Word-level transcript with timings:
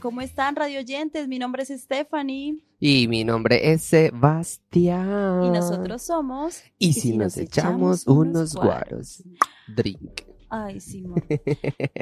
¿cómo 0.00 0.20
están 0.20 0.56
radio 0.56 0.80
oyentes? 0.80 1.28
Mi 1.28 1.38
nombre 1.38 1.62
es 1.62 1.68
Stephanie. 1.68 2.56
Y 2.80 3.06
mi 3.06 3.24
nombre 3.24 3.72
es 3.72 3.82
Sebastián. 3.82 5.44
Y 5.44 5.50
nosotros 5.50 6.02
somos. 6.02 6.62
Y, 6.78 6.94
si, 6.94 7.16
nos, 7.16 7.36
echamos, 7.36 8.06
unos 8.06 8.54
guaros. 8.54 9.22
Drink. 9.68 10.22
Ay, 10.48 10.80
sí, 10.80 11.04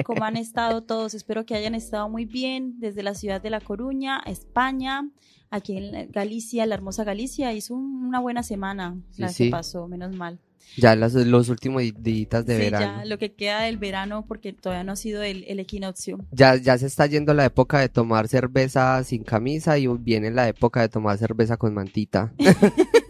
¿Cómo 0.05 0.23
han 0.23 0.37
estado 0.37 0.81
todos? 0.83 1.13
Espero 1.13 1.45
que 1.45 1.55
hayan 1.55 1.75
estado 1.75 2.09
muy 2.09 2.25
bien 2.25 2.79
desde 2.79 3.03
la 3.03 3.13
ciudad 3.13 3.41
de 3.41 3.51
La 3.51 3.61
Coruña, 3.61 4.21
España, 4.25 5.07
aquí 5.51 5.77
en 5.77 6.11
Galicia, 6.11 6.65
la 6.65 6.75
hermosa 6.75 7.03
Galicia. 7.03 7.53
Hizo 7.53 7.75
una 7.75 8.19
buena 8.19 8.41
semana 8.41 8.97
la 9.17 9.31
que 9.31 9.49
pasó, 9.49 9.87
menos 9.87 10.15
mal. 10.15 10.39
Ya 10.77 10.95
los 10.95 11.49
últimos 11.49 11.83
días 11.97 12.45
de 12.45 12.57
verano. 12.57 13.01
Ya 13.01 13.05
lo 13.05 13.17
que 13.17 13.33
queda 13.33 13.61
del 13.61 13.77
verano 13.77 14.25
porque 14.27 14.53
todavía 14.53 14.83
no 14.83 14.93
ha 14.93 14.95
sido 14.95 15.23
el, 15.23 15.43
el 15.47 15.59
equinoccio. 15.59 16.19
Ya, 16.31 16.55
ya 16.55 16.77
se 16.77 16.87
está 16.87 17.05
yendo 17.05 17.33
la 17.33 17.45
época 17.45 17.79
de 17.79 17.89
tomar 17.89 18.27
cerveza 18.27 19.03
sin 19.03 19.23
camisa 19.23 19.77
y 19.77 19.87
viene 19.87 20.31
la 20.31 20.47
época 20.47 20.81
de 20.81 20.89
tomar 20.89 21.17
cerveza 21.17 21.57
con 21.57 21.73
mantita. 21.73 22.31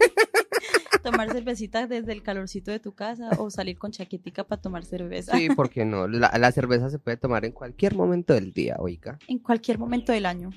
tomar 1.10 1.30
cervecita 1.32 1.86
desde 1.86 2.12
el 2.12 2.22
calorcito 2.22 2.70
de 2.70 2.80
tu 2.80 2.92
casa 2.92 3.30
o 3.38 3.50
salir 3.50 3.78
con 3.78 3.90
chaquetica 3.90 4.44
para 4.44 4.60
tomar 4.60 4.84
cerveza. 4.84 5.36
Sí, 5.36 5.48
porque 5.56 5.84
no, 5.84 6.08
la, 6.08 6.52
cerveza 6.52 6.90
se 6.90 6.98
puede 6.98 7.16
tomar 7.16 7.44
en 7.44 7.52
cualquier 7.52 7.94
momento 7.94 8.34
del 8.34 8.52
día, 8.52 8.76
oiga. 8.78 9.18
En 9.28 9.38
cualquier 9.38 9.78
momento 9.78 10.12
del 10.12 10.26
año. 10.26 10.50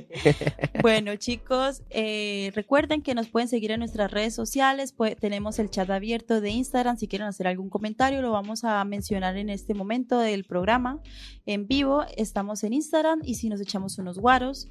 bueno, 0.82 1.16
chicos, 1.16 1.82
eh, 1.90 2.50
recuerden 2.54 3.02
que 3.02 3.14
nos 3.14 3.28
pueden 3.28 3.48
seguir 3.48 3.70
en 3.72 3.80
nuestras 3.80 4.10
redes 4.10 4.34
sociales, 4.34 4.92
pues, 4.92 5.16
tenemos 5.16 5.58
el 5.58 5.70
chat 5.70 5.88
abierto 5.90 6.40
de 6.40 6.50
Instagram, 6.50 6.96
si 6.96 7.08
quieren 7.08 7.28
hacer 7.28 7.46
algún 7.46 7.70
comentario 7.70 8.22
lo 8.22 8.32
vamos 8.32 8.64
a 8.64 8.84
mencionar 8.84 9.36
en 9.36 9.50
este 9.50 9.74
momento 9.74 10.18
del 10.18 10.44
programa 10.44 11.00
en 11.46 11.66
vivo, 11.66 12.04
estamos 12.16 12.64
en 12.64 12.72
Instagram 12.72 13.20
y 13.24 13.34
si 13.34 13.48
nos 13.48 13.60
echamos 13.60 13.98
unos 13.98 14.18
guaros, 14.18 14.68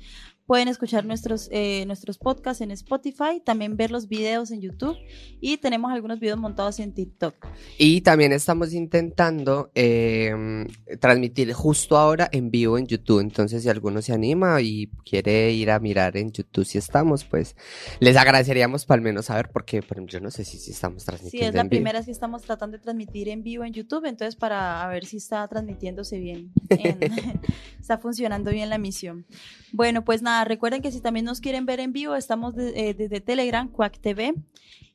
Pueden 0.50 0.68
escuchar 0.68 1.06
nuestros, 1.06 1.48
eh, 1.52 1.84
nuestros 1.86 2.18
podcasts 2.18 2.62
en 2.62 2.72
Spotify, 2.72 3.40
también 3.46 3.78
ver 3.78 3.92
los 3.92 4.08
videos 4.08 4.50
en 4.50 4.62
YouTube 4.62 4.98
y 5.40 5.58
tenemos 5.58 5.92
algunos 5.92 6.20
videos 6.20 6.40
montados 6.40 6.80
en 6.80 6.92
TikTok. 6.92 7.36
Y 7.78 8.02
también 8.02 8.34
estamos 8.34 8.74
intentando 8.74 9.70
em, 9.76 10.66
transmitir 11.00 11.54
justo 11.54 12.00
ahora 12.00 12.30
en 12.32 12.50
vivo 12.50 12.80
en 12.80 12.88
YouTube. 12.88 13.20
Entonces, 13.20 13.62
si 13.62 13.70
alguno 13.70 14.02
se 14.02 14.12
anima 14.12 14.60
y 14.60 14.88
quiere 15.08 15.52
ir 15.52 15.70
a 15.70 15.80
mirar 15.80 16.18
en 16.18 16.32
YouTube 16.32 16.66
si 16.66 16.80
estamos, 16.80 17.26
pues 17.26 17.56
les 18.00 18.18
agradeceríamos 18.18 18.88
para 18.88 18.98
al 18.98 19.04
menos 19.04 19.28
saber 19.28 19.52
porque 19.52 19.84
yo 20.08 20.20
no 20.20 20.32
sé 20.32 20.46
si, 20.46 20.58
si 20.58 20.72
estamos 20.72 21.06
transmitiendo. 21.06 21.46
Sí, 21.46 21.48
es 21.48 21.54
la 21.54 21.70
primera 21.70 22.00
vez 22.00 22.08
que 22.08 22.12
estamos 22.12 22.42
tratando 22.42 22.78
de 22.78 22.82
transmitir 22.82 23.30
en 23.30 23.44
vivo 23.44 23.66
en 23.66 23.74
YouTube, 23.74 24.06
entonces 24.06 24.36
para 24.36 24.88
ver 24.88 25.06
si 25.06 25.18
está 25.18 25.48
transmitiéndose 25.48 26.18
bien, 26.18 26.52
está 27.80 28.00
funcionando 28.00 28.50
bien 28.50 28.72
la 28.72 28.80
misión. 28.80 29.28
Bueno, 29.72 30.04
pues 30.04 30.24
nada 30.24 30.39
recuerden 30.46 30.82
que 30.82 30.92
si 30.92 31.02
también 31.02 31.26
nos 31.26 31.42
quieren 31.42 31.66
ver 31.66 31.80
en 31.80 31.94
vivo, 31.94 32.16
estamos 32.16 32.56
eh, 32.58 32.94
desde 32.98 33.22
Telegram, 33.22 33.68
Quack 33.70 34.00
TV. 34.00 34.34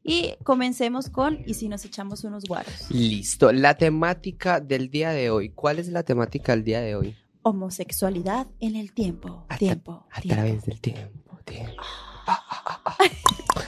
Y 0.06 0.34
comencemos 0.42 1.09
con 1.09 1.42
¿Y 1.47 1.55
si 1.55 1.69
nos 1.69 1.84
echamos 1.86 2.25
unos 2.25 2.45
guaros? 2.45 2.91
Listo. 2.91 3.53
La 3.53 3.75
temática 3.75 4.61
del 4.61 4.91
día 4.91 5.11
de 5.11 5.31
hoy. 5.31 5.48
¿Cuál 5.48 5.78
es 5.78 5.89
la 5.89 6.03
temática 6.03 6.53
del 6.53 6.62
día 6.62 6.81
de 6.83 6.95
hoy? 6.95 7.17
Homosexualidad 7.42 8.47
en 8.61 8.77
el 8.77 8.92
tiempo. 8.92 9.47
tiempo. 9.59 10.06
A 10.11 10.20
través 10.20 10.67
del 10.67 10.81
tiempo. 10.81 11.39
tiempo. 11.47 11.83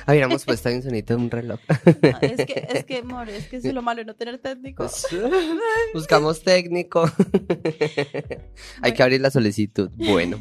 Habíamos 0.07 0.45
puesto 0.45 0.69
ahí 0.69 0.77
un 0.77 0.83
sonito 0.83 1.17
de 1.17 1.23
un 1.23 1.31
reloj. 1.31 1.59
es 2.21 2.47
que, 2.47 2.67
es 2.71 2.85
que, 2.85 2.99
amor, 2.99 3.29
es 3.29 3.49
que 3.49 3.57
es 3.57 3.65
lo 3.65 3.83
malo 3.83 4.01
de 4.01 4.05
no 4.05 4.15
tener 4.15 4.39
técnico. 4.39 4.89
Buscamos 5.95 6.43
técnico. 6.43 7.11
Hay 8.83 8.93
que 8.95 9.03
abrir 9.03 9.21
la 9.21 9.31
solicitud. 9.31 9.91
Bueno. 9.97 10.41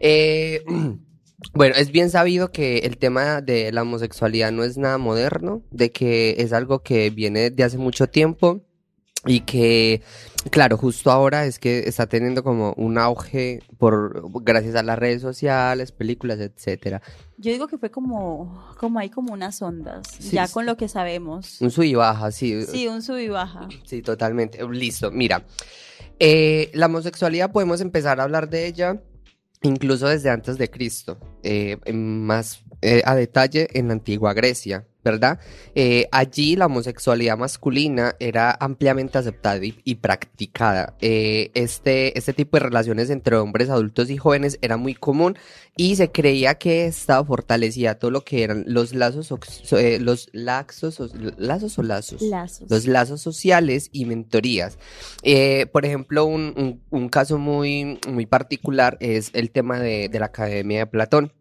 Eh, 0.00 0.64
bueno, 1.54 1.74
es 1.76 1.92
bien 1.92 2.10
sabido 2.10 2.50
que 2.50 2.78
el 2.78 2.98
tema 2.98 3.40
de 3.40 3.70
la 3.72 3.82
homosexualidad 3.82 4.50
no 4.50 4.64
es 4.64 4.76
nada 4.76 4.98
moderno, 4.98 5.62
de 5.70 5.92
que 5.92 6.36
es 6.38 6.52
algo 6.52 6.82
que 6.82 7.10
viene 7.10 7.50
de 7.50 7.64
hace 7.64 7.78
mucho 7.78 8.08
tiempo 8.08 8.62
y 9.26 9.40
que, 9.40 10.00
claro, 10.50 10.78
justo 10.78 11.10
ahora 11.10 11.44
es 11.44 11.58
que 11.58 11.80
está 11.80 12.06
teniendo 12.06 12.42
como 12.42 12.72
un 12.78 12.96
auge 12.96 13.60
por 13.76 14.22
gracias 14.42 14.74
a 14.76 14.82
las 14.82 14.98
redes 14.98 15.20
sociales, 15.20 15.92
películas, 15.92 16.40
etcétera. 16.40 17.02
Yo 17.36 17.52
digo 17.52 17.68
que 17.68 17.76
fue 17.76 17.90
como, 17.90 18.72
como 18.78 18.98
hay 18.98 19.10
como 19.10 19.34
unas 19.34 19.60
ondas, 19.60 20.18
ya 20.30 20.48
con 20.48 20.64
lo 20.64 20.76
que 20.78 20.88
sabemos. 20.88 21.60
Un 21.60 21.70
sub 21.70 21.84
y 21.84 21.94
baja, 21.94 22.30
sí. 22.30 22.64
Sí, 22.64 22.88
un 22.88 23.02
sub 23.02 23.18
y 23.18 23.28
baja. 23.28 23.68
Sí, 23.84 24.00
totalmente. 24.00 24.66
Listo, 24.66 25.10
mira. 25.10 25.44
Eh, 26.18 26.70
la 26.74 26.86
homosexualidad 26.86 27.52
podemos 27.52 27.80
empezar 27.80 28.20
a 28.20 28.24
hablar 28.24 28.48
de 28.48 28.66
ella 28.66 29.02
incluso 29.62 30.08
desde 30.08 30.30
antes 30.30 30.58
de 30.58 30.70
Cristo, 30.70 31.18
eh, 31.42 31.76
más 31.92 32.64
eh, 32.82 33.02
a 33.04 33.14
detalle 33.14 33.68
en 33.78 33.88
la 33.88 33.94
antigua 33.94 34.32
Grecia, 34.32 34.86
¿verdad? 35.04 35.38
Eh, 35.74 36.08
allí 36.12 36.56
la 36.56 36.66
homosexualidad 36.66 37.38
masculina 37.38 38.14
era 38.18 38.56
ampliamente 38.60 39.18
aceptada 39.18 39.60
y, 39.62 39.94
practicada. 39.96 40.94
este, 41.00 42.16
este 42.18 42.32
tipo 42.32 42.56
de 42.56 42.64
relaciones 42.64 43.10
entre 43.10 43.36
hombres 43.36 43.70
adultos 43.70 44.10
y 44.10 44.16
jóvenes 44.16 44.58
era 44.62 44.76
muy 44.76 44.94
común 44.94 45.36
y 45.76 45.96
se 45.96 46.10
creía 46.10 46.56
que 46.56 46.86
esta 46.86 47.24
fortalecía 47.24 47.98
todo 47.98 48.10
lo 48.10 48.24
que 48.24 48.42
eran 48.42 48.64
los 48.66 48.94
lazos, 48.94 49.30
los 50.00 50.28
laxos, 50.32 51.00
lazos 51.38 51.78
o 51.78 51.82
lazos, 51.82 52.22
los 52.68 52.86
lazos 52.86 53.20
sociales 53.20 53.88
y 53.92 54.04
mentorías. 54.04 54.78
por 55.72 55.84
ejemplo, 55.84 56.24
un, 56.24 56.80
un, 56.90 57.08
caso 57.08 57.38
muy, 57.38 57.98
muy 58.08 58.26
particular 58.26 58.96
es 59.00 59.30
el 59.34 59.50
tema 59.50 59.80
de, 59.80 60.08
de 60.08 60.18
la 60.18 60.26
Academia 60.26 60.80
de 60.80 60.86
Platón. 60.86 61.32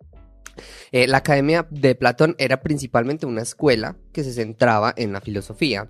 Eh, 0.91 1.07
la 1.07 1.17
Academia 1.17 1.67
de 1.69 1.95
Platón 1.95 2.35
era 2.37 2.61
principalmente 2.61 3.25
una 3.25 3.41
escuela 3.41 3.95
que 4.11 4.23
se 4.23 4.33
centraba 4.33 4.93
en 4.97 5.13
la 5.13 5.21
filosofía. 5.21 5.89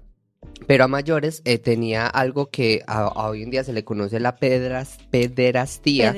Pero 0.67 0.85
a 0.85 0.87
mayores 0.87 1.41
eh, 1.45 1.57
tenía 1.57 2.07
algo 2.07 2.49
que 2.49 2.83
hoy 3.15 3.43
en 3.43 3.49
día 3.49 3.63
se 3.63 3.73
le 3.73 3.83
conoce 3.83 4.19
la 4.19 4.37
pederastía, 4.37 6.15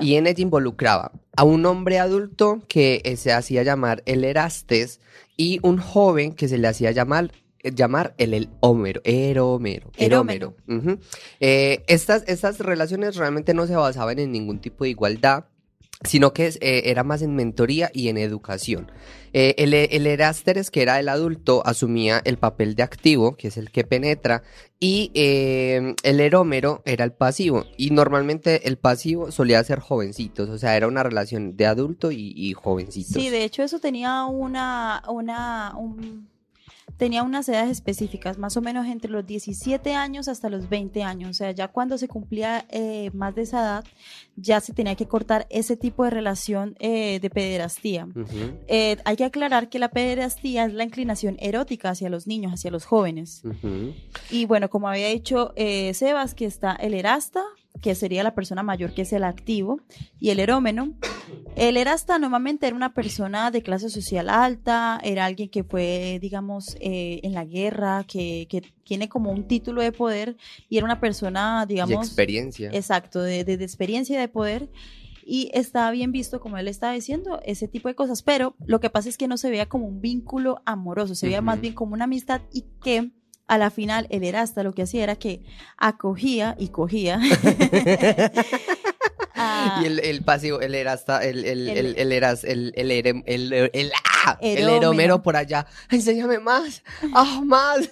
Y 0.00 0.14
en 0.14 0.26
ella 0.26 0.42
involucraba 0.42 1.12
a 1.36 1.44
un 1.44 1.66
hombre 1.66 1.98
adulto 1.98 2.62
que 2.68 3.02
eh, 3.04 3.16
se 3.16 3.32
hacía 3.32 3.62
llamar 3.62 4.02
el 4.06 4.24
Erastes 4.24 5.00
y 5.36 5.60
un 5.62 5.78
joven 5.78 6.34
que 6.34 6.48
se 6.48 6.58
le 6.58 6.68
hacía 6.68 6.90
llamar 6.90 7.32
llamar 7.62 8.14
el, 8.16 8.32
el 8.32 8.48
Homero, 8.60 9.02
Eromero, 9.04 9.90
Eromero. 9.98 10.54
estas, 11.50 12.24
estas 12.26 12.58
relaciones 12.58 13.16
realmente 13.16 13.52
no 13.52 13.66
se 13.66 13.76
basaban 13.76 14.18
en 14.18 14.32
ningún 14.32 14.60
tipo 14.60 14.84
de 14.84 14.90
igualdad, 14.90 15.44
sino 16.02 16.32
que 16.32 16.46
eh, 16.46 16.82
era 16.86 17.04
más 17.04 17.22
en 17.22 17.34
mentoría 17.34 17.90
y 17.92 18.08
en 18.08 18.16
educación. 18.16 18.90
Eh, 19.32 19.54
el, 19.58 19.74
el 19.74 20.06
Erásteres, 20.06 20.70
que 20.70 20.82
era 20.82 20.98
el 20.98 21.08
adulto, 21.08 21.62
asumía 21.64 22.20
el 22.24 22.38
papel 22.38 22.74
de 22.74 22.82
activo, 22.82 23.36
que 23.36 23.48
es 23.48 23.56
el 23.56 23.70
que 23.70 23.84
penetra, 23.84 24.42
y 24.80 25.10
eh, 25.14 25.94
el 26.02 26.20
erómero 26.20 26.82
era 26.84 27.04
el 27.04 27.12
pasivo, 27.12 27.66
y 27.76 27.90
normalmente 27.90 28.66
el 28.66 28.78
pasivo 28.78 29.30
solía 29.30 29.62
ser 29.62 29.78
jovencitos, 29.78 30.48
o 30.48 30.58
sea, 30.58 30.76
era 30.76 30.88
una 30.88 31.02
relación 31.02 31.56
de 31.56 31.66
adulto 31.66 32.10
y, 32.10 32.32
y 32.34 32.54
jovencitos. 32.54 33.22
Sí, 33.22 33.28
de 33.28 33.44
hecho 33.44 33.62
eso 33.62 33.78
tenía 33.78 34.24
una, 34.24 35.02
una, 35.06 35.74
un 35.76 36.29
tenía 36.96 37.22
unas 37.22 37.48
edades 37.48 37.70
específicas, 37.70 38.38
más 38.38 38.56
o 38.56 38.60
menos 38.60 38.86
entre 38.86 39.10
los 39.10 39.26
17 39.26 39.94
años 39.94 40.28
hasta 40.28 40.48
los 40.48 40.68
20 40.68 41.02
años. 41.02 41.30
O 41.30 41.34
sea, 41.34 41.50
ya 41.52 41.68
cuando 41.68 41.98
se 41.98 42.08
cumplía 42.08 42.64
eh, 42.70 43.10
más 43.12 43.34
de 43.34 43.42
esa 43.42 43.60
edad, 43.60 43.84
ya 44.36 44.60
se 44.60 44.72
tenía 44.72 44.94
que 44.94 45.06
cortar 45.06 45.46
ese 45.50 45.76
tipo 45.76 46.04
de 46.04 46.10
relación 46.10 46.76
eh, 46.78 47.20
de 47.20 47.30
pederastía. 47.30 48.08
Eh, 48.68 48.96
hay 49.04 49.16
que 49.16 49.24
aclarar 49.24 49.68
que 49.68 49.78
la 49.78 49.90
pederastía 49.90 50.64
es 50.64 50.74
la 50.74 50.84
inclinación 50.84 51.36
erótica 51.40 51.90
hacia 51.90 52.10
los 52.10 52.26
niños, 52.26 52.52
hacia 52.52 52.70
los 52.70 52.84
jóvenes. 52.84 53.42
Y 54.30 54.46
bueno, 54.46 54.68
como 54.70 54.88
había 54.88 55.08
dicho 55.08 55.52
Sebas, 55.56 56.34
que 56.34 56.46
está 56.46 56.72
el 56.72 56.94
erasta, 56.94 57.42
que 57.80 57.94
sería 57.94 58.22
la 58.22 58.34
persona 58.34 58.62
mayor, 58.62 58.92
que 58.92 59.02
es 59.02 59.12
el 59.12 59.24
activo, 59.24 59.80
y 60.18 60.30
el 60.30 60.40
erómeno. 60.40 60.94
El 61.56 61.76
erasta 61.76 62.18
normalmente 62.18 62.66
era 62.66 62.76
una 62.76 62.94
persona 62.94 63.50
de 63.50 63.62
clase 63.62 63.88
social 63.88 64.28
alta, 64.28 65.00
era 65.02 65.24
alguien 65.24 65.48
que 65.48 65.64
fue, 65.64 66.18
digamos, 66.20 66.76
eh, 66.80 67.20
en 67.22 67.32
la 67.32 67.44
guerra, 67.44 68.04
que, 68.06 68.46
que, 68.48 68.62
tiene 68.84 69.08
como 69.08 69.30
un 69.30 69.46
título 69.46 69.82
de 69.82 69.92
poder, 69.92 70.36
y 70.68 70.76
era 70.76 70.84
una 70.84 70.98
persona, 70.98 71.64
digamos... 71.64 71.90
De 71.90 72.06
experiencia. 72.06 72.70
Exacto, 72.72 73.22
de, 73.22 73.44
de, 73.44 73.54
experiencia 73.54 74.16
y 74.16 74.18
de 74.18 74.26
poder. 74.26 74.68
Y 75.24 75.48
estaba 75.54 75.92
bien 75.92 76.10
visto, 76.10 76.40
como 76.40 76.58
él 76.58 76.66
estaba 76.66 76.92
diciendo, 76.92 77.40
ese 77.44 77.68
tipo 77.68 77.86
de 77.86 77.94
cosas, 77.94 78.22
pero 78.22 78.56
lo 78.66 78.80
que 78.80 78.90
pasa 78.90 79.08
es 79.08 79.16
que 79.16 79.28
no 79.28 79.36
se 79.36 79.48
veía 79.48 79.68
como 79.68 79.86
un 79.86 80.00
vínculo 80.00 80.60
amoroso, 80.64 81.14
se 81.14 81.26
veía 81.26 81.40
más 81.40 81.60
bien 81.60 81.72
como 81.72 81.94
una 81.94 82.04
amistad 82.04 82.42
y 82.52 82.64
que 82.82 83.12
a 83.50 83.58
la 83.58 83.70
final 83.70 84.06
el 84.10 84.22
Erasta 84.24 84.62
lo 84.62 84.72
que 84.72 84.82
hacía 84.82 85.02
era 85.02 85.16
que 85.16 85.42
acogía 85.76 86.54
y 86.58 86.68
cogía 86.68 87.20
Ah, 89.42 89.80
Y 89.82 89.86
el, 89.86 90.00
el 90.00 90.22
pasivo, 90.22 90.60
el 90.60 90.74
erasta, 90.74 91.24
el, 91.24 91.46
el, 91.46 91.68
El- 91.70 91.78
el, 91.78 91.94
el 91.98 92.12
eras, 92.12 92.44
el, 92.44 92.74
el, 92.76 92.90
erem- 92.90 93.22
el, 93.26 93.50
el, 93.72 93.90
¡ah! 94.26 94.36
el 94.42 94.68
eromero 94.68 95.22
por 95.22 95.34
allá. 95.34 95.66
Enséñame 95.88 96.38
más, 96.40 96.82
ah, 97.14 97.40
más. 97.42 97.78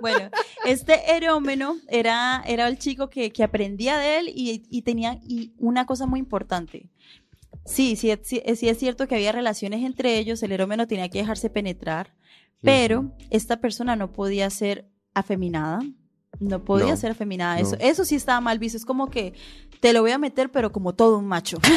bueno, 0.00 0.30
este 0.64 1.14
erómeno 1.14 1.76
era, 1.88 2.42
era 2.46 2.66
el 2.66 2.78
chico 2.78 3.08
que, 3.08 3.30
que 3.32 3.44
aprendía 3.44 3.98
de 3.98 4.18
él 4.18 4.28
y, 4.34 4.64
y 4.68 4.82
tenía 4.82 5.20
y 5.26 5.52
una 5.58 5.86
cosa 5.86 6.06
muy 6.06 6.18
importante. 6.18 6.88
Sí, 7.64 7.94
sí, 7.94 8.12
sí, 8.22 8.42
sí 8.56 8.68
es 8.68 8.78
cierto 8.78 9.06
que 9.06 9.14
había 9.14 9.30
relaciones 9.30 9.84
entre 9.84 10.18
ellos, 10.18 10.42
el 10.42 10.50
erómeno 10.50 10.88
tenía 10.88 11.08
que 11.08 11.18
dejarse 11.18 11.50
penetrar, 11.50 12.12
pero 12.62 13.12
esta 13.30 13.58
persona 13.60 13.96
no 13.96 14.12
podía 14.12 14.48
ser 14.50 14.88
afeminada. 15.14 15.80
No 16.40 16.64
podía 16.64 16.92
No, 16.92 16.96
ser 16.96 17.10
afeminada. 17.12 17.56
no. 17.56 17.60
Eso, 17.62 17.76
eso 17.80 18.04
sí 18.04 18.14
estaba 18.14 18.40
mal 18.40 18.58
visto. 18.58 18.76
Es 18.78 18.84
como 18.86 19.10
que 19.10 19.34
te 19.80 19.92
lo 19.92 20.00
voy 20.00 20.12
a 20.12 20.18
meter, 20.18 20.50
pero 20.50 20.72
como 20.72 20.94
todo 20.94 21.18
un 21.18 21.26
macho. 21.26 21.58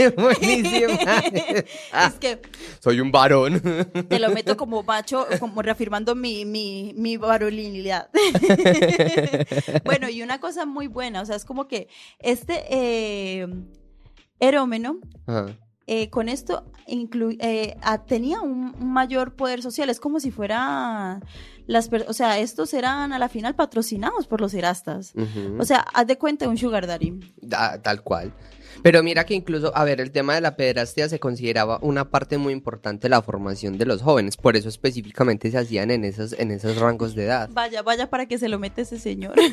Buenísima. 0.16 0.94
es 2.06 2.14
que 2.20 2.40
Soy 2.80 3.00
un 3.00 3.10
varón. 3.12 3.60
te 4.08 4.18
lo 4.18 4.30
meto 4.30 4.56
como 4.56 4.82
macho, 4.82 5.26
como 5.38 5.60
reafirmando 5.60 6.14
mi, 6.14 6.44
mi, 6.46 6.94
mi 6.96 7.16
varonilidad. 7.18 8.08
bueno, 9.84 10.08
y 10.08 10.22
una 10.22 10.40
cosa 10.40 10.64
muy 10.64 10.86
buena, 10.86 11.20
o 11.20 11.26
sea, 11.26 11.36
es 11.36 11.44
como 11.44 11.68
que 11.68 11.88
este 12.18 12.64
eh, 12.70 13.46
erómeno, 14.38 14.98
Ajá. 15.26 15.46
Eh, 15.86 16.08
con 16.10 16.28
esto 16.28 16.64
eh, 16.86 17.76
tenía 18.06 18.40
un, 18.40 18.74
un 18.80 18.92
mayor 18.92 19.34
poder 19.34 19.62
social, 19.62 19.90
es 19.90 19.98
como 20.00 20.20
si 20.20 20.30
fuera 20.30 21.20
las, 21.66 21.90
o 22.08 22.12
sea, 22.12 22.38
estos 22.38 22.74
eran 22.74 23.12
a 23.12 23.18
la 23.18 23.28
final 23.28 23.54
patrocinados 23.54 24.26
por 24.26 24.40
los 24.40 24.54
erastas. 24.54 25.12
O 25.58 25.64
sea, 25.64 25.78
haz 25.92 26.06
de 26.06 26.18
cuenta 26.18 26.48
un 26.48 26.56
sugar 26.58 26.86
daddy. 26.86 27.18
Da- 27.40 27.80
tal 27.82 28.02
cual. 28.02 28.32
Pero 28.82 29.02
mira 29.02 29.24
que 29.24 29.34
incluso, 29.34 29.76
a 29.76 29.84
ver, 29.84 30.00
el 30.00 30.10
tema 30.10 30.34
de 30.34 30.40
la 30.40 30.56
pederastia 30.56 31.08
se 31.08 31.18
consideraba 31.20 31.78
una 31.82 32.10
parte 32.10 32.38
muy 32.38 32.52
importante 32.52 33.02
de 33.06 33.10
la 33.10 33.22
formación 33.22 33.78
de 33.78 33.86
los 33.86 34.02
jóvenes, 34.02 34.36
por 34.36 34.56
eso 34.56 34.68
específicamente 34.68 35.50
se 35.50 35.58
hacían 35.58 35.90
en 35.90 36.04
esos, 36.04 36.32
en 36.34 36.50
esos 36.50 36.76
rangos 36.78 37.14
de 37.14 37.24
edad. 37.24 37.48
Vaya, 37.52 37.82
vaya 37.82 38.08
para 38.10 38.26
que 38.26 38.38
se 38.38 38.48
lo 38.48 38.58
mete 38.58 38.82
ese 38.82 38.98
señor. 38.98 39.34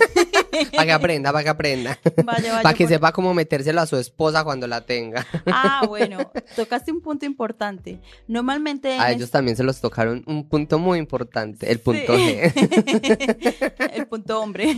Para 0.74 0.86
que 0.86 0.92
aprenda, 0.92 1.32
para 1.32 1.44
que 1.44 1.50
aprenda. 1.50 2.00
Vaya, 2.26 2.52
vaya. 2.54 2.62
Para 2.64 2.74
que 2.76 2.86
por- 2.86 2.94
sepa 2.94 3.12
cómo 3.12 3.34
metérselo 3.36 3.80
a 3.82 3.86
su 3.86 3.96
esposa 3.98 4.44
cuando 4.44 4.66
la 4.66 4.82
tenga. 4.82 5.26
Ah, 5.46 5.84
bueno, 5.88 6.32
tocaste 6.56 6.92
un 6.92 7.02
punto 7.02 7.26
importante. 7.28 8.00
Normalmente 8.28 8.96
en 8.96 9.02
A 9.02 9.12
ellos 9.12 9.30
también 9.30 9.56
se 9.56 9.64
los 9.64 9.80
tocaron 9.82 10.24
un 10.26 10.48
punto 10.50 10.80
muy 10.80 10.98
importante, 10.98 11.72
el 11.72 11.80
punto 11.80 12.16
Sí. 12.16 12.22
G, 12.24 13.92
El 13.94 14.08
punto 14.08 14.42
hombre. 14.42 14.76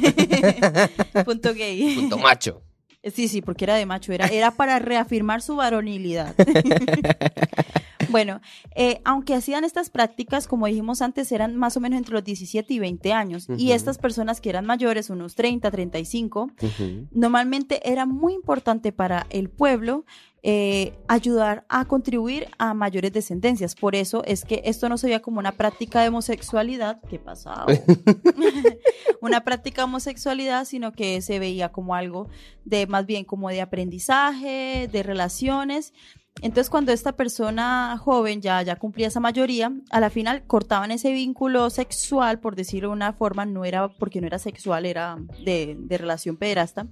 punto 1.24 1.54
gay. 1.54 1.96
punto 1.96 2.18
macho. 2.18 2.62
Sí, 3.04 3.30
sí, 3.30 3.42
porque 3.42 3.64
era 3.64 3.76
de 3.76 3.86
macho, 3.86 4.12
era, 4.12 4.28
era 4.28 4.52
para 4.52 4.78
reafirmar 4.80 5.42
su 5.42 5.56
varonilidad. 5.56 6.36
bueno, 8.10 8.42
eh, 8.76 9.00
aunque 9.06 9.34
hacían 9.36 9.64
estas 9.64 9.90
prácticas, 9.90 10.48
como 10.48 10.68
dijimos 10.68 11.02
antes, 11.02 11.32
eran 11.32 11.56
más 11.56 11.78
o 11.78 11.80
menos 11.80 11.98
entre 11.98 12.14
los 12.16 12.24
17 12.24 12.74
y 12.74 12.80
20 12.80 13.14
años. 13.14 13.48
Y 13.58 13.72
estas 13.72 13.98
personas 13.98 14.42
que 14.42 14.50
eran 14.50 14.66
mayores, 14.66 15.10
unos 15.10 15.36
30, 15.36 15.72
35, 15.72 16.52
Ujú. 16.62 17.08
normalmente 17.12 17.90
era 17.90 18.06
muy 18.06 18.34
importante 18.34 18.92
para 18.92 19.28
el 19.30 19.50
pueblo 19.50 20.06
eh, 20.42 20.94
ayudar 21.08 21.66
a 21.68 21.86
contribuir 21.86 22.48
a 22.58 22.74
mayores 22.74 23.12
descendencias. 23.12 23.76
Por 23.76 23.96
eso 23.96 24.24
es 24.26 24.46
que 24.46 24.62
esto 24.66 24.88
no 24.88 24.98
se 24.98 25.08
veía 25.08 25.22
como 25.22 25.40
una 25.40 25.52
práctica 25.52 26.02
de 26.02 26.08
homosexualidad, 26.08 27.02
¿qué 27.10 27.20
pasaba? 27.20 27.66
una 29.22 29.44
práctica 29.44 29.82
de 29.82 29.86
homosexualidad, 29.86 30.66
sino 30.66 30.94
que 30.94 31.22
se 31.22 31.40
veía 31.40 31.70
como 31.70 31.96
algo 31.96 32.28
de 32.64 32.88
más 32.88 33.06
bien 33.06 33.26
como 33.26 33.50
de 33.50 33.62
aprendizaje, 33.62 34.88
de 34.92 35.04
relaciones. 35.04 35.94
Entonces, 36.42 36.70
cuando 36.70 36.92
esta 36.92 37.14
persona 37.14 37.98
joven 37.98 38.42
ya, 38.42 38.62
ya 38.62 38.76
cumplía 38.78 39.08
esa 39.08 39.20
mayoría, 39.20 39.72
a 39.92 40.00
la 40.00 40.10
final 40.10 40.44
cortaban 40.48 40.92
ese 40.92 41.12
vínculo 41.12 41.70
sexual, 41.70 42.40
por 42.40 42.56
decirlo 42.56 42.90
de 42.90 42.94
una 42.96 43.14
forma, 43.14 43.46
no 43.46 43.66
era 43.66 43.90
porque 43.90 44.22
no 44.22 44.28
era 44.28 44.40
sexual, 44.40 44.86
era 44.86 45.18
de, 45.44 45.76
de 45.78 45.98
relación 45.98 46.38
pederasta, 46.38 46.88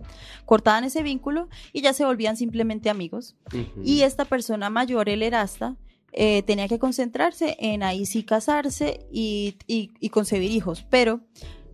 cortaban 0.46 0.84
ese 0.84 1.02
vínculo 1.04 1.48
y 1.74 1.82
ya 1.82 1.94
se 1.94 2.04
volvían 2.06 2.36
simplemente 2.38 2.90
amigos. 2.90 3.36
Y 3.84 4.02
esta 4.02 4.26
persona 4.26 4.70
mayor, 4.70 5.08
el 5.10 5.24
erasta, 5.24 5.76
eh, 6.14 6.42
tenía 6.44 6.68
que 6.68 6.80
concentrarse 6.80 7.56
en 7.60 7.84
ahí 7.84 8.06
sí 8.06 8.24
casarse 8.24 9.06
y, 9.12 9.56
y- 9.68 9.92
y 10.00 10.10
concebir 10.10 10.52
hijos. 10.52 10.86
Pero, 10.90 11.22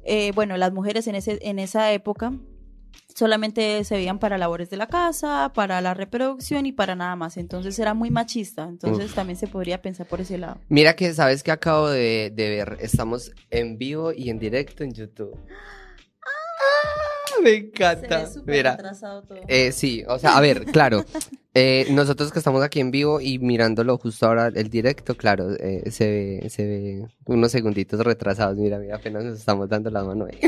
eh, 0.03 0.31
bueno, 0.35 0.57
las 0.57 0.73
mujeres 0.73 1.07
en, 1.07 1.15
ese, 1.15 1.39
en 1.41 1.59
esa 1.59 1.91
época 1.93 2.33
solamente 3.15 3.83
se 3.83 3.95
veían 3.95 4.19
para 4.19 4.37
labores 4.37 4.69
de 4.69 4.77
la 4.77 4.87
casa, 4.87 5.51
para 5.53 5.81
la 5.81 5.93
reproducción 5.93 6.65
y 6.65 6.71
para 6.71 6.95
nada 6.95 7.15
más. 7.15 7.37
Entonces 7.37 7.77
era 7.79 7.93
muy 7.93 8.09
machista. 8.11 8.63
Entonces 8.63 9.05
Uf. 9.07 9.15
también 9.15 9.37
se 9.37 9.47
podría 9.47 9.81
pensar 9.81 10.05
por 10.07 10.21
ese 10.21 10.37
lado. 10.37 10.57
Mira 10.69 10.95
que 10.95 11.13
sabes 11.13 11.43
que 11.43 11.51
acabo 11.51 11.89
de, 11.89 12.31
de 12.35 12.49
ver, 12.49 12.77
estamos 12.81 13.31
en 13.49 13.77
vivo 13.77 14.11
y 14.13 14.29
en 14.29 14.39
directo 14.39 14.83
en 14.83 14.93
YouTube. 14.93 15.37
Ah, 16.25 17.41
me 17.43 17.55
encanta. 17.55 18.29
Mira, 18.45 18.77
todo. 18.77 19.23
eh, 19.47 19.71
sí, 19.71 20.03
o 20.07 20.17
sea, 20.19 20.37
a 20.37 20.41
ver, 20.41 20.65
claro, 20.71 21.03
eh, 21.53 21.87
nosotros 21.91 22.31
que 22.31 22.39
estamos 22.39 22.63
aquí 22.63 22.79
en 22.79 22.91
vivo 22.91 23.19
y 23.19 23.39
mirándolo 23.39 23.97
justo 23.97 24.25
ahora 24.27 24.47
el 24.47 24.69
directo, 24.69 25.15
claro, 25.15 25.51
eh, 25.59 25.89
se 25.91 26.09
ve, 26.41 26.49
se 26.49 26.65
ve 26.65 27.05
unos 27.25 27.51
segunditos 27.51 27.99
retrasados. 27.99 28.57
Mira, 28.57 28.77
mira, 28.79 28.95
apenas 28.95 29.23
nos 29.23 29.37
estamos 29.39 29.67
dando 29.69 29.89
la 29.89 30.03
mano 30.03 30.25
ahí. 30.25 30.39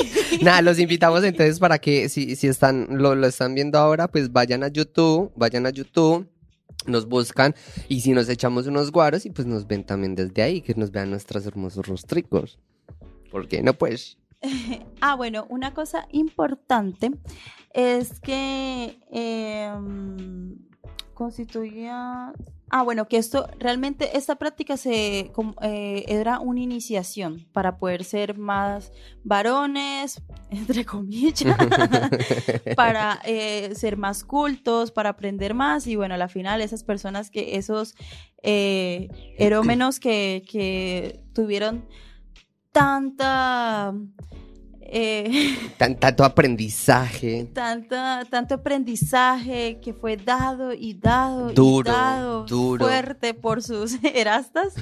Nada, 0.42 0.62
los 0.62 0.78
invitamos 0.78 1.24
entonces 1.24 1.58
para 1.58 1.78
que 1.78 2.08
si, 2.08 2.36
si 2.36 2.46
están, 2.48 2.86
lo, 2.90 3.14
lo 3.14 3.26
están 3.26 3.54
viendo 3.54 3.78
ahora, 3.78 4.08
pues 4.08 4.32
vayan 4.32 4.62
a 4.62 4.68
YouTube, 4.68 5.32
vayan 5.36 5.66
a 5.66 5.70
YouTube. 5.70 6.28
Nos 6.86 7.06
buscan 7.06 7.54
y 7.88 8.00
si 8.00 8.10
nos 8.10 8.28
echamos 8.28 8.66
unos 8.66 8.90
guaros 8.90 9.24
y 9.24 9.30
pues 9.30 9.46
nos 9.46 9.68
ven 9.68 9.84
también 9.84 10.16
desde 10.16 10.42
ahí, 10.42 10.62
que 10.62 10.74
nos 10.74 10.90
vean 10.90 11.10
nuestros 11.10 11.46
hermosos 11.46 11.86
rostricos. 11.86 12.58
¿Por 13.30 13.46
qué 13.46 13.62
no 13.62 13.74
pues? 13.74 14.18
Ah, 15.00 15.14
bueno, 15.14 15.46
una 15.48 15.74
cosa 15.74 16.06
importante 16.10 17.12
es 17.72 18.20
que 18.20 18.98
em, 19.10 20.58
constituía... 21.22 22.32
Ah, 22.74 22.82
bueno, 22.82 23.06
que 23.06 23.18
esto 23.18 23.48
realmente, 23.58 24.16
esta 24.16 24.36
práctica 24.36 24.78
se 24.78 25.30
eh, 25.60 26.04
era 26.08 26.40
una 26.40 26.60
iniciación 26.60 27.46
para 27.52 27.76
poder 27.76 28.02
ser 28.02 28.38
más 28.38 28.92
varones, 29.22 30.22
entre 30.50 30.84
comillas, 30.84 31.44
para 32.76 33.20
eh, 33.24 33.72
ser 33.74 33.98
más 33.98 34.24
cultos, 34.24 34.90
para 34.90 35.10
aprender 35.10 35.54
más 35.54 35.86
y 35.86 35.96
bueno, 35.96 36.14
a 36.14 36.18
la 36.18 36.28
final 36.28 36.60
esas 36.60 36.82
personas 36.82 37.30
que, 37.30 37.56
esos 37.56 37.94
eh, 38.42 39.08
erómenos 39.38 40.00
que, 40.00 40.42
que 40.50 41.20
tuvieron 41.34 41.86
tanta... 42.72 43.94
eh, 44.94 45.56
Tan, 45.78 45.96
tanto 45.98 46.22
aprendizaje. 46.24 47.48
tanta, 47.52 48.24
tanto 48.30 48.54
aprendizaje 48.56 49.80
que 49.82 49.94
fue 49.94 50.16
dado 50.16 50.72
y 50.74 50.94
dado 50.94 51.50
Duro, 51.52 51.90
y 51.90 51.92
dado 51.94 52.44
duro. 52.46 52.84
fuerte 52.84 53.32
por 53.34 53.62
sus 53.62 53.94
erastas, 54.14 54.74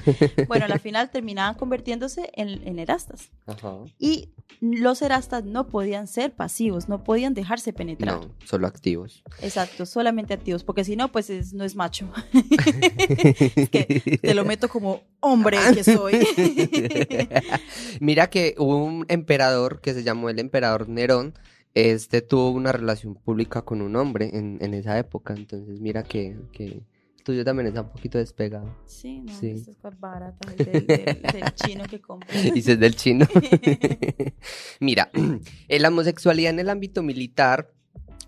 bueno, 0.49 0.65
a 0.65 0.69
la 0.69 0.79
final 0.79 1.11
terminaban 1.11 1.55
convirtiéndose 1.55 2.31
en, 2.35 2.67
en 2.67 2.79
erastas. 2.81 3.31
Ajá. 3.47 3.77
Y 3.99 4.31
los 4.61 5.01
erastas 5.01 5.45
no 5.45 5.69
podían 5.69 6.07
ser 6.09 6.33
pasivos, 6.33 6.89
no 6.89 7.05
podían 7.05 7.33
dejarse 7.33 7.73
penetrar. 7.73 8.17
No, 8.21 8.31
solo 8.45 8.67
activos. 8.67 9.23
Exacto, 9.43 9.87
solamente 9.87 10.35
activos, 10.35 10.65
porque 10.65 10.85
si 10.85 10.97
no, 10.97 11.11
pues 11.13 11.31
es- 11.31 11.53
no 11.55 11.65
es 11.65 11.77
macho. 11.77 12.11
es 12.33 13.71
que 13.71 14.19
te 14.21 14.35
lo 14.35 14.45
meto 14.45 14.69
como 14.69 15.03
hombre 15.21 15.57
que 15.75 15.85
soy. 15.85 16.15
Mira 18.01 18.29
que 18.31 18.55
hubo 18.59 18.77
un 18.85 19.05
emperador 19.09 19.81
que 19.81 19.95
se 19.95 20.00
llamó 20.05 20.31
el 20.31 20.39
emperador 20.39 20.89
Nerón. 20.89 21.35
Este 21.75 22.21
tuvo 22.23 22.51
una 22.51 22.73
relación 22.73 23.15
pública 23.15 23.63
con 23.63 23.81
un 23.81 23.95
hombre 23.97 24.31
en, 24.33 24.59
en 24.61 24.75
esa 24.75 24.99
época. 24.99 25.35
Entonces, 25.35 25.81
mira 25.81 26.03
que, 26.03 26.37
que 26.53 26.65
el 26.65 26.83
tuyo 27.25 27.45
también 27.45 27.69
está 27.69 27.83
un 27.83 27.91
poquito 27.91 28.19
despegado. 28.19 28.75
sí, 28.87 29.21
no, 29.21 29.39
Sí. 29.39 29.51
estas 29.51 29.77
cosas 29.77 30.01
baratas 30.01 30.57
del, 30.57 30.87
del- 30.87 31.05
del 31.23 31.55
chino 31.55 31.85
que 31.85 32.01
compra. 32.01 32.29
Dices 32.55 32.79
del 32.81 32.97
chino. 32.97 33.27
Mira, 34.81 35.11
la 35.69 35.89
homosexualidad 35.89 36.51
en 36.51 36.59
el 36.61 36.69
ámbito 36.71 37.03
militar 37.03 37.71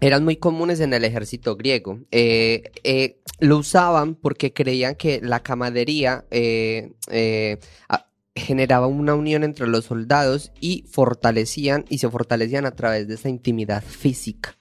eran 0.00 0.24
muy 0.24 0.36
comunes 0.36 0.80
en 0.80 0.92
el 0.94 1.04
ejército 1.04 1.56
griego. 1.56 2.00
Eh, 2.10 2.70
eh, 2.84 3.20
lo 3.38 3.58
usaban 3.58 4.14
porque 4.14 4.52
creían 4.52 4.94
que 4.96 5.20
la 5.22 5.40
camadería 5.40 6.24
eh, 6.30 6.92
eh, 7.10 7.58
a- 7.88 8.06
generaba 8.34 8.86
una 8.86 9.14
unión 9.14 9.44
entre 9.44 9.66
los 9.66 9.84
soldados 9.86 10.52
y 10.60 10.84
fortalecían 10.90 11.84
y 11.88 11.98
se 11.98 12.08
fortalecían 12.08 12.64
a 12.66 12.70
través 12.72 13.06
de 13.08 13.14
esa 13.14 13.28
intimidad 13.28 13.82
física. 13.82 14.56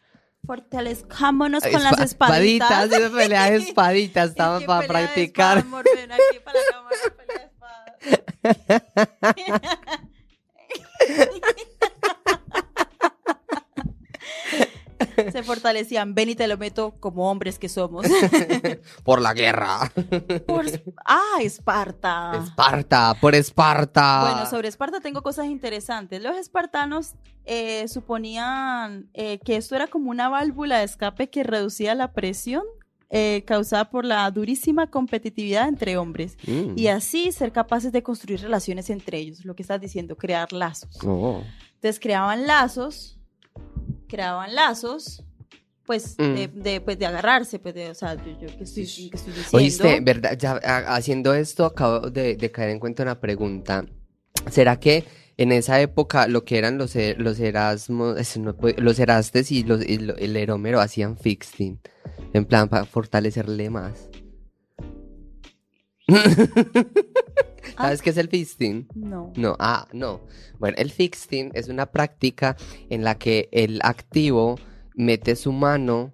Fortalezcámonos 0.46 1.64
con 1.64 1.84
las 1.84 1.94
Espa- 1.94 2.04
espaditas. 2.04 2.72
espaditas, 2.72 3.00
esa 3.00 3.16
pelea 3.16 3.50
de 3.52 3.56
espaditas 3.68 4.26
Es 4.26 4.30
estaba 4.32 4.60
que 4.60 4.66
para 4.66 4.88
practicar. 4.88 5.58
espadas, 5.60 5.72
Morfeo, 5.86 6.04
aquí 6.14 6.40
para 6.44 6.60
la 6.60 6.66
cámara, 6.72 6.98
pelea 7.18 7.38
de 7.38 7.46
espadas. 9.86 10.02
fortalecían, 15.44 16.16
ven 16.16 16.30
y 16.30 16.36
te 16.36 16.48
lo 16.48 16.58
meto 16.58 16.96
como 17.00 17.30
hombres 17.30 17.60
que 17.60 17.70
somos. 17.70 18.06
por 19.04 19.22
la 19.22 19.34
guerra. 19.34 19.92
Por- 20.48 20.66
ah, 21.06 21.38
Esparta. 21.42 22.32
Esparta, 22.44 23.16
por 23.20 23.36
Esparta. 23.36 24.22
Bueno, 24.22 24.50
sobre 24.50 24.68
Esparta 24.68 25.00
tengo 25.00 25.22
cosas 25.22 25.48
interesantes. 25.48 26.22
Los 26.22 26.38
espartanos 26.38 27.14
eh, 27.46 27.88
suponían 27.88 29.10
eh, 29.14 29.40
que 29.40 29.58
esto 29.58 29.76
era 29.76 29.88
como 29.88 30.10
una 30.10 30.30
válvula 30.30 30.80
de 30.80 30.86
escape 30.86 31.30
que 31.30 31.44
reducía 31.44 31.96
la 31.96 32.14
presión 32.14 32.64
eh, 33.14 33.44
causada 33.46 33.90
por 33.90 34.06
la 34.06 34.32
durísima 34.32 34.88
competitividad 34.88 35.68
entre 35.68 35.98
hombres. 35.98 36.38
Mm. 36.48 36.78
Y 36.78 36.88
así 36.88 37.32
ser 37.34 37.52
capaces 37.52 37.92
de 37.92 38.04
construir 38.04 38.40
relaciones 38.40 38.90
entre 38.90 39.18
ellos, 39.18 39.44
lo 39.44 39.54
que 39.54 39.64
estás 39.64 39.82
diciendo, 39.82 40.16
crear 40.16 40.54
lazos. 40.54 40.98
Oh. 41.06 41.44
Entonces 41.74 42.00
creaban 42.00 42.48
lazos, 42.48 43.20
creaban 44.12 44.54
lazos, 44.54 45.24
pues, 45.86 46.16
Mm. 46.18 46.36
de, 46.36 46.48
de, 46.54 46.82
pues, 46.82 47.00
de 47.00 47.06
agarrarse, 47.08 47.58
pues, 47.58 47.74
de, 47.74 47.90
o 47.90 47.96
sea, 47.96 48.14
yo, 48.16 48.32
yo 48.40 48.56
que 48.58 48.64
estoy, 48.66 48.84
que 49.10 49.18
estoy 49.18 49.34
diciendo. 49.34 49.58
Oíste, 49.58 50.00
verdad, 50.02 50.38
ya 50.38 50.60
a- 50.64 50.96
haciendo 50.96 51.34
esto 51.34 51.66
acabo 51.66 52.10
de, 52.12 52.36
de 52.36 52.52
caer 52.52 52.70
en 52.70 52.80
cuenta 52.80 53.04
una 53.04 53.20
pregunta. 53.20 53.86
¿Será 54.50 54.80
que 54.80 55.06
en 55.38 55.52
esa 55.52 55.80
época 55.82 56.28
lo 56.28 56.44
que 56.46 56.58
eran 56.60 56.78
los, 56.78 56.96
e- 56.96 57.16
los 57.18 57.40
Erasmos, 57.40 58.38
no 58.38 58.56
los 58.78 59.00
Erastes 59.00 59.52
y, 59.52 59.64
los, 59.64 59.84
y 59.84 59.98
lo- 59.98 60.16
el 60.18 60.36
Erómero 60.38 60.80
hacían 60.82 61.18
fixing? 61.18 61.80
En 62.34 62.46
plan, 62.46 62.70
para 62.70 62.86
fortalecerle 62.86 63.70
más. 63.70 64.10
Ah. 67.78 67.84
¿Sabes 67.86 68.02
qué 68.02 68.10
es 68.10 68.18
el 68.18 68.28
fixing? 68.28 68.88
No. 68.96 69.32
No, 69.36 69.56
ah, 69.60 69.88
no. 69.94 70.22
Bueno, 70.60 70.76
el 70.78 70.92
fixing 70.92 71.52
es 71.54 71.70
una 71.70 71.86
práctica 71.86 72.58
en 72.90 73.04
la 73.04 73.16
que 73.16 73.50
el 73.52 73.80
activo 73.84 74.56
mete 74.96 75.36
su 75.36 75.52
mano 75.52 76.12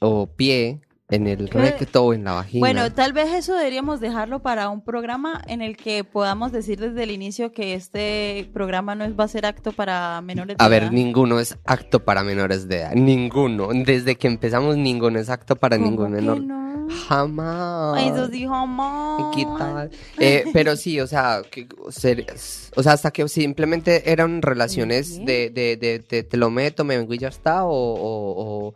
o 0.00 0.26
pie 0.28 0.80
en 1.08 1.26
el 1.26 1.48
recto 1.48 2.04
o 2.04 2.14
en 2.14 2.24
la 2.24 2.32
vagina. 2.34 2.60
Bueno, 2.60 2.92
tal 2.92 3.12
vez 3.12 3.32
eso 3.32 3.54
deberíamos 3.56 3.98
dejarlo 4.00 4.40
para 4.40 4.68
un 4.68 4.82
programa 4.82 5.42
en 5.48 5.62
el 5.62 5.76
que 5.76 6.04
podamos 6.04 6.52
decir 6.52 6.78
desde 6.78 7.02
el 7.02 7.10
inicio 7.10 7.50
que 7.50 7.74
este 7.74 8.48
programa 8.52 8.94
no 8.94 9.04
es, 9.04 9.18
va 9.18 9.24
a 9.24 9.28
ser 9.28 9.46
acto 9.46 9.72
para 9.72 10.20
menores 10.20 10.58
de 10.58 10.64
A 10.64 10.68
ver, 10.68 10.84
edad. 10.84 10.92
ninguno 10.92 11.40
es 11.40 11.58
acto 11.64 12.04
para 12.04 12.22
menores 12.22 12.68
de 12.68 12.76
edad. 12.76 12.92
Ninguno. 12.94 13.70
Desde 13.72 14.16
que 14.16 14.28
empezamos, 14.28 14.76
ninguno 14.76 15.18
es 15.18 15.28
acto 15.28 15.56
para 15.56 15.76
¿Cómo 15.76 15.90
ningún 15.90 16.12
menor. 16.12 16.40
no? 16.40 16.69
Jamás. 17.08 17.94
Ay, 17.96 18.08
eso 18.08 18.28
sí, 18.28 18.46
jamás. 18.46 19.30
¿Qué 19.34 19.44
tal? 19.58 19.90
Eh, 20.18 20.44
pero 20.52 20.76
sí, 20.76 21.00
o 21.00 21.06
sea, 21.06 21.42
que, 21.50 21.68
o 21.78 21.92
sea, 21.92 22.92
hasta 22.92 23.10
que 23.10 23.28
simplemente 23.28 24.10
eran 24.10 24.42
relaciones 24.42 25.18
de, 25.24 25.50
de, 25.50 25.76
de, 25.76 25.98
de 26.08 26.22
te 26.22 26.36
lo 26.36 26.50
meto, 26.50 26.84
me 26.84 26.96
vengo 26.96 27.12
y 27.14 27.18
ya 27.18 27.28
está, 27.28 27.64
o, 27.64 27.70
o, 27.72 28.68
o, 28.68 28.74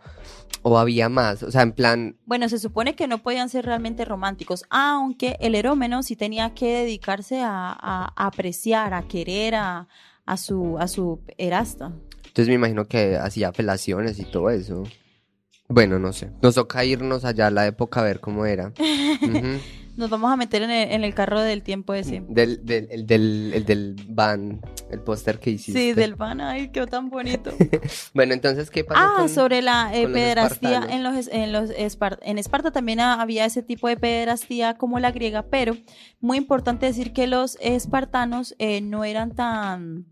o 0.62 0.78
había 0.78 1.08
más. 1.08 1.42
O 1.42 1.50
sea, 1.50 1.62
en 1.62 1.72
plan, 1.72 2.16
Bueno, 2.26 2.48
se 2.48 2.58
supone 2.58 2.94
que 2.94 3.06
no 3.08 3.18
podían 3.22 3.48
ser 3.48 3.64
realmente 3.66 4.04
románticos, 4.04 4.64
aunque 4.70 5.36
el 5.40 5.54
erómeno 5.54 6.02
sí 6.02 6.16
tenía 6.16 6.54
que 6.54 6.66
dedicarse 6.74 7.40
a, 7.40 7.70
a- 7.72 8.12
a 8.16 8.26
apreciar, 8.26 8.92
a 8.94 9.02
querer 9.02 9.54
a, 9.54 9.88
a 10.26 10.36
su 10.36 10.78
a 10.78 10.88
su 10.88 11.20
erasta. 11.38 11.92
entonces 12.26 12.48
me 12.48 12.54
imagino 12.54 12.86
que 12.86 13.16
hacía 13.16 13.52
felaciones 13.52 14.18
y 14.18 14.24
todo 14.24 14.50
eso. 14.50 14.84
Bueno, 15.68 15.98
no 15.98 16.12
sé. 16.12 16.30
Nos 16.42 16.54
toca 16.54 16.84
irnos 16.84 17.24
allá 17.24 17.46
a 17.46 17.50
la 17.50 17.66
época 17.66 18.00
a 18.00 18.04
ver 18.04 18.20
cómo 18.20 18.46
era. 18.46 18.72
Nos 19.96 20.10
vamos 20.10 20.32
a 20.32 20.36
meter 20.36 20.62
en 20.62 20.70
el, 20.70 20.90
en 20.90 21.04
el 21.04 21.14
carro 21.14 21.40
del 21.40 21.62
tiempo 21.62 21.94
ese. 21.94 22.22
Del, 22.28 22.64
del, 22.66 22.88
el 22.90 23.06
del, 23.06 23.52
el 23.54 23.64
del 23.64 23.96
van, 24.08 24.60
el 24.90 25.00
póster 25.00 25.38
que 25.38 25.50
hiciste. 25.50 25.80
Sí, 25.80 25.92
del 25.92 26.14
van, 26.16 26.40
ay, 26.40 26.68
qué 26.70 26.84
tan 26.86 27.10
bonito. 27.10 27.52
Bueno, 28.14 28.34
entonces, 28.34 28.70
¿qué 28.70 28.84
pasó 28.84 29.00
Ah, 29.00 29.14
con- 29.20 29.28
sobre 29.28 29.62
la 29.62 29.94
eh, 29.94 30.02
los 30.04 30.12
pederastía 30.12 30.86
en 30.90 31.02
los, 31.02 31.28
en 31.28 31.52
los 31.52 31.70
Espar- 31.70 32.18
en 32.22 32.38
Esparta 32.38 32.70
también 32.72 33.00
ha- 33.00 33.20
había 33.20 33.44
ese 33.44 33.62
tipo 33.62 33.88
de 33.88 33.96
pederastía 33.96 34.74
como 34.76 34.98
la 35.00 35.10
griega, 35.12 35.42
pero 35.48 35.76
muy 36.20 36.38
importante 36.38 36.86
decir 36.86 37.12
que 37.12 37.26
los 37.26 37.56
espartanos 37.60 38.54
eh, 38.58 38.80
no 38.80 39.04
eran 39.04 39.34
tan 39.34 40.06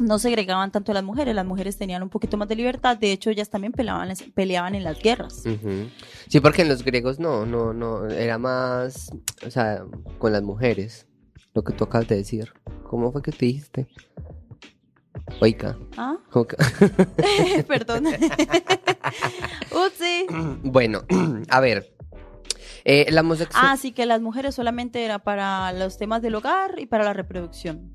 no 0.00 0.20
segregaban 0.20 0.70
tanto 0.70 0.92
a 0.92 0.94
las 0.94 1.02
mujeres, 1.02 1.34
las 1.34 1.44
mujeres 1.44 1.76
tenían 1.76 2.04
un 2.04 2.08
poquito 2.08 2.36
más 2.36 2.46
de 2.46 2.54
libertad, 2.54 2.96
de 2.96 3.10
hecho 3.10 3.30
ellas 3.30 3.50
también 3.50 3.72
peleaban, 3.72 4.08
peleaban 4.32 4.76
en 4.76 4.84
las 4.84 5.00
guerras. 5.02 5.42
Sí, 6.28 6.38
porque 6.40 6.62
en 6.62 6.68
los 6.68 6.84
griegos 6.84 7.18
no, 7.18 7.44
no, 7.44 7.72
no, 7.72 8.06
era 8.06 8.38
más, 8.38 9.10
o 9.46 9.50
sea, 9.50 9.84
con 10.18 10.32
las 10.32 10.42
mujeres, 10.42 11.06
lo 11.54 11.62
que 11.64 11.72
tú 11.72 11.84
acabas 11.84 12.08
de 12.08 12.16
decir. 12.16 12.52
¿Cómo 12.88 13.12
fue 13.12 13.22
que 13.22 13.32
te 13.32 13.46
dijiste? 13.46 13.86
Oiga, 15.40 15.78
¿Ah? 15.96 16.16
¿cómo 16.30 16.46
que- 16.46 16.56
Perdón. 17.68 18.04
Upsi. 19.72 20.26
bueno, 20.62 21.02
a 21.50 21.60
ver, 21.60 21.94
eh, 22.90 23.06
la 23.10 23.20
homosexual... 23.20 23.62
Ah, 23.66 23.76
sí, 23.76 23.92
que 23.92 24.06
las 24.06 24.20
mujeres 24.22 24.54
solamente 24.54 25.04
era 25.04 25.18
para 25.18 25.72
los 25.74 25.98
temas 25.98 26.22
del 26.22 26.34
hogar 26.36 26.78
y 26.78 26.86
para 26.86 27.04
la 27.04 27.12
reproducción. 27.12 27.92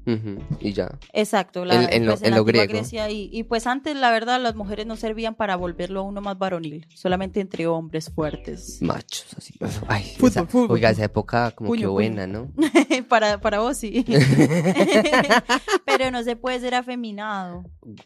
Y 0.59 0.73
ya. 0.73 0.99
Exacto, 1.13 1.65
la, 1.65 1.75
En- 1.85 1.93
en 1.93 2.05
lo- 2.05 2.11
pues, 2.11 2.21
en 2.23 2.31
la 2.31 2.37
lo 2.37 2.45
griego. 2.45 2.71
Grecia 2.73 3.09
y, 3.09 3.29
y 3.33 3.43
pues 3.43 3.65
antes 3.65 3.95
la 3.95 4.11
verdad 4.11 4.39
las 4.39 4.53
mujeres 4.55 4.85
no 4.85 4.95
servían 4.95 5.33
para 5.35 5.55
volverlo 5.55 6.01
a 6.01 6.03
uno 6.03 6.21
más 6.21 6.37
varonil, 6.37 6.85
solamente 6.93 7.39
entre 7.41 7.65
hombres 7.65 8.11
fuertes. 8.13 8.79
Machos, 8.81 9.25
así. 9.37 9.53
Ay, 9.87 10.03
Fútbol, 10.17 10.29
esa- 10.29 10.45
fútbol, 10.45 10.71
oiga, 10.71 10.89
esa 10.91 11.05
época 11.05 11.51
como 11.51 11.71
que 11.71 11.77
Puño, 11.77 11.87
puño. 11.87 11.93
buena, 11.93 12.27
¿no? 12.27 12.51
para, 13.09 13.41
para 13.41 13.59
vos 13.61 13.77
sí. 13.77 14.05
Pero 15.85 16.11
no 16.11 16.23
se 16.23 16.35
puede 16.35 16.59
ser 16.59 16.75
afeminado. 16.75 17.63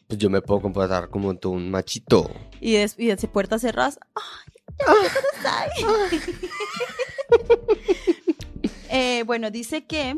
Pues 0.07 0.17
yo 0.19 0.29
me 0.29 0.41
puedo 0.41 0.61
comportar 0.61 1.09
como 1.09 1.35
tú, 1.37 1.51
un 1.51 1.69
machito. 1.69 2.29
Y, 2.59 2.73
des- 2.73 2.95
y 2.97 3.07
de 3.07 3.17
puertas 3.27 3.61
cerradas. 3.61 3.99
¡Ay! 4.15 4.53
Eh, 8.89 9.23
bueno, 9.25 9.51
dice 9.51 9.85
que. 9.85 10.17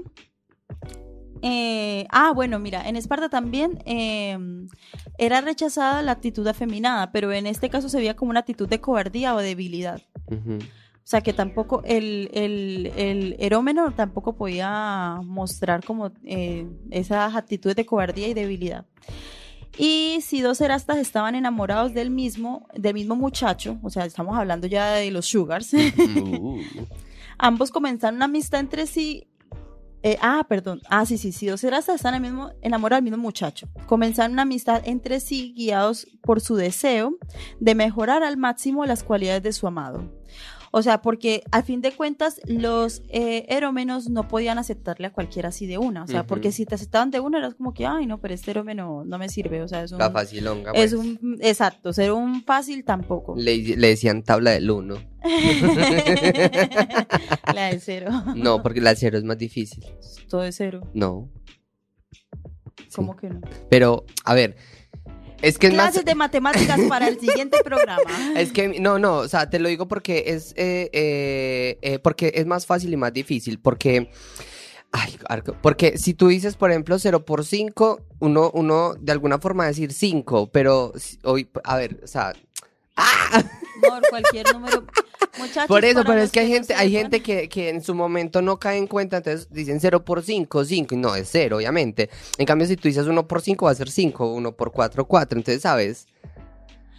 eh, 1.42 2.06
ah, 2.12 2.32
bueno, 2.36 2.60
mira, 2.60 2.88
en 2.88 2.96
Esparta 2.98 3.28
también 3.28 3.82
eh, 3.86 4.38
era 5.18 5.42
rechazada 5.42 6.04
la 6.04 6.12
actitud 6.12 6.46
afeminada, 6.46 7.12
pero 7.12 7.34
en 7.34 7.48
este 7.48 7.72
caso 7.72 7.90
se 7.90 7.98
veía 7.98 8.16
como 8.16 8.30
una 8.30 8.42
actitud 8.42 8.70
de 8.70 8.80
cobardía 8.80 9.34
o 9.34 9.40
debilidad. 9.40 10.02
O 10.30 11.08
sea 11.10 11.22
que 11.22 11.34
tampoco 11.34 11.82
el, 11.86 12.30
el, 12.34 12.92
el 12.96 13.36
erómeno 13.40 13.92
tampoco 13.92 14.36
podía 14.36 15.20
mostrar 15.24 15.84
como 15.84 16.12
eh, 16.24 16.68
esas 16.92 17.36
actitudes 17.36 17.76
de 17.76 17.88
cobardía 17.88 18.28
y 18.28 18.36
debilidad. 18.36 18.86
Y 19.78 20.20
si 20.22 20.42
dos 20.42 20.60
erastas 20.62 20.98
estaban 20.98 21.36
enamorados 21.36 21.94
del 21.94 22.10
mismo, 22.10 22.68
del 22.74 22.94
mismo 22.96 23.16
muchacho, 23.16 23.78
o 23.82 23.90
sea, 23.90 24.06
estamos 24.06 24.38
hablando 24.38 24.68
ya 24.68 24.94
de 24.94 25.12
los 25.12 25.26
sugars, 25.26 25.74
Uh. 26.42 26.60
ambos 27.38 27.72
comenzaron 27.72 28.16
una 28.18 28.26
amistad 28.26 28.60
entre 28.60 28.86
sí. 28.88 29.28
eh, 30.04 30.18
ah, 30.22 30.46
perdón. 30.50 30.82
Ah, 30.90 31.06
sí, 31.06 31.18
sí, 31.18 31.32
sí. 31.32 31.48
Dos 31.48 31.64
erastas 31.64 31.96
están 31.96 32.16
el 32.16 32.22
mismo, 32.22 32.52
enamorados 32.62 33.04
del 33.04 33.12
mismo 33.12 33.24
muchacho. 33.24 33.70
Comenzaron 33.86 34.34
una 34.34 34.42
amistad 34.42 34.82
entre 34.86 35.20
sí, 35.20 35.54
guiados 35.56 36.08
por 36.22 36.42
su 36.42 36.56
deseo 36.56 37.18
de 37.60 37.76
mejorar 37.76 38.24
al 38.24 38.38
máximo 38.38 38.86
las 38.86 39.04
cualidades 39.04 39.44
de 39.44 39.54
su 39.54 39.68
amado. 39.68 40.19
O 40.72 40.82
sea, 40.82 41.02
porque 41.02 41.44
al 41.52 41.64
fin 41.64 41.82
de 41.82 41.92
cuentas 41.92 42.42
los 42.46 43.02
eh, 43.10 43.46
erómenos 43.50 44.10
no 44.10 44.28
podían 44.28 44.58
aceptarle 44.58 45.08
a 45.08 45.14
cualquiera 45.14 45.50
así 45.50 45.68
de 45.68 45.78
una. 45.78 46.04
O 46.04 46.08
sea, 46.08 46.26
porque 46.26 46.52
si 46.52 46.66
te 46.66 46.76
aceptaban 46.76 47.12
de 47.12 47.20
una, 47.20 47.40
eras 47.40 47.56
como 47.56 47.74
que, 47.74 47.86
ay, 47.86 48.06
no, 48.06 48.20
pero 48.20 48.34
este 48.34 48.52
erómeno 48.52 49.04
no 49.06 49.18
me 49.18 49.30
sirve. 49.30 49.62
O 49.62 49.68
sea, 49.68 49.84
es 49.84 49.92
un. 49.92 50.00
La 50.00 50.12
facilonga, 50.12 50.72
es 50.74 50.94
pues. 50.94 51.06
un. 51.06 51.38
Exacto, 51.42 51.94
ser 51.94 52.12
un 52.12 52.44
fácil 52.44 52.84
tampoco. 52.84 53.36
Le, 53.38 53.78
le 53.78 53.88
decían 53.88 54.24
tabla 54.24 54.52
del 54.52 54.70
uno. 54.70 54.96
La 57.54 57.68
de 57.68 57.80
cero. 57.80 58.10
No, 58.36 58.64
porque 58.64 58.82
la 58.82 58.96
cero 58.96 59.18
es 59.18 59.24
más 59.24 59.38
difícil. 59.38 59.86
Todo 60.30 60.42
de 60.42 60.52
cero. 60.52 60.82
No. 60.94 61.30
¿Cómo 62.96 63.16
que 63.16 63.30
no? 63.30 63.42
Pero, 63.70 64.06
a 64.26 64.34
ver, 64.34 64.56
es 65.42 65.58
que 65.58 65.68
es 65.68 65.74
más... 65.74 65.88
Clases 65.88 66.06
de 66.06 66.16
matemáticas 66.16 66.80
para 66.88 67.08
el 67.08 67.20
siguiente 67.20 67.60
programa. 67.64 68.04
Es 68.36 68.52
que, 68.52 68.80
no, 68.80 69.00
no, 69.00 69.18
o 69.18 69.28
sea, 69.28 69.50
te 69.50 69.60
lo 69.60 69.70
digo 69.70 69.88
porque 69.88 70.26
es, 70.28 70.52
eh, 70.56 70.90
eh, 70.94 71.78
eh, 71.82 72.00
porque 72.00 72.32
es 72.36 72.46
más 72.46 72.66
fácil 72.66 72.94
y 72.94 72.98
más 72.98 73.14
difícil, 73.14 73.60
porque, 73.60 74.10
ay, 74.92 75.18
porque 75.62 75.98
si 75.98 76.14
tú 76.14 76.28
dices, 76.28 76.56
por 76.56 76.72
ejemplo, 76.72 77.00
0 77.00 77.26
por 77.26 77.46
5, 77.46 78.02
uno, 78.20 78.52
uno 78.54 78.94
de 79.00 79.12
alguna 79.12 79.40
forma 79.40 79.66
decir 79.66 79.94
5, 79.94 80.52
pero 80.52 80.94
hoy, 81.24 81.50
a 81.64 81.78
ver, 81.78 82.00
o 82.04 82.08
sea, 82.08 82.34
Por 83.82 84.02
cualquier 84.10 84.52
número. 84.54 84.86
Muchachos, 85.38 85.68
por 85.68 85.86
eso, 85.86 86.04
pero 86.06 86.22
es 86.22 86.32
que 86.32 86.40
hay 86.40 86.48
gente, 86.50 86.74
hay 86.74 86.92
gente 86.92 87.22
que, 87.22 87.50
que 87.50 87.70
en 87.70 87.82
su 87.82 87.94
momento 87.94 88.42
no 88.42 88.58
cae 88.58 88.78
en 88.78 88.88
cuenta, 88.88 89.18
entonces 89.18 89.48
dicen 89.52 89.80
0 89.80 90.04
por 90.04 90.24
5, 90.24 90.66
5, 90.66 90.96
y 90.96 90.98
no, 90.98 91.16
es 91.16 91.30
0, 91.32 91.58
obviamente. 91.58 92.10
En 92.38 92.46
cambio, 92.46 92.68
si 92.68 92.76
tú 92.76 92.88
dices 92.88 93.06
1 93.06 93.28
por 93.28 93.42
5, 93.42 93.66
va 93.66 93.72
a 93.72 93.76
ser 93.76 93.90
5, 93.90 94.34
1 94.34 94.52
por 94.54 94.72
4, 94.72 95.06
4, 95.06 95.40
entonces, 95.40 95.62
¿sabes? 95.62 96.08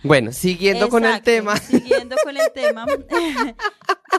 Bueno, 0.02 0.32
siguiendo 0.32 0.88
con 0.88 1.04
el 1.04 1.10
Exacto, 1.10 1.30
tema. 1.30 1.56
Siguiendo 1.56 2.16
con 2.24 2.36
el 2.36 2.52
tema. 2.52 2.86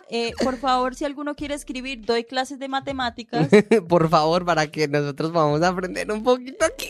Eh, 0.13 0.33
por 0.43 0.57
favor, 0.57 0.93
si 0.93 1.05
alguno 1.05 1.35
quiere 1.35 1.53
escribir, 1.53 2.05
doy 2.05 2.25
clases 2.25 2.59
de 2.59 2.67
matemáticas. 2.67 3.47
por 3.87 4.09
favor, 4.09 4.45
para 4.45 4.67
que 4.67 4.87
nosotros 4.87 5.31
vamos 5.31 5.61
a 5.61 5.69
aprender 5.69 6.11
un 6.11 6.21
poquito 6.21 6.65
aquí. 6.65 6.89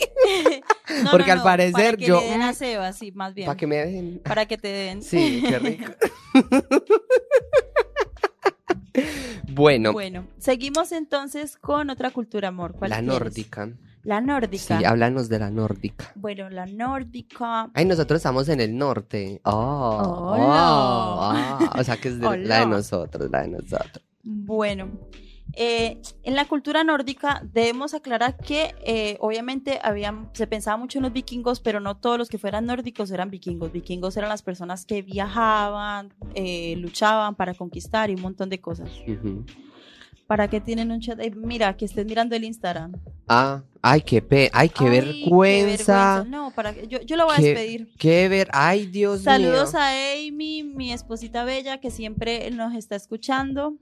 No, 1.04 1.12
Porque 1.12 1.28
no, 1.28 1.34
al 1.34 1.44
parecer 1.44 1.74
para 1.74 1.98
que 1.98 2.06
yo- 2.06 2.20
le 2.22 2.28
den 2.30 2.42
a 2.42 2.54
Sebas, 2.54 2.96
sí, 2.98 3.12
más 3.12 3.34
bien. 3.34 3.46
Para 3.48 3.58
que 3.58 3.68
me 3.68 3.76
dejen. 3.78 4.22
Para 4.24 4.46
que 4.46 4.58
te 4.58 4.68
den. 4.68 5.02
Sí, 5.02 5.44
qué 5.48 5.60
rico. 5.60 5.92
bueno, 9.50 9.94
Bueno, 9.94 10.28
seguimos 10.38 10.92
entonces 10.92 11.58
con 11.58 11.90
otra 11.90 12.12
cultura, 12.12 12.50
amor. 12.50 12.74
¿Cuál 12.78 12.90
la 12.92 13.02
nórdica. 13.02 13.70
La 14.04 14.20
nórdica. 14.20 14.80
Sí, 14.80 14.84
háblanos 14.86 15.30
de 15.30 15.38
la 15.40 15.52
nórdica. 15.52 16.12
Bueno, 16.16 16.50
la 16.50 16.66
nórdica. 16.66 17.70
Ay, 17.74 17.86
nosotros 17.86 18.18
estamos 18.18 18.50
en 18.50 18.60
el 18.60 18.76
norte. 18.76 19.40
Oh, 19.44 19.52
oh, 19.52 20.36
ah, 20.40 21.72
o 21.78 21.84
sea 21.84 21.98
que 21.98 22.08
es 22.10 22.20
de- 22.20 22.38
la 22.40 22.62
de 22.62 22.66
nosotros, 22.66 23.30
la 23.30 23.42
de 23.44 23.50
nosotros. 23.50 24.04
Bueno, 24.24 24.90
eh, 25.54 26.02
en 26.24 26.36
la 26.36 26.46
cultura 26.46 26.84
nórdica 26.84 27.42
debemos 27.52 27.94
aclarar 27.94 28.38
que 28.38 28.74
eh, 28.86 29.18
obviamente 29.20 29.80
había, 29.84 30.14
se 30.34 30.48
pensaba 30.48 30.78
mucho 30.78 31.00
en 31.00 31.04
los 31.04 31.14
vikingos, 31.14 31.60
pero 31.60 31.80
no 31.80 31.98
todos 31.98 32.18
los 32.18 32.30
que 32.30 32.38
fueran 32.38 32.66
nórdicos 32.66 33.12
eran 33.12 33.30
vikingos. 33.30 33.72
Vikingos 33.72 34.16
eran 34.18 34.30
las 34.30 34.42
personas 34.42 34.86
que 34.86 35.02
viajaban, 35.02 36.14
eh, 36.36 36.76
luchaban 36.78 37.36
para 37.36 37.54
conquistar 37.54 38.10
y 38.10 38.16
un 38.16 38.22
montón 38.22 38.50
de 38.50 38.60
cosas. 38.62 38.90
¿Para 40.28 40.48
qué 40.50 40.62
tienen 40.62 40.92
un 40.92 41.02
chat? 41.02 41.20
Eh, 41.20 41.32
mira, 41.36 41.76
que 41.76 41.84
estés 41.86 42.06
mirando 42.06 42.36
el 42.38 42.46
Instagram. 42.46 42.94
Ah, 43.28 43.64
ay, 43.82 44.02
qué 44.02 44.22
pe, 44.22 44.50
ay, 44.54 44.70
qué 44.70 44.86
Ay, 44.86 44.90
vergüenza. 44.90 46.24
No, 46.28 46.52
para 46.52 46.74
que 46.74 46.88
yo, 46.88 47.02
yo 47.02 47.18
lo 47.18 47.26
voy 47.26 47.34
a 47.36 47.38
Qué- 47.40 47.44
despedir. 47.54 47.92
Qué 47.98 48.30
ver, 48.30 48.48
ay, 48.54 48.86
Dios 48.86 49.24
Saludos 49.24 49.74
mío. 49.74 49.82
a 49.82 49.90
Amy, 50.14 50.64
mi 50.64 50.94
esposita 50.94 51.44
bella, 51.44 51.80
que 51.82 51.92
siempre 51.92 52.50
nos 52.52 52.74
está 52.76 52.96
escuchando. 52.96 53.76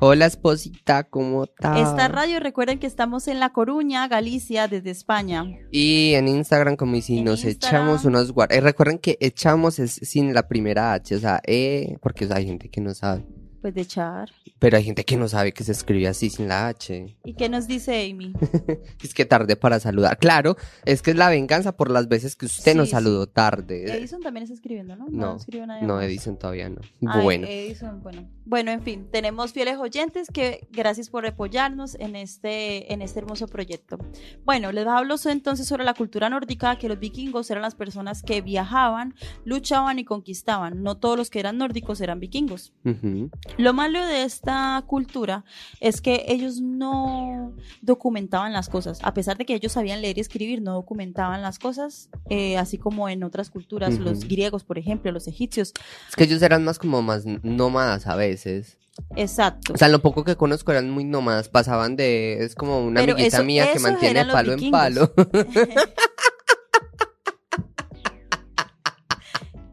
Hola, 0.00 0.26
esposita, 0.26 1.04
¿cómo 1.04 1.44
estás? 1.44 1.88
Esta 1.88 2.08
radio, 2.08 2.40
recuerden 2.40 2.78
que 2.78 2.86
estamos 2.86 3.28
en 3.28 3.38
La 3.38 3.52
Coruña, 3.52 4.08
Galicia, 4.08 4.66
desde 4.66 4.90
España. 4.90 5.44
Y 5.70 6.14
en 6.14 6.26
Instagram, 6.28 6.76
como 6.76 7.00
si 7.00 7.18
En 7.18 7.24
nos 7.24 7.44
Instagram. 7.44 7.82
echamos 7.84 8.04
unos 8.04 8.32
guar... 8.32 8.52
eh, 8.52 8.60
recuerden 8.60 8.98
que 8.98 9.16
echamos 9.20 9.78
es 9.78 9.92
sin 9.92 10.34
la 10.34 10.48
primera 10.48 10.92
H, 10.94 11.14
o 11.14 11.18
sea, 11.20 11.40
E, 11.46 11.98
porque 12.00 12.24
o 12.24 12.28
sea, 12.28 12.38
hay 12.38 12.46
gente 12.46 12.68
que 12.68 12.80
no 12.80 12.94
sabe. 12.94 13.24
Pues 13.62 13.74
de 13.74 13.80
echar. 13.82 14.28
Pero 14.58 14.76
hay 14.76 14.84
gente 14.84 15.04
que 15.04 15.16
no 15.16 15.28
sabe 15.28 15.52
que 15.52 15.64
se 15.64 15.72
escribe 15.72 16.08
así 16.08 16.28
sin 16.30 16.48
la 16.48 16.66
H. 16.68 17.16
¿Y 17.24 17.34
qué 17.34 17.48
nos 17.48 17.66
dice 17.66 18.10
Amy? 18.10 18.32
Es 19.02 19.14
que 19.14 19.24
tarde 19.24 19.56
para 19.56 19.78
saludar. 19.80 20.18
Claro, 20.18 20.56
es 20.84 21.00
que 21.02 21.12
es 21.12 21.16
la 21.16 21.28
venganza 21.30 21.76
por 21.76 21.90
las 21.90 22.08
veces 22.08 22.36
que 22.36 22.46
usted 22.46 22.72
Sí, 22.72 22.76
nos 22.78 22.88
sí. 22.88 22.92
saludó 22.92 23.26
tarde. 23.28 23.84
Edison 23.96 24.20
también 24.20 24.42
está 24.44 24.54
escribiendo, 24.54 24.96
¿no? 24.96 25.06
No, 25.10 25.36
escribió 25.36 25.66
nadie 25.66 25.86
No. 25.86 26.00
Edison 26.00 26.36
todavía 26.38 26.68
no. 26.68 26.80
Ay, 27.08 27.22
bueno, 27.22 27.46
Edison, 27.48 28.02
bueno. 28.02 28.28
Bueno, 28.44 28.70
en 28.72 28.82
fin, 28.82 29.06
tenemos 29.10 29.52
fieles 29.52 29.78
oyentes 29.78 30.28
que 30.32 30.66
gracias 30.72 31.08
por 31.08 31.24
apoyarnos 31.26 31.94
en 32.00 32.16
este, 32.16 32.92
en 32.92 33.00
este 33.02 33.20
hermoso 33.20 33.46
proyecto. 33.46 33.98
Bueno, 34.44 34.72
les 34.72 34.86
hablo 34.86 35.14
entonces 35.26 35.66
sobre 35.68 35.84
la 35.84 35.94
cultura 35.94 36.28
nórdica, 36.30 36.76
que 36.78 36.88
los 36.88 36.98
vikingos 36.98 37.50
eran 37.50 37.62
las 37.62 37.74
personas 37.74 38.22
que 38.22 38.40
viajaban, 38.40 39.14
luchaban 39.44 39.98
y 39.98 40.04
conquistaban. 40.04 40.82
No 40.82 40.96
todos 40.96 41.16
los 41.16 41.30
que 41.30 41.38
eran 41.40 41.58
nórdicos 41.58 42.00
eran 42.00 42.18
vikingos. 42.18 42.72
ujú, 42.84 43.30
Lo 43.58 43.72
malo 43.72 44.04
de 44.06 44.24
esta 44.24 44.82
cultura 44.86 45.44
es 45.80 46.00
que 46.00 46.24
ellos 46.28 46.60
no 46.60 47.52
documentaban 47.80 48.52
las 48.52 48.68
cosas. 48.68 48.98
A 49.02 49.14
pesar 49.14 49.36
de 49.36 49.44
que 49.44 49.54
ellos 49.54 49.72
sabían 49.72 50.02
leer 50.02 50.18
y 50.18 50.20
escribir, 50.20 50.62
no 50.62 50.72
documentaban 50.74 51.42
las 51.42 51.58
cosas, 51.58 52.08
eh, 52.30 52.56
así 52.58 52.78
como 52.78 53.08
en 53.08 53.22
otras 53.24 53.50
culturas, 53.50 53.98
los 53.98 54.24
griegos, 54.26 54.64
por 54.64 54.78
ejemplo, 54.78 55.12
los 55.12 55.26
egipcios. 55.28 55.72
es 56.08 56.16
que 56.16 56.24
ellos 56.24 56.42
eran 56.42 56.64
más 56.64 56.78
como 56.78 57.02
más 57.02 57.24
nómadas 57.42 58.06
a 58.06 58.16
veces. 58.16 58.78
Exacto. 59.16 59.72
O 59.72 59.76
sea, 59.78 59.88
lo 59.88 60.00
poco 60.02 60.22
que 60.24 60.36
conozco 60.36 60.70
eran 60.70 60.90
muy 60.90 61.04
nómadas, 61.04 61.48
pasaban 61.48 61.96
de, 61.96 62.44
es 62.44 62.54
como 62.54 62.84
una 62.84 63.00
Pero 63.00 63.12
amiguita 63.14 63.36
eso- 63.38 63.44
mía 63.44 63.72
que 63.72 63.78
mantiene 63.78 64.24
palo 64.26 64.52
en 64.52 64.70
palo. 64.70 65.12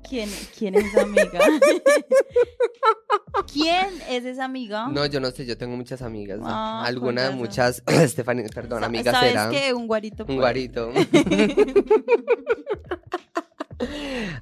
¿Quién, 0.10 0.30
¿Quién 0.58 0.76
es 0.76 0.86
esa 0.86 1.02
amiga? 1.04 1.40
¿Quién 3.54 3.88
es 4.10 4.26
esa 4.26 4.46
amiga? 4.46 4.88
No, 4.88 5.06
yo 5.06 5.20
no 5.20 5.30
sé, 5.32 5.46
yo 5.46 5.58
tengo 5.58 5.76
muchas 5.78 6.02
amigas. 6.02 6.40
Ah, 6.44 6.84
Alguna, 6.86 7.22
con 7.22 7.26
razón. 7.26 7.38
muchas, 7.38 7.84
Stephanie, 8.08 8.46
perdón, 8.54 8.80
Sa- 8.80 8.86
amigas 8.88 9.14
¿Sabes 9.14 9.30
serán. 9.32 9.52
qué? 9.52 9.74
Un 9.74 9.88
guarito. 9.88 10.26
Un 10.28 10.36
guarito. 10.38 10.92